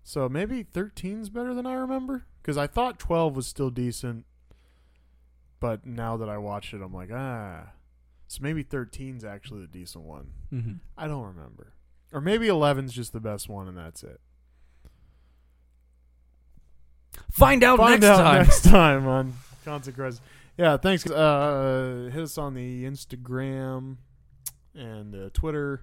So 0.08 0.28
maybe 0.28 0.62
13's 0.62 1.30
better 1.30 1.52
than 1.52 1.66
I 1.66 1.72
remember 1.74 2.26
because 2.40 2.56
I 2.56 2.68
thought 2.68 2.96
12 3.00 3.34
was 3.34 3.46
still 3.48 3.70
decent, 3.70 4.24
but 5.58 5.84
now 5.84 6.16
that 6.16 6.28
I 6.28 6.38
watched 6.38 6.72
it, 6.74 6.80
I'm 6.80 6.94
like, 6.94 7.10
ah. 7.12 7.72
So 8.28 8.38
maybe 8.40 8.62
13's 8.62 9.24
actually 9.24 9.62
the 9.62 9.66
decent 9.66 10.04
one. 10.04 10.30
Mm-hmm. 10.52 10.72
I 10.96 11.08
don't 11.08 11.24
remember. 11.24 11.72
Or 12.12 12.20
maybe 12.20 12.46
11's 12.46 12.92
just 12.92 13.12
the 13.12 13.20
best 13.20 13.48
one 13.48 13.68
and 13.68 13.76
that's 13.76 14.02
it. 14.02 14.20
Find 17.30 17.62
out 17.62 17.78
Find 17.78 18.00
next 18.00 18.04
out 18.10 18.22
time. 18.22 18.42
next 18.42 18.64
time 18.68 19.06
on 19.06 19.32
Consequences. 19.64 20.20
Yeah, 20.56 20.76
thanks. 20.76 21.04
Uh, 21.06 22.08
hit 22.12 22.22
us 22.22 22.38
on 22.38 22.54
the 22.54 22.84
Instagram 22.84 23.96
and 24.74 25.14
uh, 25.14 25.30
Twitter. 25.34 25.82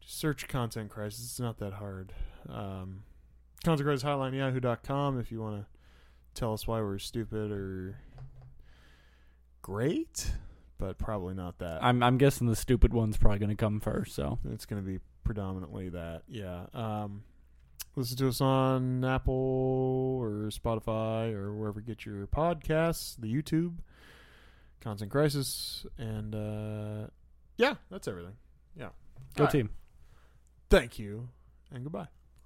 Just 0.00 0.18
search 0.18 0.46
Content 0.46 0.90
Crisis. 0.90 1.24
It's 1.24 1.40
not 1.40 1.58
that 1.58 1.72
hard. 1.74 2.12
Um, 2.48 3.02
Content 3.64 3.86
Crisis 3.86 4.04
Hotline 4.04 4.34
Yahoo.com 4.34 5.18
if 5.18 5.32
you 5.32 5.40
want 5.40 5.62
to 5.62 5.66
tell 6.38 6.52
us 6.52 6.66
why 6.68 6.80
we're 6.80 6.98
stupid 6.98 7.50
or 7.50 7.96
great, 9.62 10.30
but 10.78 10.98
probably 10.98 11.34
not 11.34 11.58
that. 11.58 11.82
I'm 11.82 12.02
I'm 12.02 12.18
guessing 12.18 12.46
the 12.46 12.54
stupid 12.56 12.92
one's 12.92 13.16
probably 13.16 13.38
going 13.38 13.50
to 13.50 13.56
come 13.56 13.80
first. 13.80 14.14
So 14.14 14.38
It's 14.52 14.66
going 14.66 14.82
to 14.84 14.86
be 14.88 15.00
predominantly 15.24 15.88
that. 15.90 16.22
Yeah. 16.28 16.66
Um, 16.72 17.24
listen 17.96 18.16
to 18.18 18.28
us 18.28 18.40
on 18.40 19.04
Apple 19.04 20.18
or 20.20 20.50
Spotify 20.50 21.32
or 21.32 21.54
wherever 21.54 21.80
you 21.80 21.86
get 21.86 22.04
your 22.04 22.26
podcasts, 22.26 23.16
the 23.18 23.32
YouTube, 23.32 23.76
Content 24.80 25.10
Crisis, 25.10 25.86
and 25.98 26.34
uh, 26.34 27.08
yeah, 27.56 27.74
that's 27.90 28.06
everything. 28.06 28.34
Yeah. 28.76 28.88
go 29.36 29.44
All 29.44 29.46
right. 29.46 29.52
team. 29.52 29.70
Thank 30.70 30.98
you 30.98 31.28
and 31.72 31.84
goodbye. 31.84 32.08